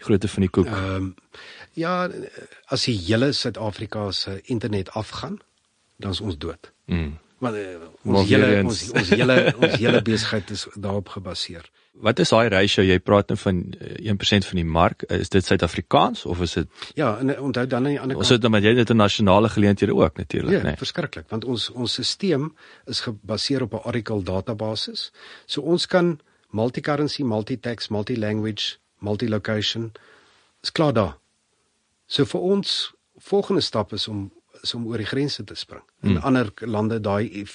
grootte 0.05 0.31
van 0.31 0.47
die 0.47 0.51
koek. 0.59 0.71
Ehm 0.71 0.95
um, 0.95 1.09
ja, 1.73 2.07
as 2.71 2.85
die 2.85 2.95
hele 3.01 3.31
Suid-Afrika 3.33 4.11
se 4.13 4.37
internet 4.53 4.91
afgaan, 4.93 5.39
dan 5.97 6.11
is 6.11 6.21
ons 6.21 6.37
dood. 6.37 6.71
Mm. 6.85 7.17
Want 7.43 7.57
uh, 7.59 7.87
ons 8.05 8.29
hele 8.29 8.49
ons 8.63 8.83
ons 8.93 9.09
hele 9.09 9.37
ons 9.57 9.79
hele 9.81 10.01
besigheid 10.01 10.53
is 10.55 10.67
daarop 10.75 11.09
gebaseer. 11.17 11.67
Wat 11.93 12.19
is 12.19 12.31
daai 12.33 12.49
ratio 12.49 12.81
jy 12.81 12.97
praat 12.99 13.29
nou 13.29 13.37
van 13.37 13.59
1% 13.77 13.77
eh, 13.77 14.47
van 14.49 14.59
die 14.59 14.65
mark? 14.65 15.03
Is 15.13 15.29
dit 15.29 15.45
Suid-Afrikaans 15.45 16.25
of 16.25 16.41
is 16.41 16.53
dit 16.57 16.67
Ja, 16.97 17.17
en 17.19 17.29
eh, 17.35 17.41
onthou 17.41 17.67
dan 17.67 17.85
aan 17.85 17.91
die 17.91 17.99
ander 17.99 18.15
kant. 18.15 18.25
Ons 18.25 18.33
het 18.33 18.41
dan 18.41 18.51
met 18.51 18.63
jy 18.63 18.73
internasionale 18.81 19.49
geleenthede 19.49 19.95
ook 19.95 20.17
natuurlik, 20.17 20.51
ja, 20.51 20.61
nee. 20.63 20.71
Ja, 20.71 20.77
verskriklik, 20.77 21.29
want 21.29 21.45
ons 21.45 21.69
ons 21.69 21.99
stelsel 22.01 22.49
is 22.85 23.01
gebaseer 23.05 23.61
op 23.61 23.73
'n 23.73 23.87
Oracle 23.87 24.23
database. 24.23 25.11
So 25.45 25.61
ons 25.61 25.85
kan 25.85 26.19
multi-currency, 26.49 27.23
multi-tax, 27.23 27.87
multi-language, 27.87 28.77
multi-location 28.99 29.91
is 30.61 30.71
klaar 30.71 30.93
daar. 30.93 31.17
So 32.05 32.25
vir 32.25 32.41
ons 32.41 32.93
volgende 33.17 33.61
stap 33.61 33.93
is 33.93 34.07
om 34.07 34.31
is 34.63 34.73
om 34.73 34.87
oor 34.87 34.97
die 34.97 35.05
grense 35.05 35.43
te 35.43 35.55
spring. 35.55 35.83
In 36.01 36.09
hmm. 36.09 36.23
ander 36.23 36.51
lande 36.59 36.99
daai 36.99 37.45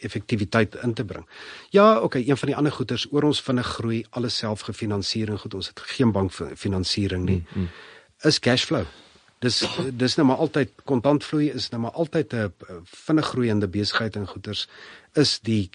effektiwiteit 0.00 0.74
in 0.82 0.94
te 0.94 1.04
bring. 1.04 1.26
Ja, 1.70 2.00
okay, 2.00 2.24
een 2.26 2.36
van 2.36 2.48
die 2.48 2.56
ander 2.56 2.72
goeters 2.72 3.06
oor 3.10 3.22
ons 3.22 3.42
vinnig 3.42 3.66
groei, 3.66 4.04
alles 4.10 4.36
selfgefinansiering, 4.36 5.40
goed, 5.40 5.54
ons 5.54 5.68
het 5.68 5.80
geen 5.80 6.12
bankfinansiering 6.12 7.24
nie. 7.24 7.42
Mm, 7.48 7.62
mm. 7.62 7.68
Is 8.22 8.38
cashflow. 8.38 8.84
Dis 9.44 9.60
dis 9.92 10.16
nou 10.16 10.26
maar 10.26 10.40
altyd 10.40 10.70
kontantvloei 10.88 11.50
is 11.52 11.68
nou 11.68 11.80
maar 11.82 11.92
altyd 11.92 12.32
'n 12.32 12.52
vinnig 12.84 13.26
groeiende 13.26 13.68
besigheid 13.68 14.16
en 14.16 14.26
goeters 14.26 14.68
is 15.12 15.40
die 15.40 15.70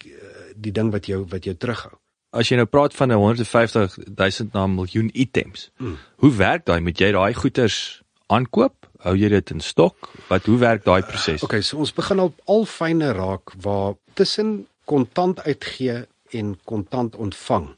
die 0.56 0.72
ding 0.72 0.90
wat 0.90 1.06
jou 1.06 1.24
wat 1.28 1.44
jou 1.44 1.54
terughou. 1.54 1.92
As 2.30 2.48
jy 2.48 2.56
nou 2.56 2.66
praat 2.66 2.94
van 2.94 3.12
'n 3.12 3.14
150 3.14 3.96
000 4.16 4.48
na 4.52 4.66
miljoen 4.66 5.10
items. 5.12 5.70
Mm. 5.78 5.98
Hoe 6.16 6.34
werk 6.34 6.64
daai? 6.66 6.80
Moet 6.80 6.98
jy 6.98 7.12
daai 7.12 7.34
goeders 7.34 8.01
aankoop? 8.32 8.88
Hou 9.02 9.14
jy 9.18 9.28
dit 9.32 9.50
in 9.54 9.60
stok? 9.60 10.10
Wat 10.28 10.46
hoe 10.46 10.58
werk 10.62 10.84
daai 10.86 11.02
proses? 11.02 11.42
Uh, 11.42 11.46
okay, 11.48 11.62
so 11.66 11.80
ons 11.82 11.92
begin 11.94 12.22
al 12.22 12.32
al 12.50 12.66
fyne 12.70 13.12
raak 13.16 13.54
waar 13.64 13.96
tussen 14.18 14.62
kontant 14.88 15.42
uitgee 15.46 16.04
en 16.38 16.54
kontant 16.68 17.16
ontvang 17.16 17.68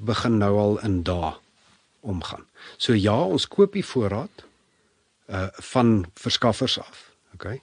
begin 0.00 0.38
nou 0.40 0.52
al 0.58 0.78
in 0.86 1.02
dae 1.06 1.32
omgaan. 2.00 2.46
So 2.80 2.96
ja, 2.96 3.16
ons 3.16 3.48
koop 3.48 3.76
die 3.76 3.84
voorraad 3.86 4.46
uh 5.30 5.48
van 5.72 6.04
verskaffers 6.18 6.78
af. 6.80 7.10
Okay. 7.34 7.60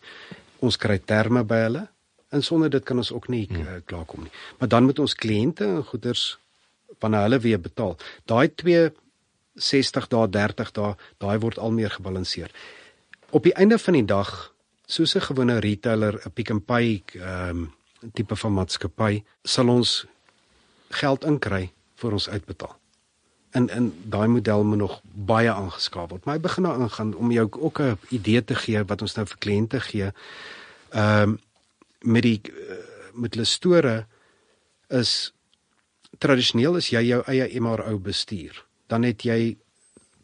Ons 0.63 0.77
kry 0.80 0.97
terme 1.03 1.43
by 1.43 1.63
hulle 1.65 1.88
en 2.32 2.43
sonder 2.43 2.69
dit 2.71 2.84
kan 2.84 2.97
ons 2.97 3.12
ook 3.12 3.27
nie 3.32 3.45
uh, 3.51 3.80
klaarkom 3.86 4.25
nie. 4.25 4.32
Maar 4.60 4.69
dan 4.71 4.88
moet 4.88 4.99
ons 4.99 5.15
kliënte 5.15 5.65
en 5.65 5.84
goederes 5.84 6.38
wanneer 6.99 7.27
hulle 7.27 7.39
weer 7.43 7.60
betaal. 7.62 7.97
Daai 8.25 8.47
2 8.56 8.89
60 9.57 10.07
dae, 10.07 10.27
30 10.29 10.71
dae, 10.71 10.95
daai 11.17 11.37
word 11.39 11.57
al 11.57 11.71
meer 11.71 11.89
gebalanseer. 11.89 12.51
Op 13.29 13.43
die 13.43 13.53
einde 13.53 13.77
van 13.77 13.93
die 13.93 14.05
dag, 14.05 14.53
soos 14.85 15.15
'n 15.15 15.21
gewone 15.21 15.59
retailer, 15.59 16.21
'n 16.25 16.31
Pick 16.31 16.53
n 16.53 16.61
Pay 16.61 17.03
ehm 17.13 17.49
um, 17.49 17.73
tipe 18.13 18.35
van 18.35 18.53
maatskappy 18.53 19.23
sal 19.43 19.69
ons 19.69 20.05
geld 20.89 21.25
inkry 21.25 21.71
vir 21.95 22.11
ons 22.11 22.29
uitbetaal. 22.29 22.75
En 23.51 23.69
in 23.73 23.87
daai 24.03 24.27
model 24.27 24.63
moet 24.63 24.77
nog 24.77 24.99
baie 25.03 25.51
aangeskaaf 25.51 26.09
word. 26.09 26.25
Maar 26.25 26.35
hy 26.35 26.41
begin 26.41 26.63
nou 26.63 26.81
ingaan 26.81 27.15
om 27.15 27.31
jou 27.31 27.47
ook 27.51 27.79
'n 27.81 27.97
idee 28.09 28.43
te 28.43 28.55
gee 28.55 28.83
wat 28.83 29.01
ons 29.01 29.15
nou 29.15 29.25
vir 29.25 29.37
kliënte 29.37 29.79
gee. 29.79 30.11
Ehm 30.89 31.21
um, 31.21 31.39
met 32.01 32.23
die 32.23 32.41
uh, 32.45 32.75
met 33.13 33.33
hulle 33.33 33.45
store 33.45 34.05
is 34.87 35.33
tradisioneel 36.17 36.75
is 36.75 36.89
jy 36.89 37.01
jou 37.01 37.23
eie 37.25 37.59
MRO 37.59 37.99
bestuur. 37.99 38.66
Dan 38.88 39.04
het 39.04 39.23
jy 39.28 39.58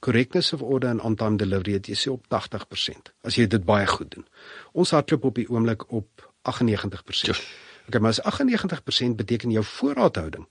correctness 0.03 0.53
of 0.53 0.61
order 0.61 0.89
en 0.89 1.01
on 1.01 1.15
time 1.15 1.39
delivery 1.39 1.77
het 1.79 1.87
jy 1.87 1.95
sê 1.95 2.11
op 2.11 2.27
80%. 2.31 3.13
As 3.23 3.39
jy 3.39 3.47
dit 3.47 3.63
baie 3.65 3.87
goed 3.87 4.11
doen. 4.15 4.27
Ons 4.73 4.91
hardloop 4.95 5.29
op 5.31 5.39
die 5.39 5.47
oomblik 5.49 5.87
op 5.91 6.29
98%. 6.51 7.31
Just. 7.31 7.47
Okay, 7.87 7.99
maar 7.99 8.15
as 8.15 8.21
98% 8.23 9.15
beteken 9.19 9.51
jou 9.51 9.63
voorraadhouding. 9.63 10.47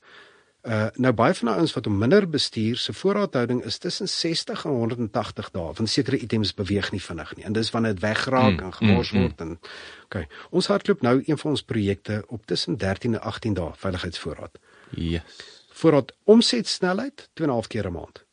Uh 0.63 0.87
nou 0.95 1.11
baie 1.13 1.35
van 1.35 1.49
die 1.49 1.57
ouens 1.59 1.73
wat 1.75 1.87
om 1.91 1.97
minder 1.99 2.29
bestuur, 2.31 2.77
se 2.79 2.93
voorraadhouding 2.95 3.65
is 3.67 3.79
tussen 3.83 4.09
60 4.09 4.65
en 4.65 4.71
180 4.71 5.51
dae. 5.51 5.73
Want 5.79 5.91
sekere 5.91 6.21
items 6.23 6.55
beweeg 6.55 6.93
nie 6.93 7.03
vinnig 7.03 7.35
nie. 7.37 7.45
En 7.45 7.53
dis 7.53 7.71
wanneer 7.71 7.97
dit 7.97 8.03
wegraak 8.03 8.61
mm, 8.61 8.67
en 8.69 8.73
gemors 8.73 9.11
mm, 9.11 9.21
word 9.21 9.41
en 9.41 9.57
okay. 10.05 10.29
Ons 10.51 10.71
hardloop 10.71 11.03
nou 11.03 11.17
een 11.27 11.39
van 11.39 11.51
ons 11.51 11.63
projekte 11.63 12.23
op 12.29 12.47
tussen 12.47 12.79
13 12.79 13.19
en 13.19 13.21
18 13.21 13.59
dae 13.59 13.73
veiligheidsvoorraad. 13.75 14.59
Yes. 14.91 15.43
Voorraad 15.73 16.13
omsetsnelheid 16.25 17.29
2.5 17.41 17.69
keer 17.69 17.89
'n 17.89 17.93
maand. 17.93 18.25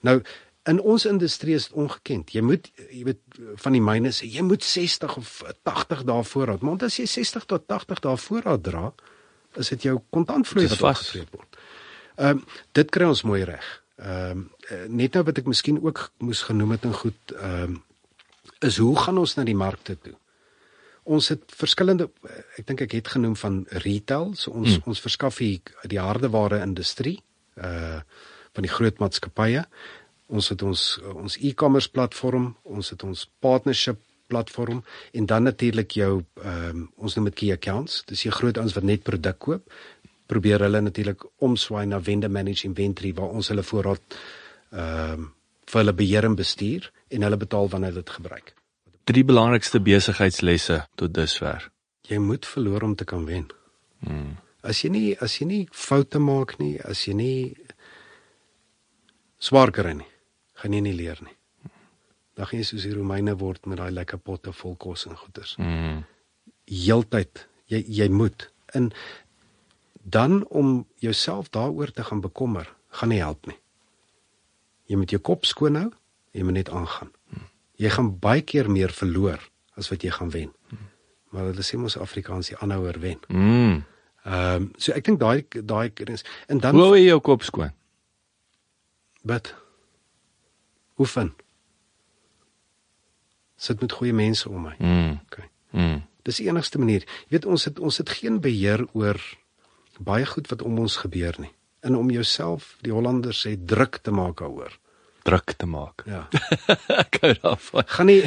Nou 0.00 0.22
in 0.64 0.80
ons 0.80 1.04
industrie 1.04 1.54
is 1.54 1.68
dit 1.68 1.76
ongekend. 1.76 2.32
Jy 2.32 2.40
moet 2.40 2.70
jy 2.88 3.02
weet 3.04 3.20
van 3.60 3.76
die 3.76 3.82
myne 3.84 4.12
sê 4.16 4.28
jy 4.32 4.44
moet 4.46 4.64
60 4.64 5.16
of 5.20 5.42
80 5.62 6.04
dae 6.08 6.24
voorraad. 6.24 6.64
Maar 6.64 6.86
as 6.88 6.96
jy 6.96 7.06
60 7.10 7.44
tot 7.44 7.66
80 7.68 8.00
dae 8.00 8.16
voorraad 8.16 8.62
dra, 8.64 8.92
is 9.60 9.68
dit 9.74 9.82
jou 9.90 9.98
kontantvloei 10.14 10.68
wat 10.68 10.82
afgetrek 10.94 11.32
word. 11.36 11.58
Ehm 12.16 12.38
um, 12.38 12.44
dit 12.72 12.90
kry 12.90 13.08
ons 13.10 13.24
mooi 13.28 13.42
reg. 13.44 13.66
Ehm 14.00 14.30
um, 14.30 14.44
net 14.88 15.14
nou 15.14 15.24
wat 15.28 15.38
ek 15.38 15.50
miskien 15.50 15.82
ook 15.82 16.08
moes 16.24 16.42
genoem 16.48 16.76
het 16.76 16.88
en 16.88 16.96
goed 17.02 17.36
ehm 17.36 17.76
um, 17.76 17.82
is 18.64 18.78
hoe 18.80 18.96
gaan 18.96 19.18
ons 19.18 19.34
na 19.36 19.44
die 19.44 19.56
markte 19.56 19.96
toe? 20.00 20.14
Ons 21.04 21.28
het 21.28 21.42
verskillende 21.52 22.08
ek 22.58 22.66
dink 22.66 22.80
ek 22.86 22.96
het 22.96 23.08
genoem 23.16 23.34
van 23.36 23.64
retail, 23.84 24.32
so 24.34 24.50
ons 24.50 24.78
hmm. 24.78 24.88
ons 24.88 25.00
verskaf 25.04 25.42
die, 25.42 25.60
die 25.90 26.00
hardeware 26.00 26.62
industrie 26.64 27.18
uh 27.60 28.00
van 28.54 28.62
die 28.62 28.70
groot 28.70 29.00
maatskappye 29.02 29.64
Ons 30.32 30.48
het 30.48 30.62
ons 30.64 30.82
ons 31.12 31.36
e-commerce 31.44 31.90
platform, 31.92 32.54
ons 32.64 32.90
het 32.90 33.02
ons 33.04 33.26
partnership 33.44 34.00
platform 34.32 34.80
en 35.12 35.26
dan 35.26 35.42
natuurlik 35.42 35.90
jou 36.00 36.22
ehm 36.40 36.70
um, 36.70 36.86
ons 36.96 37.16
noem 37.16 37.28
dit 37.28 37.38
key 37.42 37.52
accounts. 37.52 38.02
Dis 38.08 38.24
jy 38.24 38.32
groot 38.32 38.58
ouens 38.58 38.74
wat 38.74 38.84
net 38.88 39.04
produk 39.04 39.38
koop. 39.38 39.76
Probeer 40.26 40.64
hulle 40.64 40.80
natuurlik 40.80 41.26
omswaai 41.44 41.86
na 41.86 42.00
vendor 42.00 42.30
managed 42.30 42.64
inventory 42.64 43.12
waar 43.14 43.36
ons 43.36 43.52
hulle 43.52 43.62
voorraad 43.62 44.18
ehm 44.72 45.12
um, 45.12 45.32
vir 45.64 45.80
hulle 45.80 45.96
beheer 45.96 46.24
en 46.28 46.34
bestuur 46.36 46.90
en 47.08 47.22
hulle 47.22 47.36
betaal 47.40 47.68
wanneer 47.68 47.92
hulle 47.92 48.04
dit 48.04 48.16
gebruik. 48.16 48.54
Drie 49.04 49.24
belangrikste 49.24 49.80
besigheidslesse 49.84 50.78
tot 50.96 51.12
dusver. 51.14 51.68
Jy 52.08 52.18
moet 52.18 52.46
verloor 52.46 52.82
om 52.82 52.94
te 52.96 53.04
kan 53.04 53.24
wen. 53.28 53.46
Hmm. 54.04 54.36
As 54.64 54.80
jy 54.80 54.90
nie 54.92 55.08
as 55.20 55.36
jy 55.40 55.46
nie 55.48 55.62
foute 55.72 56.20
maak 56.20 56.56
nie, 56.60 56.78
as 56.80 57.04
jy 57.04 57.14
nie 57.16 57.38
swaar 59.36 59.72
kry 59.76 59.92
nie, 59.98 60.08
gaan 60.60 60.76
jy 60.76 60.80
nie 60.86 60.94
leer 60.96 61.20
nie. 61.24 61.36
Dan 62.34 62.48
gaan 62.48 62.62
jy 62.62 62.68
soos 62.70 62.86
die 62.88 62.94
Romeine 62.96 63.36
word 63.40 63.68
met 63.68 63.78
daai 63.82 63.92
lekker 63.92 64.22
potte 64.24 64.54
vol 64.56 64.76
kos 64.80 65.04
en 65.10 65.20
goeders. 65.20 65.56
Mm. 65.60 66.00
Heeltyd 66.72 67.44
jy 67.68 67.84
jy 67.84 68.08
moet 68.08 68.48
in 68.74 68.88
dan 70.04 70.46
om 70.48 70.86
jouself 71.00 71.50
daaroor 71.52 71.92
te 71.92 72.04
gaan 72.04 72.20
bekommer, 72.20 72.68
gaan 72.88 73.12
nie 73.12 73.20
help 73.20 73.46
nie. 73.46 73.56
Jy 74.88 74.96
moet 75.00 75.12
jou 75.12 75.20
kop 75.20 75.44
skoon 75.48 75.76
hou, 75.80 75.90
jy 76.36 76.44
moet 76.44 76.60
net 76.60 76.72
aangaan. 76.72 77.12
Jy 77.80 77.90
gaan 77.90 78.18
baie 78.18 78.42
keer 78.42 78.70
meer 78.70 78.92
verloor 78.94 79.40
as 79.74 79.88
wat 79.90 80.02
jy 80.02 80.10
gaan 80.14 80.30
wen. 80.30 80.52
Maar 81.34 81.50
hulle 81.50 81.64
sê 81.66 81.78
mos 81.78 81.96
Afrikaans 81.98 82.52
die 82.52 82.58
aanhouer 82.62 83.00
wen. 83.02 83.18
Mm. 83.28 83.82
Ehm 84.24 84.62
um, 84.62 84.68
so 84.78 84.92
ek 84.96 85.04
dink 85.04 85.20
daai 85.20 85.44
daai 85.52 85.90
is 86.14 86.24
en 86.48 86.58
dan 86.58 86.74
Hoe 86.74 86.84
hou 86.84 86.96
jy 86.96 87.08
jou 87.10 87.20
kop 87.20 87.42
skoon? 87.42 87.72
bid. 89.24 89.54
Oefen. 90.98 91.32
Sit 93.56 93.80
met 93.80 93.92
goeie 93.92 94.12
mense 94.12 94.48
om 94.48 94.68
my. 94.68 94.74
Mm. 94.78 95.16
Okay. 95.24 95.48
Mm. 95.70 96.02
Dis 96.24 96.40
die 96.40 96.48
enigste 96.48 96.78
manier. 96.80 97.04
Jy 97.26 97.38
weet 97.38 97.48
ons 97.48 97.64
het 97.68 97.80
ons 97.80 98.00
het 98.00 98.12
geen 98.20 98.40
beheer 98.44 98.84
oor 98.92 99.20
baie 99.98 100.26
goed 100.26 100.48
wat 100.52 100.62
om 100.62 100.78
ons 100.84 100.96
gebeur 101.02 101.36
nie. 101.40 101.52
En 101.84 101.96
om 101.96 102.10
jouself, 102.10 102.74
die 102.84 102.92
Hollanders 102.92 103.44
sê 103.44 103.54
druk 103.56 104.00
te 104.02 104.12
maak 104.14 104.40
daaroor. 104.40 104.72
Druk 105.24 105.54
te 105.56 105.66
maak. 105.66 106.02
Ja. 106.06 106.26
Ek 107.02 107.16
hou 107.22 107.30
daarvan. 107.40 107.86
Gaan 107.88 108.06
nie 108.10 108.20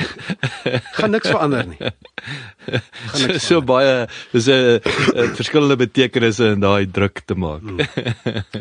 gaan 0.98 1.12
niks 1.14 1.30
verander 1.30 1.68
nie. 1.70 1.78
Gaan 1.78 2.82
So, 3.14 3.28
niks 3.30 3.46
so 3.48 3.62
verander. 3.62 3.66
baie 3.66 4.08
dis 4.34 4.48
'n 4.50 5.34
verskillende 5.38 5.78
betekenisse 5.78 6.52
in 6.56 6.60
daai 6.66 6.88
druk 6.90 7.22
te 7.30 7.36
maak. 7.38 7.62
Mm. 7.62 7.84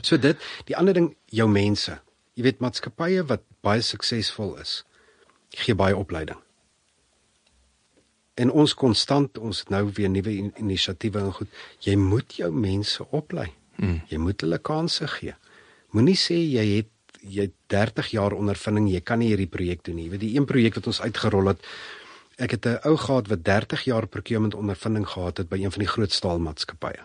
So 0.03 0.16
dit, 0.20 0.37
die 0.68 0.76
ander 0.76 0.95
ding, 0.95 1.14
jou 1.32 1.49
mense. 1.49 1.97
Jy 2.37 2.43
weet 2.45 2.61
maatskappye 2.61 3.24
wat 3.26 3.41
baie 3.64 3.80
suksesvol 3.80 4.59
is, 4.61 4.82
gee 5.57 5.74
baie 5.74 5.97
opleiding. 5.97 6.37
En 8.37 8.51
ons 8.53 8.74
konstant, 8.76 9.39
ons 9.41 9.59
het 9.64 9.70
nou 9.72 9.87
weer 9.97 10.11
nuwe 10.12 10.34
in, 10.37 10.51
inisiatiewe 10.61 11.22
en 11.24 11.32
goed. 11.32 11.49
Jy 11.80 11.95
moet 11.97 12.37
jou 12.37 12.51
mense 12.53 13.01
oplei. 13.16 13.49
Mm. 13.80 14.03
Jy 14.12 14.18
moet 14.20 14.41
hulle 14.45 14.59
kansse 14.61 15.09
gee. 15.09 15.32
Moenie 15.97 16.16
sê 16.20 16.37
jy 16.37 16.66
het 16.76 16.91
jy 17.29 17.49
het 17.49 17.55
30 17.72 18.11
jaar 18.14 18.33
ondervinding, 18.37 18.89
jy 18.91 19.01
kan 19.01 19.18
nie 19.18 19.29
hierdie 19.33 19.51
projek 19.51 19.85
doen 19.85 19.97
nie. 19.97 20.07
Jy 20.07 20.11
weet 20.11 20.24
die 20.24 20.35
een 20.37 20.47
projek 20.47 20.79
wat 20.79 20.87
ons 20.87 21.01
uitgerol 21.01 21.53
het, 21.53 21.66
ek 22.39 22.51
het 22.51 22.66
'n 22.66 22.79
ou 22.85 22.97
gehad 22.97 23.29
wat 23.29 23.45
30 23.45 23.85
jaar 23.85 24.07
procurement 24.07 24.55
ondervinding 24.55 25.07
gehad 25.09 25.39
het 25.39 25.49
by 25.49 25.57
een 25.57 25.72
van 25.72 25.81
die 25.81 25.89
groot 25.89 26.12
staalmaatskappye. 26.12 27.05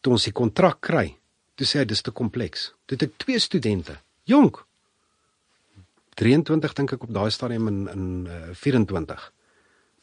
Toe 0.00 0.12
ons 0.12 0.24
die 0.24 0.32
kontrak 0.32 0.80
kry, 0.80 1.16
toe 1.54 1.66
sê 1.66 1.78
hy 1.78 1.84
dis 1.84 2.02
te 2.02 2.10
kompleks. 2.10 2.72
Toe 2.86 2.96
het 2.98 3.02
ek 3.02 3.18
twee 3.18 3.38
studente, 3.38 4.00
jonk. 4.24 4.64
23 6.14 6.72
dink 6.72 6.92
ek 6.92 7.02
op 7.02 7.12
daai 7.12 7.30
stadium 7.30 7.68
in 7.68 7.88
in 7.88 8.26
uh, 8.26 8.54
24. 8.54 9.32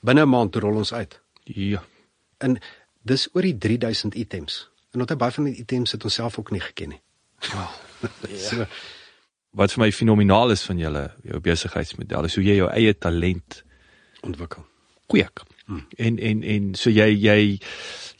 Binne 0.02 0.26
'n 0.26 0.30
maand 0.30 0.56
rol 0.56 0.76
ons 0.76 0.94
uit. 0.94 1.22
Ja. 1.44 1.84
En 2.38 2.60
dis 3.02 3.30
oor 3.34 3.42
die 3.42 3.58
3000 3.58 4.16
items. 4.16 4.70
En 4.92 5.00
onthou 5.00 5.18
baie 5.18 5.32
van 5.32 5.44
die 5.44 5.56
items 5.56 5.92
het 5.92 6.04
ons 6.04 6.14
self 6.14 6.40
ook 6.40 6.52
nie 6.52 6.62
geken 6.62 6.90
nie. 6.90 7.02
Ja. 7.40 7.70
so, 8.50 8.66
Wat 9.54 9.74
vir 9.74 9.84
my 9.86 9.92
fenomenaal 9.94 10.52
is 10.56 10.64
van 10.66 10.80
julle 10.82 11.08
jou 11.24 11.40
besigheidsmodel 11.46 12.30
is 12.30 12.36
hoe 12.40 12.46
jy 12.46 12.56
jou 12.58 12.70
eie 12.74 12.94
talent 12.94 13.64
ontwikkel. 14.26 14.66
kweek. 15.12 15.44
En 15.98 16.18
en 16.20 16.44
en 16.44 16.74
so 16.76 16.90
jy 16.90 17.10
jy 17.14 17.60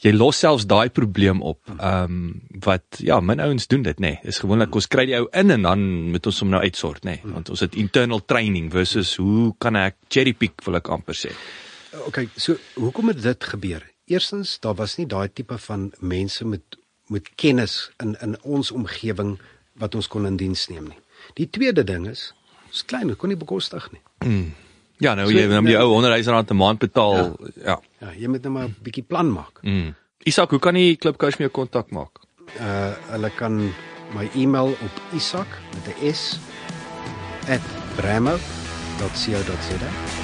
jy 0.04 0.12
los 0.12 0.38
selfs 0.38 0.66
daai 0.68 0.90
probleem 0.92 1.42
op. 1.42 1.60
Ehm 1.74 2.04
um, 2.04 2.60
wat 2.64 3.00
ja, 3.04 3.20
min 3.20 3.40
ouens 3.40 3.66
doen 3.66 3.82
dit 3.82 4.00
nê. 4.00 4.14
Nee. 4.14 4.30
Is 4.30 4.40
gewoonlik 4.44 4.74
ons 4.74 4.88
kry 4.88 5.06
die 5.10 5.16
ou 5.18 5.26
in 5.32 5.50
en 5.50 5.66
dan 5.66 5.84
moet 6.12 6.26
ons 6.26 6.40
hom 6.44 6.52
nou 6.54 6.62
uitsort 6.62 7.04
nê. 7.04 7.18
Nee. 7.22 7.34
Want 7.36 7.50
ons 7.50 7.64
het 7.64 7.74
internal 7.74 8.24
training 8.24 8.70
versus 8.72 9.16
hoe 9.20 9.52
kan 9.58 9.76
ek 9.80 9.98
cherry 10.08 10.32
pick 10.32 10.64
wil 10.66 10.80
ek 10.80 10.88
amper 10.88 11.18
sê. 11.18 11.32
Okay, 12.08 12.28
so 12.36 12.56
hoekom 12.74 13.12
het 13.12 13.22
dit 13.22 13.44
gebeur? 13.44 13.84
Eerstens, 14.10 14.58
daar 14.60 14.74
was 14.76 14.96
nie 14.98 15.06
daai 15.06 15.28
tipe 15.32 15.58
van 15.68 15.92
mense 16.00 16.44
met 16.44 16.80
met 17.12 17.28
kennis 17.36 17.90
in 18.02 18.16
in 18.24 18.36
ons 18.42 18.70
omgewing 18.72 19.36
wat 19.80 19.94
ons 19.94 20.08
kon 20.08 20.26
in 20.26 20.36
diens 20.40 20.68
neem 20.68 20.88
nie. 20.88 21.00
Die 21.34 21.50
tweede 21.50 21.84
ding 21.84 22.06
is, 22.08 22.32
ons 22.68 22.84
klein, 22.84 23.16
kon 23.16 23.28
nie 23.28 23.36
bekostig 23.38 23.90
nie. 23.92 24.00
Ja, 24.98 25.14
nou 25.14 25.26
So, 25.26 25.32
jy 25.36 25.48
dan 25.48 25.66
jy 25.66 25.72
nou- 25.72 25.84
ou 25.88 25.94
100 26.00 26.26
rand 26.26 26.50
'n 26.50 26.56
maand 26.56 26.78
betaal. 26.78 27.36
Ja. 27.56 27.64
ja. 27.64 27.80
Ja, 28.00 28.08
jy 28.16 28.26
moet 28.28 28.42
net 28.42 28.52
maar 28.52 28.64
'n 28.68 28.76
bietjie 28.82 29.02
plan 29.02 29.32
maak. 29.32 29.58
Mm. 29.62 29.94
Isak, 30.24 30.50
hoe 30.50 30.58
kan 30.58 30.74
die 30.74 30.96
klipcoach 30.96 31.38
met 31.38 31.40
jou 31.50 31.50
kontak 31.50 31.90
maak? 31.90 32.18
Uh 32.60 32.92
hulle 33.10 33.30
kan 33.36 33.72
my 34.14 34.30
e-mail 34.34 34.68
op 34.70 35.00
isak 35.14 35.46
met 35.74 35.96
'n 36.00 36.14
s 36.14 36.38
@bramo.co.za. 37.96 40.23